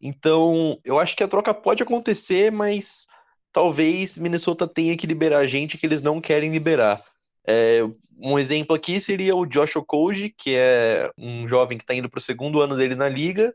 Então, 0.00 0.78
eu 0.84 0.98
acho 0.98 1.14
que 1.16 1.22
a 1.22 1.28
troca 1.28 1.52
pode 1.52 1.82
acontecer, 1.82 2.50
mas 2.50 3.06
talvez 3.52 4.16
Minnesota 4.16 4.66
tenha 4.66 4.96
que 4.96 5.06
liberar 5.06 5.46
gente 5.46 5.76
que 5.76 5.86
eles 5.86 6.02
não 6.02 6.20
querem 6.20 6.50
liberar. 6.50 7.04
É, 7.46 7.82
um 8.18 8.38
exemplo 8.38 8.74
aqui 8.74 9.00
seria 9.00 9.36
o 9.36 9.46
Josh 9.46 9.76
Okoji, 9.76 10.30
que 10.30 10.54
é 10.56 11.10
um 11.18 11.46
jovem 11.46 11.76
que 11.76 11.84
está 11.84 11.94
indo 11.94 12.08
para 12.08 12.18
o 12.18 12.22
segundo 12.22 12.60
ano 12.60 12.76
dele 12.76 12.94
na 12.94 13.08
liga 13.08 13.54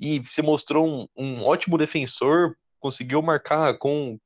e 0.00 0.22
se 0.24 0.40
mostrou 0.42 0.88
um, 0.88 1.06
um, 1.16 1.44
ótimo 1.44 1.76
defensor, 1.76 2.56
conseguiu 2.78 3.20
marcar 3.20 3.76
com, 3.78 4.18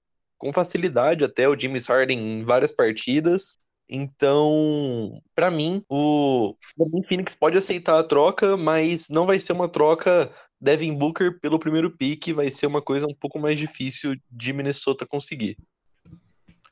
com 0.45 0.53
facilidade 0.53 1.25
até 1.25 1.49
o 1.49 1.59
James 1.59 1.87
Harden 1.87 2.19
em 2.19 2.45
várias 2.45 2.71
partidas. 2.71 3.57
Então, 3.89 5.19
para 5.35 5.51
mim, 5.51 5.83
o 5.89 6.55
Phoenix 7.09 7.35
pode 7.35 7.57
aceitar 7.57 7.99
a 7.99 8.05
troca, 8.05 8.55
mas 8.55 9.09
não 9.09 9.25
vai 9.25 9.39
ser 9.39 9.55
uma 9.55 9.71
troca 9.71 10.31
Devin 10.61 10.99
Booker 10.99 11.41
pelo 11.41 11.59
primeiro 11.59 11.91
pick 11.97 12.29
vai 12.35 12.51
ser 12.51 12.67
uma 12.67 12.83
coisa 12.83 13.07
um 13.07 13.15
pouco 13.15 13.39
mais 13.39 13.59
difícil 13.59 14.15
de 14.31 14.53
Minnesota 14.53 15.07
conseguir. 15.07 15.57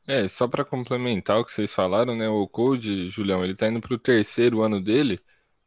É, 0.06 0.28
só 0.28 0.46
para 0.46 0.66
complementar 0.66 1.40
o 1.40 1.44
que 1.44 1.52
vocês 1.52 1.72
falaram, 1.72 2.14
né? 2.14 2.28
O 2.28 2.46
Code, 2.46 3.08
Julião, 3.08 3.42
ele 3.42 3.54
tá 3.54 3.68
indo 3.68 3.80
pro 3.80 3.98
terceiro 3.98 4.61
ano 4.61 4.82
dele 4.82 5.18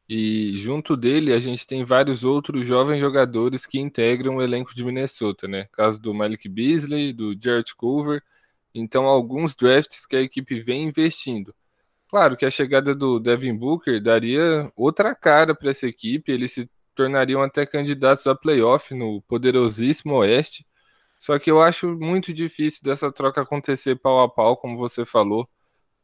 e 0.07 0.55
junto 0.57 0.95
dele 0.95 1.33
a 1.33 1.39
gente 1.39 1.65
tem 1.65 1.83
vários 1.83 2.23
outros 2.23 2.67
jovens 2.67 2.99
jogadores 2.99 3.65
que 3.65 3.79
integram 3.79 4.35
o 4.37 4.41
elenco 4.41 4.75
de 4.75 4.83
Minnesota, 4.83 5.47
né? 5.47 5.67
Caso 5.71 5.99
do 5.99 6.13
Malik 6.13 6.47
Beasley, 6.47 7.11
do 7.11 7.35
Jared 7.39 7.73
Culver. 7.75 8.21
Então, 8.73 9.05
alguns 9.05 9.55
drafts 9.55 10.05
que 10.05 10.15
a 10.15 10.21
equipe 10.21 10.59
vem 10.59 10.83
investindo. 10.83 11.55
Claro 12.09 12.37
que 12.37 12.45
a 12.45 12.51
chegada 12.51 12.93
do 12.93 13.19
Devin 13.19 13.55
Booker 13.55 14.01
daria 14.01 14.71
outra 14.75 15.15
cara 15.15 15.55
para 15.55 15.71
essa 15.71 15.87
equipe, 15.87 16.31
ele 16.31 16.47
se 16.47 16.69
tornariam 16.93 17.41
até 17.41 17.65
candidatos 17.65 18.27
a 18.27 18.35
playoff 18.35 18.93
no 18.93 19.21
poderosíssimo 19.23 20.15
Oeste. 20.15 20.65
Só 21.19 21.39
que 21.39 21.49
eu 21.49 21.61
acho 21.61 21.97
muito 21.97 22.33
difícil 22.33 22.81
dessa 22.83 23.11
troca 23.11 23.41
acontecer 23.41 23.95
pau 23.95 24.21
a 24.21 24.29
pau, 24.29 24.55
como 24.57 24.77
você 24.77 25.05
falou, 25.05 25.49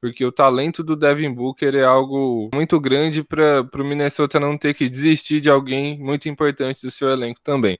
porque 0.02 0.26
o 0.26 0.32
talento 0.32 0.84
do 0.84 0.96
Devin 0.96 1.32
Booker 1.32 1.76
é 1.76 1.84
algo 1.84 2.50
muito 2.54 2.80
grande 2.80 3.24
para 3.24 3.70
o 3.76 3.84
Minnesota 3.84 4.40
não 4.40 4.58
ter 4.58 4.74
que 4.74 4.90
desistir 4.90 5.40
de 5.40 5.50
alguém 5.50 6.00
muito 6.00 6.28
importante 6.28 6.82
do 6.82 6.90
seu 6.90 7.08
elenco 7.08 7.40
também. 7.42 7.78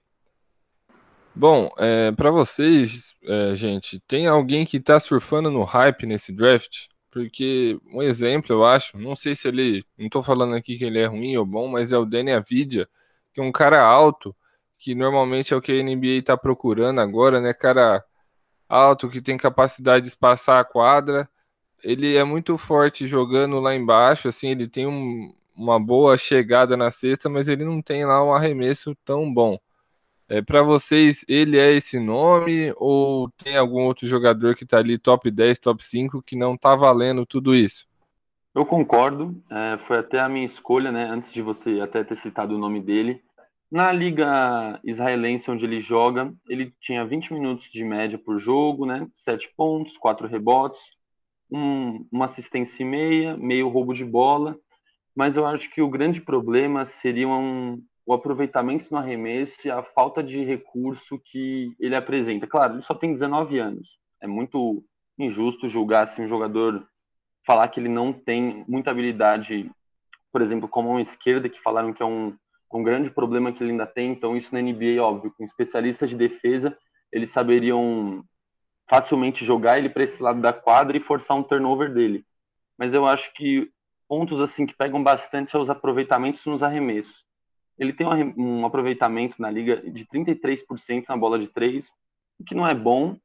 Bom, 1.34 1.70
é, 1.78 2.12
para 2.12 2.30
vocês, 2.30 3.14
é, 3.24 3.56
gente, 3.56 3.98
tem 4.06 4.28
alguém 4.28 4.64
que 4.64 4.76
está 4.76 5.00
surfando 5.00 5.50
no 5.50 5.64
hype 5.64 6.06
nesse 6.06 6.32
draft? 6.32 6.86
Porque 7.10 7.78
um 7.92 8.02
exemplo, 8.02 8.54
eu 8.54 8.64
acho, 8.64 8.96
não 8.96 9.16
sei 9.16 9.34
se 9.34 9.48
ele, 9.48 9.84
não 9.98 10.06
estou 10.06 10.22
falando 10.22 10.54
aqui 10.54 10.78
que 10.78 10.84
ele 10.84 11.00
é 11.00 11.06
ruim 11.06 11.36
ou 11.36 11.44
bom, 11.44 11.66
mas 11.66 11.92
é 11.92 11.98
o 11.98 12.04
Danny 12.04 12.32
Avidia, 12.32 12.88
que 13.34 13.40
é 13.40 13.42
um 13.44 13.50
cara 13.50 13.82
alto, 13.82 14.34
que 14.78 14.94
normalmente 14.94 15.52
é 15.52 15.56
o 15.56 15.60
que 15.60 15.72
a 15.72 15.82
NBA 15.82 16.18
está 16.20 16.36
procurando 16.36 17.00
agora, 17.00 17.40
né? 17.40 17.52
Cara 17.52 18.04
alto, 18.68 19.10
que 19.10 19.20
tem 19.20 19.36
capacidade 19.36 20.04
de 20.04 20.08
espaçar 20.08 20.60
a 20.60 20.64
quadra. 20.64 21.28
Ele 21.82 22.16
é 22.16 22.24
muito 22.24 22.56
forte 22.56 23.06
jogando 23.06 23.58
lá 23.60 23.74
embaixo, 23.74 24.28
assim, 24.28 24.48
ele 24.48 24.68
tem 24.68 24.86
um, 24.86 25.34
uma 25.56 25.78
boa 25.78 26.16
chegada 26.16 26.76
na 26.76 26.90
cesta, 26.90 27.28
mas 27.28 27.48
ele 27.48 27.64
não 27.64 27.82
tem 27.82 28.04
lá 28.04 28.24
um 28.24 28.32
arremesso 28.32 28.94
tão 29.04 29.32
bom. 29.32 29.58
É, 30.28 30.40
para 30.40 30.62
vocês, 30.62 31.24
ele 31.28 31.58
é 31.58 31.72
esse 31.72 31.98
nome 31.98 32.72
ou 32.76 33.28
tem 33.30 33.56
algum 33.56 33.82
outro 33.82 34.06
jogador 34.06 34.54
que 34.54 34.64
está 34.64 34.78
ali 34.78 34.96
top 34.96 35.30
10, 35.30 35.58
top 35.58 35.84
5 35.84 36.22
que 36.22 36.36
não 36.36 36.54
está 36.54 36.74
valendo 36.74 37.26
tudo 37.26 37.54
isso? 37.54 37.86
Eu 38.54 38.64
concordo, 38.64 39.42
é, 39.50 39.76
foi 39.78 39.98
até 39.98 40.20
a 40.20 40.28
minha 40.28 40.44
escolha, 40.44 40.92
né? 40.92 41.04
Antes 41.04 41.32
de 41.32 41.42
você 41.42 41.80
até 41.80 42.04
ter 42.04 42.16
citado 42.16 42.54
o 42.54 42.58
nome 42.58 42.80
dele. 42.80 43.22
Na 43.70 43.90
liga 43.90 44.78
israelense 44.84 45.50
onde 45.50 45.64
ele 45.64 45.80
joga, 45.80 46.32
ele 46.48 46.74
tinha 46.78 47.04
20 47.04 47.32
minutos 47.32 47.70
de 47.70 47.82
média 47.82 48.18
por 48.18 48.38
jogo, 48.38 48.84
né? 48.84 49.06
7 49.14 49.52
pontos, 49.56 49.96
4 49.96 50.26
rebotes, 50.26 50.80
um, 51.52 52.06
uma 52.10 52.24
assistência 52.24 52.82
e 52.82 52.86
meia, 52.86 53.36
meio 53.36 53.68
roubo 53.68 53.92
de 53.92 54.04
bola. 54.04 54.56
Mas 55.14 55.36
eu 55.36 55.46
acho 55.46 55.70
que 55.70 55.82
o 55.82 55.90
grande 55.90 56.20
problema 56.20 56.84
seria 56.84 57.28
um, 57.28 57.82
o 58.06 58.14
aproveitamento 58.14 58.88
no 58.90 58.98
arremesso 58.98 59.56
e 59.66 59.70
a 59.70 59.82
falta 59.82 60.22
de 60.22 60.42
recurso 60.42 61.20
que 61.24 61.74
ele 61.78 61.94
apresenta. 61.94 62.46
Claro, 62.46 62.74
ele 62.74 62.82
só 62.82 62.94
tem 62.94 63.12
19 63.12 63.58
anos. 63.58 63.98
É 64.20 64.26
muito 64.26 64.84
injusto 65.18 65.68
julgar 65.68 66.04
assim, 66.04 66.22
um 66.22 66.28
jogador 66.28 66.86
falar 67.46 67.68
que 67.68 67.78
ele 67.78 67.88
não 67.88 68.12
tem 68.12 68.64
muita 68.66 68.90
habilidade, 68.90 69.70
por 70.32 70.40
exemplo, 70.40 70.68
como 70.68 70.96
a 70.96 71.02
esquerda, 71.02 71.48
que 71.48 71.60
falaram 71.60 71.92
que 71.92 72.02
é 72.02 72.06
um 72.06 72.34
um 72.72 72.82
grande 72.82 73.10
problema 73.10 73.52
que 73.52 73.62
ele 73.62 73.72
ainda 73.72 73.86
tem. 73.86 74.10
Então, 74.10 74.36
isso 74.36 74.54
na 74.54 74.60
NBA, 74.60 75.00
óbvio, 75.00 75.32
com 75.36 75.44
especialistas 75.44 76.10
de 76.10 76.16
defesa, 76.16 76.76
eles 77.12 77.30
saberiam 77.30 78.24
facilmente 78.88 79.44
jogar 79.44 79.78
ele 79.78 79.88
para 79.88 80.02
esse 80.02 80.22
lado 80.22 80.40
da 80.40 80.52
quadra 80.52 80.96
e 80.96 81.00
forçar 81.00 81.36
um 81.36 81.42
turnover 81.42 81.92
dele. 81.92 82.24
Mas 82.76 82.92
eu 82.94 83.06
acho 83.06 83.32
que 83.34 83.70
pontos 84.08 84.40
assim 84.40 84.66
que 84.66 84.76
pegam 84.76 85.02
bastante 85.02 85.50
são 85.50 85.60
os 85.60 85.70
aproveitamentos 85.70 86.44
nos 86.46 86.62
arremessos. 86.62 87.24
Ele 87.78 87.92
tem 87.92 88.06
um 88.06 88.66
aproveitamento 88.66 89.40
na 89.40 89.50
liga 89.50 89.76
de 89.90 90.04
33% 90.06 91.04
na 91.08 91.16
bola 91.16 91.38
de 91.38 91.48
três, 91.48 91.90
o 92.38 92.44
que 92.44 92.54
não 92.54 92.66
é 92.66 92.74
bom, 92.74 93.16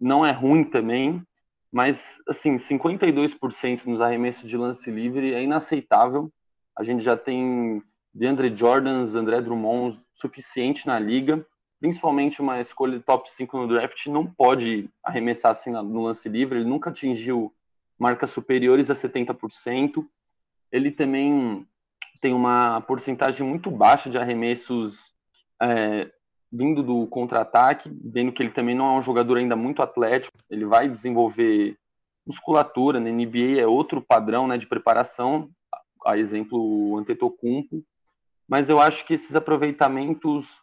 não 0.00 0.26
é 0.26 0.32
ruim 0.32 0.64
também, 0.64 1.22
mas 1.70 2.18
assim, 2.26 2.56
52% 2.56 3.84
nos 3.84 4.00
arremessos 4.00 4.48
de 4.48 4.56
lance 4.56 4.90
livre 4.90 5.34
é 5.34 5.42
inaceitável. 5.42 6.32
A 6.76 6.82
gente 6.82 7.02
já 7.02 7.16
tem 7.16 7.82
DeAndre 8.12 8.54
Jordans, 8.54 9.14
André 9.14 9.40
Drummond 9.40 9.98
suficiente 10.12 10.86
na 10.86 10.98
liga, 10.98 11.46
principalmente 11.80 12.40
uma 12.40 12.60
escolha 12.60 12.98
de 12.98 13.04
top 13.04 13.30
5 13.30 13.56
no 13.56 13.68
draft 13.68 14.06
não 14.06 14.26
pode 14.26 14.90
arremessar 15.02 15.52
assim 15.52 15.70
no 15.70 16.02
lance 16.02 16.28
livre, 16.28 16.58
ele 16.58 16.68
nunca 16.68 16.90
atingiu 16.90 17.52
marcas 17.98 18.30
superiores 18.30 18.90
a 18.90 18.94
70%. 18.94 20.06
Ele 20.70 20.90
também 20.90 21.66
tem 22.20 22.32
uma 22.32 22.80
porcentagem 22.82 23.46
muito 23.46 23.70
baixa 23.70 24.10
de 24.10 24.18
arremessos 24.18 25.14
é, 25.60 26.10
vindo 26.50 26.82
do 26.82 27.06
contra-ataque, 27.06 27.90
vendo 28.04 28.32
que 28.32 28.42
ele 28.42 28.50
também 28.50 28.74
não 28.74 28.94
é 28.94 28.98
um 28.98 29.02
jogador 29.02 29.38
ainda 29.38 29.56
muito 29.56 29.82
atlético, 29.82 30.38
ele 30.50 30.64
vai 30.64 30.88
desenvolver 30.88 31.76
musculatura, 32.26 33.00
na 33.00 33.10
NBA 33.10 33.58
é 33.58 33.66
outro 33.66 34.02
padrão 34.02 34.46
né, 34.46 34.58
de 34.58 34.66
preparação, 34.66 35.50
a 36.04 36.16
exemplo 36.16 36.58
o 36.58 36.96
Antetokounmpo, 36.98 37.84
mas 38.46 38.68
eu 38.68 38.80
acho 38.80 39.04
que 39.04 39.14
esses 39.14 39.34
aproveitamentos 39.34 40.60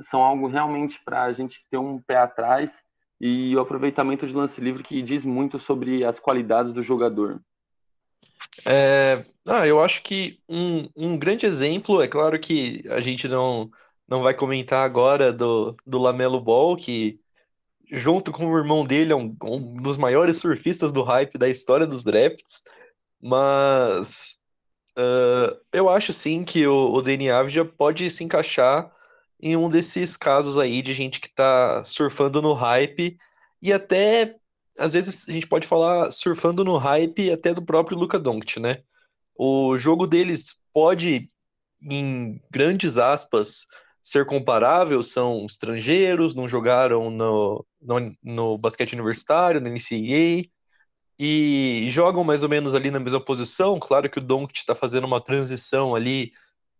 são 0.00 0.22
algo 0.22 0.48
realmente 0.48 1.00
para 1.04 1.24
a 1.24 1.32
gente 1.32 1.64
ter 1.70 1.78
um 1.78 2.00
pé 2.00 2.16
atrás 2.16 2.82
e 3.20 3.56
o 3.56 3.60
aproveitamento 3.60 4.26
de 4.26 4.34
lance 4.34 4.60
livre 4.60 4.82
que 4.82 5.02
diz 5.02 5.24
muito 5.24 5.58
sobre 5.58 6.04
as 6.04 6.18
qualidades 6.18 6.72
do 6.72 6.82
jogador. 6.82 7.40
É, 8.64 9.24
ah, 9.46 9.66
eu 9.66 9.80
acho 9.80 10.02
que 10.02 10.36
um, 10.48 10.88
um 10.96 11.18
grande 11.18 11.46
exemplo, 11.46 12.02
é 12.02 12.08
claro 12.08 12.38
que 12.38 12.82
a 12.90 13.00
gente 13.00 13.28
não, 13.28 13.70
não 14.08 14.22
vai 14.22 14.34
comentar 14.34 14.84
agora 14.84 15.32
do, 15.32 15.76
do 15.86 15.98
Lamelo 15.98 16.40
Ball, 16.40 16.76
que 16.76 17.18
junto 17.90 18.32
com 18.32 18.46
o 18.46 18.58
irmão 18.58 18.84
dele 18.84 19.12
é 19.12 19.16
um, 19.16 19.34
um 19.44 19.76
dos 19.76 19.96
maiores 19.96 20.38
surfistas 20.38 20.92
do 20.92 21.02
hype 21.02 21.38
da 21.38 21.48
história 21.48 21.86
dos 21.86 22.02
drafts, 22.02 22.62
mas 23.22 24.38
uh, 24.98 25.56
eu 25.72 25.88
acho 25.88 26.12
sim 26.12 26.44
que 26.44 26.66
o, 26.66 26.92
o 26.92 27.02
Dani 27.02 27.30
Avdija 27.30 27.64
pode 27.64 28.10
se 28.10 28.24
encaixar 28.24 28.90
em 29.40 29.56
um 29.56 29.68
desses 29.68 30.16
casos 30.16 30.58
aí 30.58 30.82
de 30.82 30.94
gente 30.94 31.20
que 31.20 31.32
tá 31.32 31.82
surfando 31.84 32.40
no 32.40 32.52
hype 32.52 33.18
e 33.60 33.72
até 33.72 34.36
às 34.78 34.92
vezes 34.92 35.28
a 35.28 35.32
gente 35.32 35.46
pode 35.46 35.66
falar 35.66 36.10
surfando 36.10 36.64
no 36.64 36.76
hype 36.76 37.30
até 37.30 37.54
do 37.54 37.62
próprio 37.64 37.98
Luka 37.98 38.18
Doncic, 38.18 38.58
né? 38.58 38.82
O 39.34 39.76
jogo 39.78 40.06
deles 40.06 40.58
pode, 40.72 41.30
em 41.82 42.40
grandes 42.50 42.96
aspas, 42.96 43.66
ser 44.02 44.26
comparável, 44.26 45.02
são 45.02 45.44
estrangeiros, 45.46 46.34
não 46.34 46.46
jogaram 46.46 47.10
no, 47.10 47.66
no, 47.80 48.16
no 48.22 48.58
basquete 48.58 48.92
universitário, 48.92 49.60
no 49.60 49.68
NCAA, 49.68 50.48
e 51.18 51.86
jogam 51.90 52.22
mais 52.22 52.42
ou 52.42 52.48
menos 52.48 52.74
ali 52.74 52.90
na 52.90 53.00
mesma 53.00 53.20
posição. 53.20 53.78
Claro 53.78 54.08
que 54.08 54.18
o 54.18 54.22
Doncic 54.22 54.58
está 54.58 54.74
fazendo 54.74 55.06
uma 55.06 55.20
transição 55.20 55.94
ali 55.94 56.32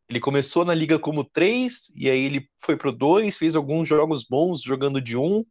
ele 0.09 0.21
começou 0.21 0.65
na 0.65 0.75
liga 0.75 0.99
como 0.99 1.25
3, 1.25 1.93
e 1.97 2.09
aí 2.09 2.25
ele 2.25 2.49
foi 2.59 2.77
pro 2.77 2.93
2, 2.93 3.37
fez 3.37 3.57
alguns 3.57 3.89
jogos 3.89 4.25
bons 4.25 4.63
jogando 4.63 5.01
de 5.01 5.17
1. 5.17 5.23
Um. 5.23 5.45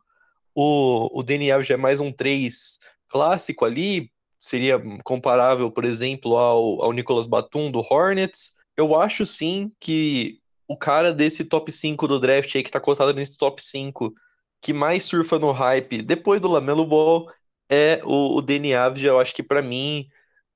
O, 0.53 1.19
o 1.19 1.23
Daniel 1.23 1.61
já 1.61 1.73
é 1.73 1.77
mais 1.77 1.99
um 1.99 2.11
3 2.11 2.79
clássico 3.09 3.65
ali, 3.65 4.09
seria 4.39 4.81
comparável, 5.03 5.69
por 5.69 5.83
exemplo, 5.83 6.37
ao, 6.37 6.83
ao 6.83 6.93
Nicolas 6.93 7.25
Batum 7.25 7.69
do 7.69 7.79
Hornets. 7.79 8.55
Eu 8.77 8.95
acho 8.95 9.25
sim 9.25 9.71
que 9.79 10.37
o 10.67 10.77
cara 10.77 11.13
desse 11.13 11.45
top 11.45 11.71
5 11.71 12.07
do 12.07 12.19
draft 12.19 12.55
aí, 12.55 12.63
que 12.63 12.71
tá 12.71 12.79
cotado 12.79 13.13
nesse 13.13 13.37
top 13.37 13.61
5, 13.61 14.13
que 14.61 14.71
mais 14.71 15.03
surfa 15.03 15.37
no 15.37 15.51
hype 15.51 16.01
depois 16.01 16.39
do 16.39 16.47
Lamelo 16.47 16.85
Ball, 16.85 17.29
é 17.69 17.99
o, 18.03 18.37
o 18.37 18.41
Danny 18.41 18.73
Avdia. 18.73 19.09
Eu 19.09 19.19
acho 19.19 19.35
que 19.35 19.43
para 19.43 19.61
mim 19.61 20.07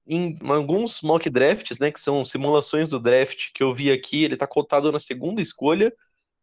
em 0.10 0.38
alguns 0.50 1.02
mock 1.04 1.30
drafts, 1.30 1.78
né, 1.78 1.91
que 1.91 2.02
são 2.02 2.26
simulações 2.26 2.89
do 2.89 3.00
draft 3.00 3.52
que 3.54 3.62
eu 3.62 3.74
vi 3.74 3.91
aqui, 3.91 4.24
ele 4.24 4.34
está 4.34 4.48
cotado 4.48 4.91
na 4.91 5.00
segunda 5.00 5.39
escolha, 5.39 5.93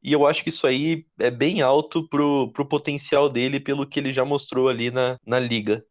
e 0.00 0.12
eu 0.12 0.24
acho 0.24 0.44
que 0.44 0.50
isso 0.50 0.68
aí 0.68 1.04
é 1.18 1.30
bem 1.32 1.62
alto 1.62 2.08
pro, 2.08 2.52
pro 2.52 2.68
potencial 2.68 3.28
dele, 3.28 3.58
pelo 3.58 3.84
que 3.84 3.98
ele 3.98 4.12
já 4.12 4.24
mostrou 4.24 4.68
ali 4.68 4.92
na, 4.92 5.18
na 5.26 5.40
liga. 5.40 5.84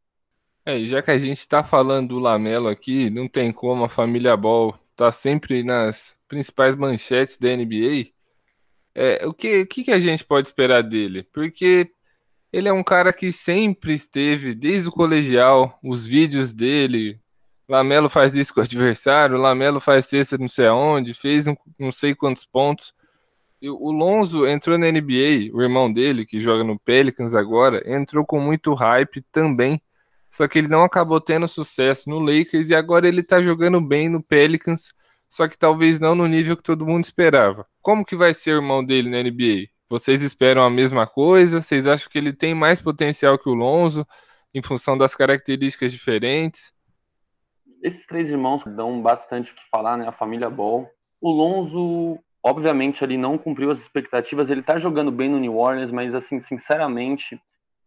É, 0.65 0.77
e 0.79 0.85
já 0.85 1.01
que 1.01 1.11
a 1.11 1.19
gente 1.19 1.39
está 1.39 1.63
falando 1.63 2.09
do 2.09 2.19
Lamelo 2.19 2.69
aqui, 2.69 3.09
não 3.09 3.27
tem 3.27 3.51
como 3.51 3.83
a 3.83 3.89
família 3.89 4.38
Ball 4.38 4.73
tá 4.95 5.11
sempre 5.11 5.61
nas 5.61 6.15
principais 6.29 6.75
manchetes 6.75 7.38
da 7.38 7.55
NBA. 7.55 8.07
É, 8.95 9.27
o 9.27 9.33
que, 9.33 9.65
que, 9.65 9.83
que 9.83 9.91
a 9.91 9.99
gente 9.99 10.23
pode 10.23 10.47
esperar 10.47 10.81
dele? 10.81 11.23
Porque 11.23 11.91
ele 12.53 12.69
é 12.69 12.73
um 12.73 12.83
cara 12.83 13.11
que 13.11 13.33
sempre 13.33 13.93
esteve, 13.93 14.55
desde 14.55 14.88
o 14.88 14.93
colegial, 14.93 15.77
os 15.83 16.07
vídeos 16.07 16.53
dele, 16.53 17.19
Lamelo 17.67 18.10
faz 18.10 18.36
isso 18.36 18.54
com 18.54 18.60
o 18.60 18.63
adversário, 18.63 19.38
Lamelo 19.38 19.80
faz 19.80 20.06
cesta 20.06 20.38
não 20.38 20.47
sei 20.47 20.67
aonde, 20.67 21.13
fez 21.13 21.45
não 21.80 21.91
sei 21.91 22.13
quantos 22.13 22.45
pontos. 22.45 22.93
E 23.62 23.69
o 23.69 23.91
Lonzo 23.91 24.45
entrou 24.45 24.78
na 24.78 24.91
NBA, 24.91 25.49
o 25.54 25.62
irmão 25.62 25.91
dele, 25.91 26.25
que 26.25 26.39
joga 26.39 26.63
no 26.63 26.78
Pelicans 26.78 27.34
agora, 27.34 27.82
entrou 27.91 28.25
com 28.25 28.39
muito 28.39 28.73
hype 28.73 29.21
também. 29.32 29.82
Só 30.30 30.47
que 30.47 30.60
ele 30.60 30.67
não 30.67 30.84
acabou 30.84 31.19
tendo 31.21 31.47
sucesso 31.47 32.10
no 32.10 32.19
Lakers 32.19 32.69
e 32.69 32.75
agora 32.75 33.08
ele 33.08 33.23
tá 33.23 33.41
jogando 33.41 33.80
bem 33.80 34.10
no 34.10 34.21
Pelicans, 34.21 34.93
só 35.30 35.47
que 35.47 35.58
talvez 35.58 35.99
não 35.99 36.13
no 36.13 36.28
nível 36.28 36.58
que 36.58 36.63
todo 36.63 36.86
mundo 36.86 37.06
esperava. 37.06 37.65
Como 37.82 38.06
que 38.06 38.15
vai 38.15 38.34
ser 38.34 38.51
o 38.51 38.58
irmão 38.58 38.84
dele 38.86 39.10
na 39.10 39.23
NBA? 39.23 39.69
Vocês 39.88 40.21
esperam 40.21 40.63
a 40.63 40.69
mesma 40.69 41.08
coisa? 41.08 41.62
Vocês 41.62 41.88
acham 41.88 42.10
que 42.12 42.17
ele 42.17 42.34
tem 42.34 42.54
mais 42.54 42.82
potencial 42.82 43.39
que 43.39 43.47
o 43.47 43.54
Lonzo 43.54 44.06
em 44.54 44.62
função 44.62 44.97
das 44.97 45.15
características 45.15 45.91
diferentes? 45.91 46.74
Esses 47.86 48.08
três 48.08 48.32
irmãos 48.32 48.63
dão 48.65 49.00
bastante 49.00 49.52
o 49.52 49.56
que 49.56 49.69
falar, 49.69 49.95
né? 49.95 50.08
A 50.08 50.12
família 50.12 50.50
Ball. 50.50 50.89
O 51.21 51.30
Lonzo, 51.30 52.17
obviamente, 52.43 53.04
ele 53.04 53.15
não 53.15 53.38
cumpriu 53.38 53.69
as 53.69 53.80
expectativas. 53.80 54.50
Ele 54.50 54.63
tá 54.63 54.80
jogando 54.80 55.12
bem 55.12 55.30
no 55.30 55.39
New 55.39 55.56
Orleans, 55.56 55.91
mas, 55.91 56.15
assim, 56.15 56.39
sinceramente, 56.39 57.39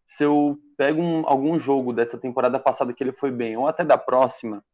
se 0.07 0.23
eu 0.23 0.57
pego 0.77 1.03
um, 1.03 1.25
algum 1.27 1.59
jogo 1.59 1.93
dessa 1.93 2.17
temporada 2.17 2.61
passada 2.61 2.93
que 2.93 3.03
ele 3.03 3.11
foi 3.11 3.33
bem, 3.33 3.57
ou 3.57 3.67
até 3.67 3.85
da 3.85 3.99
próxima, 3.99 4.65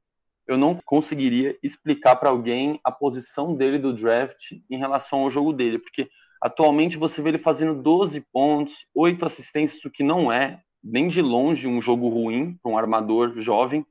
eu 0.47 0.59
não 0.59 0.79
conseguiria 0.85 1.59
explicar 1.63 2.17
para 2.17 2.29
alguém 2.29 2.79
a 2.85 2.93
posição 2.93 3.55
dele 3.55 3.79
do 3.79 3.95
draft 3.95 4.53
em 4.71 4.77
relação 4.77 5.21
ao 5.21 5.31
jogo 5.31 5.55
dele, 5.55 5.79
porque 5.79 6.07
atualmente 6.39 6.99
você 6.99 7.23
vê 7.23 7.31
ele 7.31 7.39
fazendo 7.39 7.83
12 7.83 8.21
pontos, 8.31 8.87
8 8.95 9.25
assistências, 9.25 9.83
o 9.87 9.91
que 9.91 10.03
não 10.03 10.31
é 10.31 10.61
nem 10.83 11.09
de 11.09 11.23
longe 11.23 11.67
um 11.67 11.81
jogo 11.81 12.11
ruim 12.11 12.59
para 12.63 12.71
um 12.71 12.77
armador 12.77 13.39
jovem, 13.39 13.87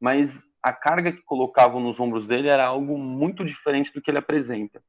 mas 0.00 0.48
a 0.62 0.72
carga 0.72 1.12
que 1.12 1.22
colocavam 1.22 1.80
nos 1.80 1.98
ombros 1.98 2.26
dele 2.26 2.48
era 2.48 2.66
algo 2.66 2.98
muito 2.98 3.44
diferente 3.44 3.92
do 3.92 4.00
que 4.00 4.10
ele 4.10 4.18
apresenta. 4.18 4.82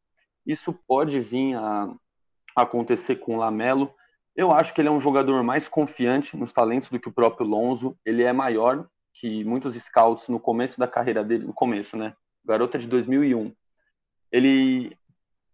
Isso 0.46 0.74
pode 0.88 1.20
vir 1.20 1.56
a 1.56 1.94
acontecer 2.56 3.18
com 3.18 3.36
o 3.36 3.40
Lamelo. 3.40 3.94
Eu 4.36 4.52
acho 4.52 4.74
que 4.74 4.82
ele 4.82 4.88
é 4.88 4.92
um 4.92 5.00
jogador 5.00 5.44
mais 5.44 5.68
confiante 5.68 6.36
nos 6.36 6.52
talentos 6.52 6.90
do 6.90 7.00
que 7.00 7.10
o 7.10 7.14
próprio 7.14 7.46
Lonzo. 7.46 7.98
Ele 8.06 8.24
é 8.24 8.34
maior 8.34 8.88
que 9.14 9.44
muitos 9.44 9.76
scouts 9.76 10.30
no 10.30 10.40
começo 10.40 10.80
da 10.80 10.88
carreira 10.88 11.24
dele, 11.24 11.46
no 11.46 11.54
começo, 11.54 11.98
né? 11.98 12.14
Garota 12.44 12.78
de 12.78 12.88
2001. 12.88 13.54
Ele 14.32 14.98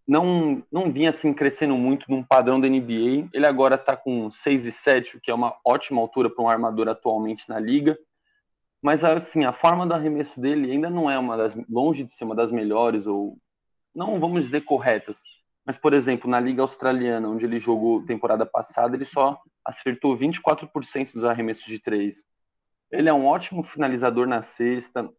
não 0.07 0.63
não 0.71 0.91
vinha 0.91 1.09
assim 1.09 1.33
crescendo 1.33 1.77
muito 1.77 2.05
num 2.09 2.23
padrão 2.23 2.59
da 2.59 2.69
NBA. 2.69 3.29
Ele 3.33 3.45
agora 3.45 3.75
está 3.75 3.97
com 3.97 4.31
6 4.31 4.65
e 4.65 4.71
7, 4.71 5.17
o 5.17 5.21
que 5.21 5.29
é 5.29 5.33
uma 5.33 5.55
ótima 5.65 5.99
altura 5.99 6.29
para 6.29 6.43
um 6.43 6.49
armador 6.49 6.87
atualmente 6.87 7.49
na 7.49 7.59
liga. 7.59 7.97
Mas 8.81 9.03
assim, 9.03 9.43
a 9.43 9.51
forma 9.51 9.85
do 9.85 9.93
arremesso 9.93 10.39
dele 10.39 10.71
ainda 10.71 10.89
não 10.89 11.09
é 11.09 11.17
uma 11.17 11.35
das 11.35 11.55
longe 11.69 12.03
de 12.03 12.11
ser 12.11 12.25
uma 12.25 12.35
das 12.35 12.51
melhores 12.51 13.07
ou 13.07 13.37
não 13.93 14.19
vamos 14.19 14.43
dizer 14.43 14.61
corretas. 14.61 15.21
Mas 15.65 15.77
por 15.77 15.93
exemplo, 15.93 16.29
na 16.29 16.39
liga 16.39 16.61
australiana, 16.61 17.27
onde 17.27 17.45
ele 17.45 17.59
jogou 17.59 18.05
temporada 18.05 18.45
passada, 18.45 18.95
ele 18.95 19.05
só 19.05 19.41
acertou 19.65 20.17
24% 20.17 21.13
dos 21.13 21.23
arremessos 21.23 21.65
de 21.65 21.79
três. 21.79 22.23
Ele 22.91 23.09
é 23.09 23.13
um 23.13 23.25
ótimo 23.25 23.63
finalizador 23.63 24.27
na 24.27 24.41
cesta. 24.41 25.09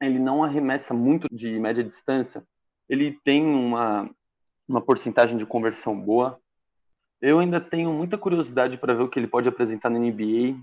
Ele 0.00 0.18
não 0.18 0.42
arremessa 0.42 0.94
muito 0.94 1.26
de 1.30 1.58
média 1.58 1.84
distância. 1.84 2.46
Ele 2.88 3.12
tem 3.24 3.44
uma 3.44 4.08
uma 4.68 4.80
porcentagem 4.80 5.36
de 5.36 5.46
conversão 5.46 5.98
boa. 5.98 6.40
Eu 7.20 7.38
ainda 7.38 7.60
tenho 7.60 7.92
muita 7.92 8.18
curiosidade 8.18 8.76
para 8.78 8.94
ver 8.94 9.02
o 9.02 9.08
que 9.08 9.18
ele 9.18 9.28
pode 9.28 9.48
apresentar 9.48 9.88
na 9.88 9.98
NBA 9.98 10.58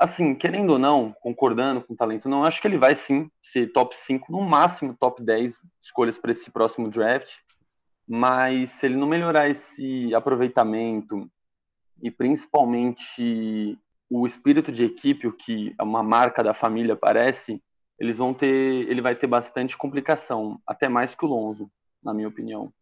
assim, 0.00 0.34
querendo 0.34 0.70
ou 0.70 0.78
não, 0.78 1.14
concordando 1.20 1.82
com 1.82 1.92
o 1.92 1.96
talento, 1.96 2.26
não 2.26 2.42
acho 2.42 2.60
que 2.60 2.66
ele 2.66 2.78
vai 2.78 2.94
sim 2.94 3.30
ser 3.42 3.70
top 3.70 3.94
5, 3.94 4.32
no 4.32 4.40
máximo 4.40 4.96
top 4.98 5.22
10 5.22 5.60
escolhas 5.82 6.18
para 6.18 6.30
esse 6.30 6.50
próximo 6.50 6.88
draft. 6.88 7.36
Mas 8.08 8.70
se 8.70 8.86
ele 8.86 8.96
não 8.96 9.06
melhorar 9.06 9.50
esse 9.50 10.12
aproveitamento 10.14 11.30
e 12.02 12.10
principalmente 12.10 13.78
o 14.08 14.26
espírito 14.26 14.72
de 14.72 14.84
equipe, 14.84 15.28
o 15.28 15.32
que 15.32 15.74
é 15.78 15.82
uma 15.82 16.02
marca 16.02 16.42
da 16.42 16.54
família 16.54 16.96
parece, 16.96 17.62
eles 17.98 18.16
vão 18.16 18.32
ter, 18.32 18.88
ele 18.88 19.02
vai 19.02 19.14
ter 19.14 19.26
bastante 19.26 19.76
complicação, 19.76 20.58
até 20.66 20.88
mais 20.88 21.14
que 21.14 21.24
o 21.24 21.28
Lonzo, 21.28 21.70
na 22.02 22.14
minha 22.14 22.26
opinião. 22.26 22.72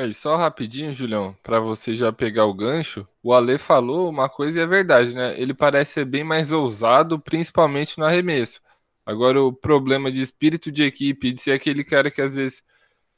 É, 0.00 0.10
só 0.14 0.34
rapidinho, 0.34 0.94
Julião, 0.94 1.36
para 1.42 1.60
você 1.60 1.94
já 1.94 2.10
pegar 2.10 2.46
o 2.46 2.54
gancho, 2.54 3.06
o 3.22 3.34
Ale 3.34 3.58
falou 3.58 4.08
uma 4.08 4.30
coisa 4.30 4.58
e 4.58 4.62
é 4.62 4.66
verdade, 4.66 5.14
né? 5.14 5.38
Ele 5.38 5.52
parece 5.52 5.92
ser 5.92 6.04
bem 6.06 6.24
mais 6.24 6.52
ousado, 6.52 7.20
principalmente 7.20 7.98
no 7.98 8.06
arremesso. 8.06 8.62
Agora, 9.04 9.42
o 9.42 9.52
problema 9.52 10.10
de 10.10 10.22
espírito 10.22 10.72
de 10.72 10.84
equipe, 10.84 11.32
de 11.34 11.40
ser 11.40 11.52
aquele 11.52 11.84
cara 11.84 12.10
que 12.10 12.22
às 12.22 12.34
vezes 12.34 12.62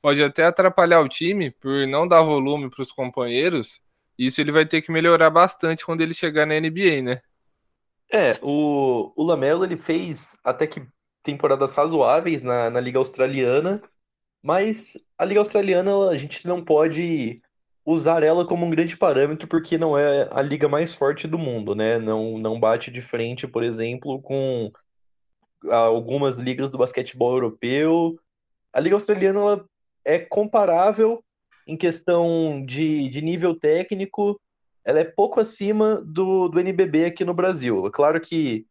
pode 0.03 0.25
até 0.25 0.45
atrapalhar 0.45 1.01
o 1.03 1.09
time 1.09 1.53
por 1.53 1.87
não 1.87 2.09
dar 2.09 2.23
volume 2.23 2.69
para 2.69 2.83
os 2.83 2.91
companheiros, 2.91 3.81
isso 4.19 4.41
ele 4.41 4.51
vai 4.51 4.67
ter 4.67 4.83
que 4.83 4.91
melhorar 4.91 5.31
bastante 5.31 5.87
quando 5.87 6.01
ele 6.01 6.15
chegar 6.15 6.47
na 6.47 6.57
NBA, 6.57 7.01
né? 7.01 7.23
É, 8.13 8.33
o, 8.43 9.13
o 9.15 9.23
Lamelo 9.25 9.65
ele 9.65 9.77
fez 9.77 10.37
até 10.43 10.67
que 10.67 10.85
temporadas 11.23 11.77
razoáveis 11.77 12.43
na, 12.43 12.71
na 12.71 12.81
Liga 12.81 12.99
Australiana, 12.99 13.81
mas 14.43 14.99
a 15.17 15.25
Liga 15.25 15.41
Australiana, 15.41 16.09
a 16.09 16.17
gente 16.17 16.47
não 16.47 16.65
pode 16.65 17.41
usar 17.85 18.23
ela 18.23 18.47
como 18.47 18.65
um 18.67 18.71
grande 18.71 18.97
parâmetro, 18.97 19.49
porque 19.49 19.77
não 19.77 19.97
é 19.99 20.29
a 20.33 20.43
liga 20.43 20.69
mais 20.69 20.95
forte 20.95 21.27
do 21.27 21.39
mundo, 21.39 21.75
né? 21.75 21.99
Não, 21.99 22.39
não 22.39 22.59
bate 22.59 22.91
de 22.91 23.01
frente, 23.01 23.47
por 23.47 23.63
exemplo, 23.63 24.21
com 24.21 24.71
algumas 25.71 26.39
ligas 26.39 26.71
do 26.71 26.79
basquetebol 26.79 27.33
europeu. 27.33 28.19
A 28.73 28.81
Liga 28.81 28.97
Australiana 28.97 29.41
ela 29.41 29.65
é 30.05 30.19
comparável 30.19 31.25
em 31.67 31.77
questão 31.77 32.65
de, 32.65 33.09
de 33.09 33.21
nível 33.23 33.59
técnico, 33.59 34.41
ela 34.85 35.01
é 35.01 35.05
pouco 35.05 35.41
acima 35.41 35.97
do, 36.05 36.49
do 36.49 36.59
NBB 36.59 37.05
aqui 37.05 37.25
no 37.25 37.35
Brasil. 37.35 37.87
É 37.87 37.91
claro 37.91 38.21
que 38.21 38.67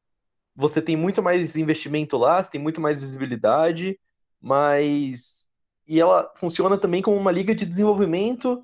você 0.55 0.81
tem 0.81 0.97
muito 0.97 1.21
mais 1.21 1.55
investimento 1.55 2.17
lá, 2.17 2.41
você 2.41 2.51
tem 2.51 2.61
muito 2.61 2.81
mais 2.81 2.99
visibilidade, 2.99 3.97
mas 4.41 5.50
e 5.91 5.99
ela 5.99 6.31
funciona 6.37 6.77
também 6.77 7.01
como 7.01 7.17
uma 7.17 7.33
liga 7.33 7.53
de 7.53 7.65
desenvolvimento 7.65 8.63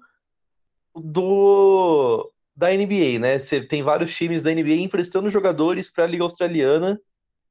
do 0.95 2.31
da 2.55 2.69
NBA, 2.69 3.19
né? 3.19 3.37
Você 3.37 3.59
tem 3.59 3.83
vários 3.83 4.15
times 4.15 4.41
da 4.41 4.49
NBA 4.49 4.75
emprestando 4.75 5.29
jogadores 5.29 5.89
para 5.89 6.05
a 6.05 6.07
liga 6.07 6.23
australiana, 6.23 6.97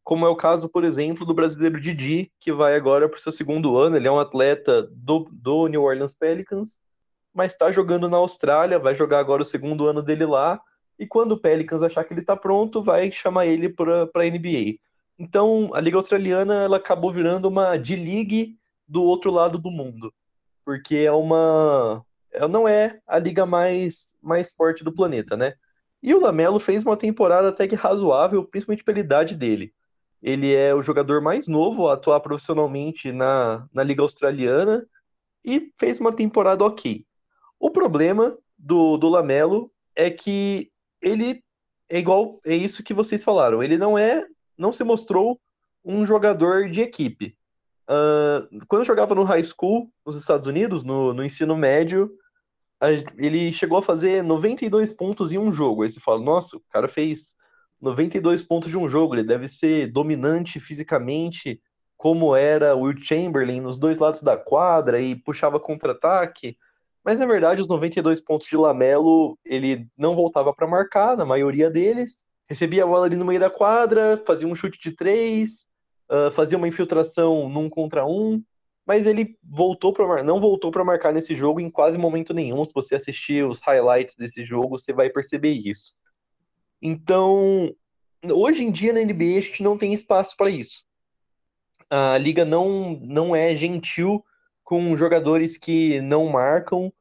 como 0.03 0.24
é 0.24 0.31
o 0.31 0.35
caso, 0.35 0.70
por 0.70 0.83
exemplo, 0.83 1.27
do 1.27 1.35
brasileiro 1.35 1.79
Didi, 1.79 2.33
que 2.41 2.51
vai 2.51 2.74
agora 2.74 3.07
para 3.07 3.18
o 3.18 3.20
seu 3.20 3.31
segundo 3.31 3.77
ano. 3.77 3.97
Ele 3.99 4.09
é 4.09 4.11
um 4.11 4.18
atleta 4.18 4.89
do, 4.91 5.29
do 5.31 5.68
New 5.68 5.83
Orleans 5.83 6.14
Pelicans, 6.14 6.81
mas 7.35 7.53
está 7.53 7.70
jogando 7.70 8.09
na 8.09 8.16
Austrália, 8.16 8.79
vai 8.79 8.95
jogar 8.95 9.18
agora 9.18 9.43
o 9.43 9.45
segundo 9.45 9.87
ano 9.87 10.03
dele 10.03 10.24
lá. 10.24 10.59
E 10.99 11.07
quando 11.07 11.33
o 11.33 11.39
Pelicans 11.39 11.83
achar 11.83 12.03
que 12.03 12.14
ele 12.14 12.22
está 12.22 12.35
pronto, 12.35 12.83
vai 12.83 13.12
chamar 13.12 13.45
ele 13.45 13.68
para 13.68 14.09
a 14.14 14.24
NBA. 14.24 14.79
Então, 15.18 15.70
a 15.74 15.81
Liga 15.81 15.99
Australiana 15.99 16.62
ela 16.62 16.79
acabou 16.79 17.12
virando 17.12 17.47
uma 17.47 17.77
D-League 17.77 18.57
do 18.89 19.03
outro 19.03 19.30
lado 19.30 19.59
do 19.59 19.70
mundo, 19.70 20.12
porque 20.64 20.97
é 20.97 21.12
uma 21.12 22.05
não 22.51 22.68
é 22.68 23.01
a 23.07 23.18
liga 23.18 23.47
mais 23.47 24.18
mais 24.22 24.53
forte 24.53 24.84
do 24.84 24.93
planeta, 24.93 25.37
né? 25.37 25.55
E 26.03 26.14
o 26.14 26.20
Lamelo 26.20 26.61
fez 26.61 26.84
uma 26.84 26.97
temporada 26.97 27.49
até 27.49 27.66
que 27.66 27.74
razoável, 27.74 28.45
principalmente 28.45 28.84
pela 28.84 29.01
idade 29.01 29.34
dele. 29.34 29.72
Ele 30.22 30.55
é 30.55 30.74
o 30.74 30.82
jogador 30.82 31.20
mais 31.20 31.47
novo 31.49 31.89
a 31.89 31.95
atuar 31.95 32.20
profissionalmente 32.20 33.12
na, 33.12 33.66
na 33.72 33.82
Liga 33.82 34.03
Australiana 34.03 34.87
e 35.45 35.72
fez 35.76 36.01
uma 36.01 36.12
temporada 36.12 36.64
ok. 36.64 37.05
O 37.59 37.70
problema 37.70 38.37
do, 38.59 38.97
do 38.97 39.09
Lamelo 39.09 39.70
é 39.95 40.11
que 40.11 40.70
ele 41.01 41.43
é 41.89 41.99
igual, 41.99 42.41
é 42.45 42.55
isso 42.55 42.82
que 42.82 42.95
vocês 42.95 43.22
falaram. 43.22 43.62
Ele 43.62 43.78
não 43.78 43.97
é, 43.97 44.26
não 44.59 44.72
se 44.72 44.84
mostrou 44.84 45.41
um 45.84 46.05
jogador 46.05 46.68
de 46.68 46.82
equipe. 46.82 47.37
Uh, 47.89 48.66
quando 48.66 48.82
eu 48.82 48.87
jogava 48.87 49.14
no 49.14 49.22
high 49.22 49.45
school, 49.45 49.91
nos 50.05 50.16
Estados 50.16 50.49
Unidos, 50.49 50.84
no, 50.84 51.14
no 51.14 51.24
ensino 51.24 51.57
médio, 51.57 52.11
a, 52.80 52.91
ele 52.91 53.53
chegou 53.53 53.78
a 53.78 53.82
fazer 53.82 54.22
92 54.22 54.93
pontos 54.93 55.32
em 55.32 55.39
um 55.39 55.53
jogo. 55.53 55.82
Aí 55.82 55.91
você 55.91 56.01
fala, 56.01 56.20
nossa, 56.20 56.57
o 56.57 56.62
cara 56.70 56.89
fez 56.89 57.37
92 57.80 58.43
pontos 58.43 58.68
de 58.68 58.76
um 58.76 58.89
jogo, 58.89 59.14
ele 59.14 59.22
deve 59.22 59.49
ser 59.49 59.89
dominante 59.89 60.59
fisicamente, 60.59 61.61
como 61.97 62.34
era 62.34 62.74
o 62.74 62.82
Will 62.82 62.99
Chamberlain 62.99 63.61
nos 63.61 63.78
dois 63.78 63.99
lados 63.99 64.22
da 64.22 64.37
quadra 64.37 65.01
e 65.01 65.14
puxava 65.14 65.61
contra-ataque. 65.61 66.57
Mas 67.05 67.18
na 67.18 67.26
verdade, 67.26 67.62
os 67.62 67.68
92 67.68 68.20
pontos 68.20 68.49
de 68.49 68.57
Lamelo, 68.57 69.39
ele 69.45 69.89
não 69.97 70.16
voltava 70.16 70.53
para 70.53 70.66
marcar, 70.66 71.16
na 71.16 71.24
maioria 71.24 71.70
deles. 71.70 72.26
Recebia 72.49 72.84
a 72.84 72.87
bola 72.87 73.07
ali 73.07 73.16
no 73.16 73.24
meio 73.24 73.41
da 73.41 73.51
quadra, 73.51 74.22
fazia 74.26 74.49
um 74.49 74.55
chute 74.55 74.78
de 74.80 74.95
três, 74.95 75.68
uh, 76.11 76.31
fazia 76.33 76.59
uma 76.59 76.69
infiltração 76.69 77.49
num 77.49 77.69
contra 77.69 78.07
um, 78.07 78.43
mas 78.87 79.07
ele 79.07 79.37
voltou 79.43 79.93
para 79.93 80.23
não 80.23 80.41
voltou 80.41 80.71
para 80.71 80.85
marcar 80.85 81.13
nesse 81.13 81.35
jogo 81.35 81.61
em 81.61 81.71
quase 81.71 81.99
momento 81.99 82.33
nenhum. 82.33 82.65
Se 82.65 82.73
você 82.73 82.95
assistir 82.95 83.45
os 83.45 83.61
highlights 83.61 84.17
desse 84.17 84.45
jogo, 84.45 84.79
você 84.79 84.93
vai 84.93 85.11
perceber 85.11 85.51
isso. 85.51 85.97
Então, 86.81 87.75
hoje 88.31 88.63
em 88.63 88.71
dia 88.71 88.93
na 88.93 89.01
NBA 89.01 89.39
a 89.39 89.41
gente 89.41 89.63
não 89.63 89.77
tem 89.77 89.93
espaço 89.93 90.37
para 90.37 90.51
isso. 90.51 90.85
A 91.91 92.17
liga 92.19 92.45
não 92.45 92.99
não 93.03 93.35
é 93.35 93.57
gentil 93.57 94.25
com 94.63 94.97
jogadores 94.97 95.57
que 95.57 96.01
não 96.01 96.27
marcam. 96.29 96.93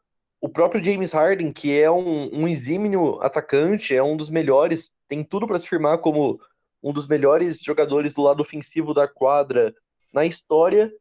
O 0.41 0.49
próprio 0.49 0.83
James 0.83 1.11
Harden, 1.11 1.51
que 1.51 1.79
é 1.79 1.89
um, 1.89 2.29
um 2.31 2.47
exímio 2.47 3.19
atacante, 3.21 3.95
é 3.95 4.03
um 4.03 4.15
dos 4.15 4.29
melhores, 4.29 4.95
tem 5.07 5.23
tudo 5.23 5.47
para 5.47 5.57
se 5.59 5.67
firmar 5.67 5.99
como 5.99 6.39
um 6.85 6.93
dos 6.93 7.07
melhores 7.07 7.61
jogadores 7.61 8.13
do 8.13 8.21
lado 8.21 8.41
ofensivo 8.41 8.93
da 8.93 9.07
quadra 9.07 9.73
na 10.13 10.23
história, 10.23 10.93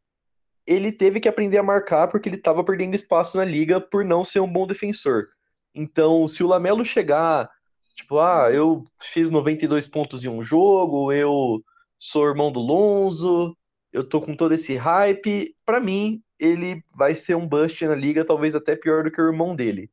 ele 0.65 0.91
teve 0.91 1.19
que 1.19 1.29
aprender 1.29 1.59
a 1.59 1.63
marcar 1.63 2.07
porque 2.07 2.27
ele 2.27 2.37
estava 2.37 2.63
perdendo 2.63 2.95
espaço 2.95 3.37
na 3.37 3.45
liga 3.45 3.79
por 3.79 4.03
não 4.03 4.25
ser 4.25 4.39
um 4.39 4.51
bom 4.51 4.65
defensor. 4.65 5.27
Então, 5.75 6.27
se 6.27 6.43
o 6.43 6.47
Lamelo 6.47 6.83
chegar, 6.83 7.47
tipo, 7.95 8.17
ah, 8.17 8.49
eu 8.51 8.83
fiz 8.99 9.29
92 9.29 9.87
pontos 9.87 10.23
em 10.23 10.27
um 10.27 10.43
jogo, 10.43 11.11
eu 11.11 11.63
sou 11.99 12.27
irmão 12.27 12.51
do 12.51 12.61
Lonzo, 12.61 13.55
eu 13.93 14.03
tô 14.03 14.19
com 14.19 14.35
todo 14.35 14.55
esse 14.55 14.75
hype, 14.75 15.55
para 15.63 15.79
mim, 15.79 16.19
ele 16.39 16.83
vai 16.95 17.13
ser 17.13 17.35
um 17.35 17.47
bust 17.47 17.85
na 17.85 17.93
liga, 17.93 18.25
talvez 18.25 18.55
até 18.55 18.75
pior 18.75 19.03
do 19.03 19.11
que 19.11 19.21
o 19.21 19.27
irmão 19.27 19.55
dele. 19.55 19.91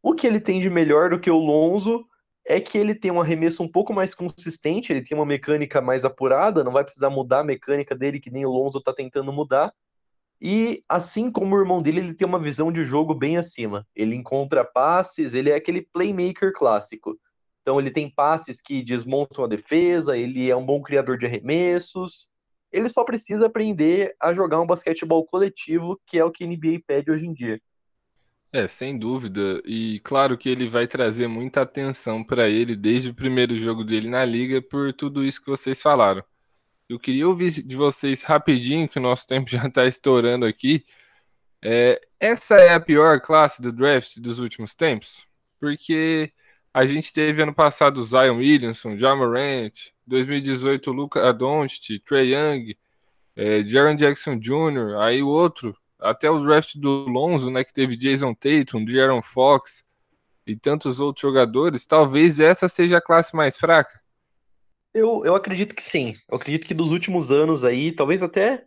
O 0.00 0.14
que 0.14 0.28
ele 0.28 0.38
tem 0.38 0.60
de 0.60 0.70
melhor 0.70 1.10
do 1.10 1.18
que 1.18 1.30
o 1.30 1.38
Lonzo 1.38 2.06
é 2.44 2.60
que 2.60 2.76
ele 2.76 2.94
tem 2.94 3.10
um 3.10 3.20
arremesso 3.20 3.62
um 3.62 3.68
pouco 3.68 3.92
mais 3.92 4.14
consistente, 4.14 4.92
ele 4.92 5.02
tem 5.02 5.16
uma 5.16 5.26
mecânica 5.26 5.80
mais 5.80 6.04
apurada, 6.04 6.64
não 6.64 6.72
vai 6.72 6.84
precisar 6.84 7.10
mudar 7.10 7.40
a 7.40 7.44
mecânica 7.44 7.94
dele, 7.94 8.20
que 8.20 8.30
nem 8.30 8.44
o 8.44 8.50
Lonzo 8.50 8.78
está 8.78 8.92
tentando 8.92 9.32
mudar. 9.32 9.72
E 10.40 10.82
assim 10.88 11.30
como 11.30 11.54
o 11.54 11.58
irmão 11.60 11.80
dele, 11.80 12.00
ele 12.00 12.14
tem 12.14 12.26
uma 12.26 12.40
visão 12.40 12.72
de 12.72 12.82
jogo 12.82 13.14
bem 13.14 13.36
acima. 13.36 13.86
Ele 13.94 14.16
encontra 14.16 14.64
passes, 14.64 15.34
ele 15.34 15.50
é 15.50 15.54
aquele 15.54 15.82
playmaker 15.82 16.52
clássico. 16.52 17.16
Então 17.62 17.78
ele 17.78 17.92
tem 17.92 18.10
passes 18.10 18.60
que 18.60 18.82
desmontam 18.82 19.44
a 19.44 19.48
defesa, 19.48 20.16
ele 20.18 20.50
é 20.50 20.56
um 20.56 20.66
bom 20.66 20.82
criador 20.82 21.16
de 21.16 21.26
arremessos. 21.26 22.30
Ele 22.72 22.88
só 22.88 23.04
precisa 23.04 23.46
aprender 23.46 24.16
a 24.18 24.34
jogar 24.34 24.60
um 24.60 24.66
basquetebol 24.66 25.24
coletivo, 25.26 26.00
que 26.06 26.18
é 26.18 26.24
o 26.24 26.30
que 26.32 26.42
a 26.42 26.46
NBA 26.46 26.80
pede 26.86 27.12
hoje 27.12 27.24
em 27.24 27.32
dia. 27.32 27.60
É, 28.52 28.68
sem 28.68 28.98
dúvida. 28.98 29.62
E 29.64 29.98
claro 30.00 30.36
que 30.36 30.48
ele 30.48 30.68
vai 30.68 30.86
trazer 30.86 31.26
muita 31.26 31.62
atenção 31.62 32.22
para 32.22 32.48
ele 32.48 32.76
desde 32.76 33.08
o 33.10 33.14
primeiro 33.14 33.56
jogo 33.56 33.82
dele 33.82 34.10
na 34.10 34.24
liga 34.24 34.60
por 34.60 34.92
tudo 34.92 35.24
isso 35.24 35.40
que 35.40 35.50
vocês 35.50 35.80
falaram. 35.80 36.22
Eu 36.88 36.98
queria 36.98 37.26
ouvir 37.26 37.62
de 37.62 37.74
vocês 37.76 38.22
rapidinho, 38.22 38.88
que 38.88 38.98
o 38.98 39.02
nosso 39.02 39.26
tempo 39.28 39.50
já 39.50 39.66
está 39.66 39.86
estourando 39.86 40.44
aqui. 40.44 40.84
É, 41.62 42.00
essa 42.20 42.56
é 42.56 42.74
a 42.74 42.80
pior 42.80 43.20
classe 43.20 43.62
do 43.62 43.72
draft 43.72 44.18
dos 44.18 44.38
últimos 44.38 44.74
tempos? 44.74 45.26
Porque 45.60 46.32
a 46.74 46.84
gente 46.86 47.12
teve 47.12 47.42
ano 47.42 47.54
passado 47.54 47.98
o 47.98 48.04
Zion 48.04 48.36
Williamson, 48.38 48.96
John 48.96 49.16
Morant, 49.16 49.72
2018 50.06 50.90
o 50.90 50.92
Luca 50.92 51.32
Doncic, 51.32 52.00
Trey 52.04 52.34
Young, 52.34 52.76
é, 53.36 53.64
Jaron 53.64 53.94
Jackson 53.94 54.38
Jr., 54.38 54.96
aí 55.00 55.22
o 55.22 55.28
outro, 55.28 55.76
até 56.02 56.30
o 56.30 56.40
draft 56.40 56.76
do 56.76 57.06
Lonzo, 57.06 57.50
né, 57.50 57.64
que 57.64 57.72
teve 57.72 57.96
Jason 57.96 58.34
Tatum, 58.34 58.84
De'Aaron 58.84 59.22
Fox 59.22 59.84
e 60.46 60.56
tantos 60.56 61.00
outros 61.00 61.22
jogadores, 61.22 61.86
talvez 61.86 62.40
essa 62.40 62.68
seja 62.68 62.98
a 62.98 63.02
classe 63.02 63.34
mais 63.34 63.56
fraca? 63.56 64.00
Eu, 64.92 65.22
eu 65.24 65.34
acredito 65.34 65.74
que 65.74 65.82
sim. 65.82 66.12
Eu 66.28 66.36
acredito 66.36 66.66
que 66.66 66.74
dos 66.74 66.90
últimos 66.90 67.30
anos 67.30 67.64
aí, 67.64 67.92
talvez 67.92 68.22
até 68.22 68.64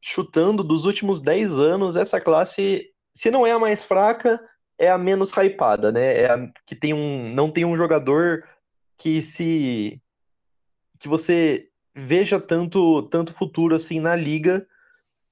chutando 0.00 0.62
dos 0.62 0.84
últimos 0.84 1.20
10 1.20 1.54
anos, 1.54 1.96
essa 1.96 2.20
classe, 2.20 2.88
se 3.12 3.30
não 3.30 3.46
é 3.46 3.52
a 3.52 3.58
mais 3.58 3.84
fraca, 3.84 4.40
é 4.78 4.90
a 4.90 4.96
menos 4.96 5.32
hypada, 5.36 5.90
né? 5.90 6.22
É 6.22 6.30
a 6.30 6.50
que 6.64 6.76
tem 6.76 6.94
um, 6.94 7.34
não 7.34 7.50
tem 7.50 7.64
um 7.64 7.76
jogador 7.76 8.44
que 8.96 9.20
se 9.22 10.00
que 11.00 11.08
você 11.08 11.68
veja 11.94 12.40
tanto 12.40 13.02
tanto 13.08 13.32
futuro 13.32 13.74
assim 13.74 14.00
na 14.00 14.14
liga 14.14 14.66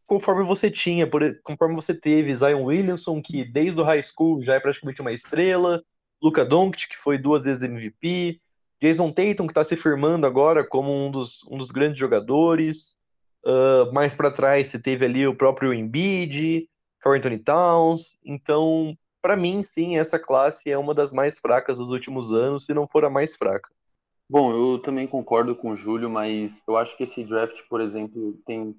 conforme 0.06 0.44
você 0.44 0.70
tinha, 0.70 1.08
por, 1.08 1.22
conforme 1.42 1.74
você 1.74 1.92
teve 1.92 2.34
Zion 2.34 2.64
Williamson, 2.64 3.20
que 3.20 3.44
desde 3.44 3.80
o 3.80 3.84
high 3.84 4.02
school 4.02 4.42
já 4.42 4.54
é 4.54 4.60
praticamente 4.60 5.00
uma 5.00 5.12
estrela, 5.12 5.82
Luca 6.22 6.44
Doncic, 6.44 6.88
que 6.90 6.96
foi 6.96 7.18
duas 7.18 7.44
vezes 7.44 7.62
MVP, 7.62 8.40
Jason 8.80 9.10
Tatum, 9.10 9.46
que 9.46 9.52
está 9.52 9.64
se 9.64 9.76
firmando 9.76 10.26
agora 10.26 10.66
como 10.66 10.92
um 10.92 11.10
dos, 11.10 11.42
um 11.50 11.58
dos 11.58 11.70
grandes 11.70 11.98
jogadores, 11.98 12.94
uh, 13.44 13.92
mais 13.92 14.14
para 14.14 14.30
trás 14.30 14.68
você 14.68 14.78
teve 14.78 15.04
ali 15.04 15.26
o 15.26 15.34
próprio 15.34 15.74
Embiid, 15.74 16.68
Carl 17.00 17.16
Anthony 17.16 17.38
Towns, 17.38 18.18
então, 18.24 18.96
para 19.20 19.36
mim, 19.36 19.62
sim, 19.62 19.98
essa 19.98 20.18
classe 20.18 20.70
é 20.70 20.78
uma 20.78 20.94
das 20.94 21.12
mais 21.12 21.38
fracas 21.38 21.78
dos 21.78 21.90
últimos 21.90 22.32
anos, 22.32 22.64
se 22.64 22.74
não 22.74 22.86
for 22.86 23.04
a 23.04 23.10
mais 23.10 23.34
fraca. 23.34 23.68
Bom, 24.28 24.52
eu 24.52 24.78
também 24.80 25.06
concordo 25.06 25.54
com 25.54 25.70
o 25.70 25.76
Júlio, 25.76 26.10
mas 26.10 26.60
eu 26.66 26.76
acho 26.76 26.96
que 26.96 27.04
esse 27.04 27.22
draft, 27.22 27.62
por 27.68 27.80
exemplo, 27.80 28.36
tem 28.44 28.76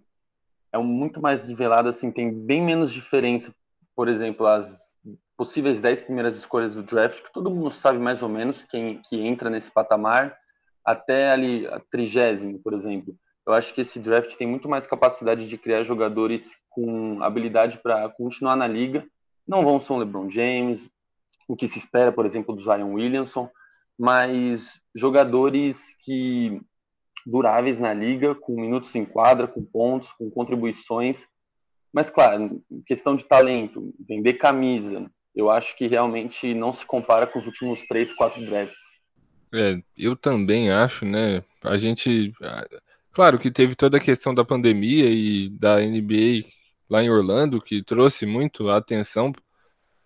é 0.71 0.77
muito 0.77 1.21
mais 1.21 1.47
nivelado, 1.47 1.89
assim, 1.89 2.11
tem 2.11 2.31
bem 2.31 2.61
menos 2.61 2.91
diferença, 2.91 3.53
por 3.95 4.07
exemplo, 4.07 4.45
as 4.45 4.95
possíveis 5.37 5.79
10 5.79 6.01
primeiras 6.01 6.35
escolhas 6.35 6.73
do 6.73 6.83
draft, 6.83 7.23
que 7.23 7.31
todo 7.31 7.51
mundo 7.51 7.71
sabe 7.71 7.99
mais 7.99 8.21
ou 8.21 8.29
menos 8.29 8.63
quem 8.63 8.99
que 9.07 9.19
entra 9.19 9.49
nesse 9.49 9.71
patamar, 9.71 10.35
até 10.83 11.31
ali 11.31 11.67
a 11.67 11.79
trigésimo, 11.79 12.59
por 12.59 12.73
exemplo. 12.73 13.15
Eu 13.45 13.53
acho 13.53 13.73
que 13.73 13.81
esse 13.81 13.99
draft 13.99 14.35
tem 14.35 14.47
muito 14.47 14.67
mais 14.67 14.87
capacidade 14.87 15.47
de 15.47 15.57
criar 15.57 15.83
jogadores 15.83 16.57
com 16.69 17.21
habilidade 17.23 17.77
para 17.77 18.09
continuar 18.09 18.55
na 18.55 18.67
liga. 18.67 19.05
Não 19.47 19.63
vão 19.63 19.79
ser 19.79 19.93
o 19.93 19.97
LeBron 19.97 20.29
James, 20.29 20.89
o 21.47 21.55
que 21.55 21.67
se 21.67 21.79
espera, 21.79 22.11
por 22.11 22.25
exemplo, 22.25 22.53
do 22.53 22.61
Zion 22.61 22.93
Williamson, 22.93 23.49
mas 23.97 24.81
jogadores 24.93 25.95
que 25.99 26.61
duráveis 27.27 27.77
na 27.79 27.93
liga, 27.93 28.33
com 28.33 28.53
minutos 28.53 28.95
em 28.95 29.03
quadra, 29.03 29.47
com 29.47 29.63
pontos, 29.63 30.13
com 30.13 30.29
contribuições. 30.29 31.25
Mas, 31.91 32.09
claro, 32.09 32.63
questão 32.85 33.15
de 33.15 33.25
talento, 33.25 33.93
vender 34.07 34.33
camisa, 34.33 35.11
eu 35.35 35.49
acho 35.49 35.75
que 35.75 35.87
realmente 35.87 36.53
não 36.53 36.71
se 36.71 36.85
compara 36.85 37.27
com 37.27 37.37
os 37.37 37.45
últimos 37.45 37.85
três, 37.85 38.13
quatro 38.13 38.43
drafts. 38.45 38.97
É, 39.53 39.77
eu 39.97 40.15
também 40.15 40.71
acho, 40.71 41.05
né? 41.05 41.43
A 41.63 41.77
gente. 41.77 42.33
Claro 43.11 43.39
que 43.39 43.51
teve 43.51 43.75
toda 43.75 43.97
a 43.97 44.01
questão 44.01 44.33
da 44.33 44.45
pandemia 44.45 45.09
e 45.09 45.49
da 45.49 45.77
NBA 45.77 46.47
lá 46.89 47.03
em 47.03 47.09
Orlando, 47.09 47.61
que 47.61 47.83
trouxe 47.83 48.25
muito 48.25 48.69
a 48.69 48.77
atenção. 48.77 49.33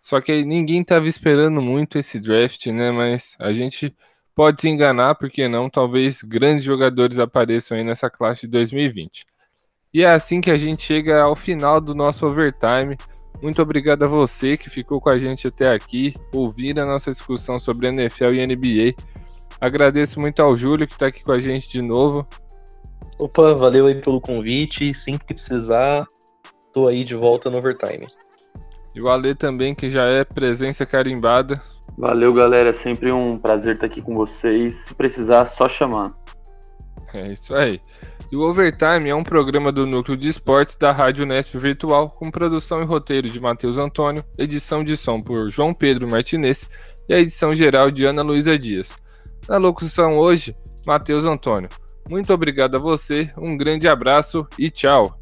Só 0.02 0.20
que 0.22 0.44
ninguém 0.44 0.82
estava 0.82 1.08
esperando 1.08 1.62
muito 1.62 2.00
esse 2.00 2.20
draft, 2.20 2.66
né? 2.68 2.92
Mas 2.92 3.36
a 3.38 3.52
gente 3.52 3.96
pode 4.36 4.62
se 4.62 4.70
enganar, 4.70 5.16
porque 5.16 5.48
não? 5.48 5.70
Talvez 5.70 6.22
grandes 6.22 6.64
jogadores 6.64 7.20
apareçam 7.20 7.78
aí 7.78 7.84
nessa 7.84 8.10
classe 8.10 8.42
de 8.42 8.52
2020. 8.52 9.26
E 9.94 10.04
é 10.04 10.12
assim 10.12 10.40
que 10.40 10.50
a 10.50 10.58
gente 10.58 10.82
chega 10.82 11.22
ao 11.22 11.36
final 11.36 11.82
do 11.82 11.94
nosso 11.94 12.26
overtime. 12.26 12.98
Muito 13.42 13.62
obrigado 13.62 14.04
a 14.04 14.08
você 14.08 14.56
que 14.56 14.70
ficou 14.70 15.02
com 15.02 15.10
a 15.10 15.18
gente 15.18 15.48
até 15.48 15.74
aqui, 15.74 16.14
ouvindo 16.32 16.80
a 16.80 16.86
nossa 16.86 17.12
discussão 17.12 17.60
sobre 17.60 17.88
NFL 17.88 18.34
e 18.34 18.46
NBA. 18.46 18.96
Agradeço 19.60 20.20
muito 20.20 20.42
ao 20.42 20.56
Júlio 20.56 20.88
que 20.88 20.94
está 20.94 21.08
aqui 21.08 21.24
com 21.24 21.32
a 21.32 21.40
gente 21.40 21.70
de 21.70 21.82
novo. 21.82 22.26
Opa, 23.20 23.54
valeu 23.54 23.86
aí 23.86 23.96
pelo 23.96 24.22
convite. 24.22 24.94
Sempre 24.94 25.28
que 25.28 25.34
precisar, 25.34 26.08
tô 26.74 26.88
aí 26.88 27.04
de 27.04 27.14
volta 27.16 27.50
no 27.50 27.58
overtime. 27.58 28.08
E 28.96 29.02
o 29.02 29.10
Ale 29.10 29.36
também, 29.36 29.76
que 29.76 29.90
já 29.90 30.06
é 30.06 30.24
presença 30.24 30.86
carimbada. 30.86 31.62
Valeu, 31.98 32.34
galera. 32.34 32.70
É 32.70 32.74
sempre 32.74 33.12
um 33.12 33.38
prazer 33.38 33.76
estar 33.76 33.88
aqui 33.88 34.02
com 34.02 34.16
vocês. 34.16 34.76
Se 34.76 34.94
precisar, 34.94 35.46
só 35.46 35.68
chamar. 35.70 36.12
É 37.14 37.30
isso 37.30 37.54
aí. 37.54 37.80
E 38.32 38.36
o 38.38 38.42
Overtime 38.42 39.10
é 39.10 39.16
um 39.16 39.24
programa 39.24 39.74
do 39.74 39.86
Núcleo 39.86 40.16
de 40.16 40.30
Esportes 40.30 40.78
da 40.78 40.92
Rádio 40.94 41.26
Nesp 41.26 41.58
Virtual, 41.58 42.10
com 42.10 42.32
produção 42.32 42.82
e 42.82 42.86
roteiro 42.86 43.30
de 43.30 43.42
Matheus 43.42 43.78
Antônio, 43.78 44.24
edição 44.38 44.86
de 44.86 44.96
som 44.96 45.20
por 45.20 45.50
João 45.50 45.74
Pedro 45.74 46.10
Martinez 46.10 46.70
e 47.10 47.14
a 47.14 47.20
edição 47.20 47.54
geral 47.54 47.92
de 47.92 48.06
Ana 48.06 48.22
Luísa 48.22 48.58
Dias. 48.58 48.96
Na 49.50 49.58
locução 49.58 50.18
hoje, 50.18 50.56
Matheus 50.86 51.26
Antônio. 51.26 51.68
Muito 52.10 52.34
obrigado 52.34 52.76
a 52.76 52.80
você, 52.80 53.30
um 53.38 53.58
grande 53.58 53.90
abraço 53.90 54.48
e 54.58 54.70
tchau! 54.70 55.21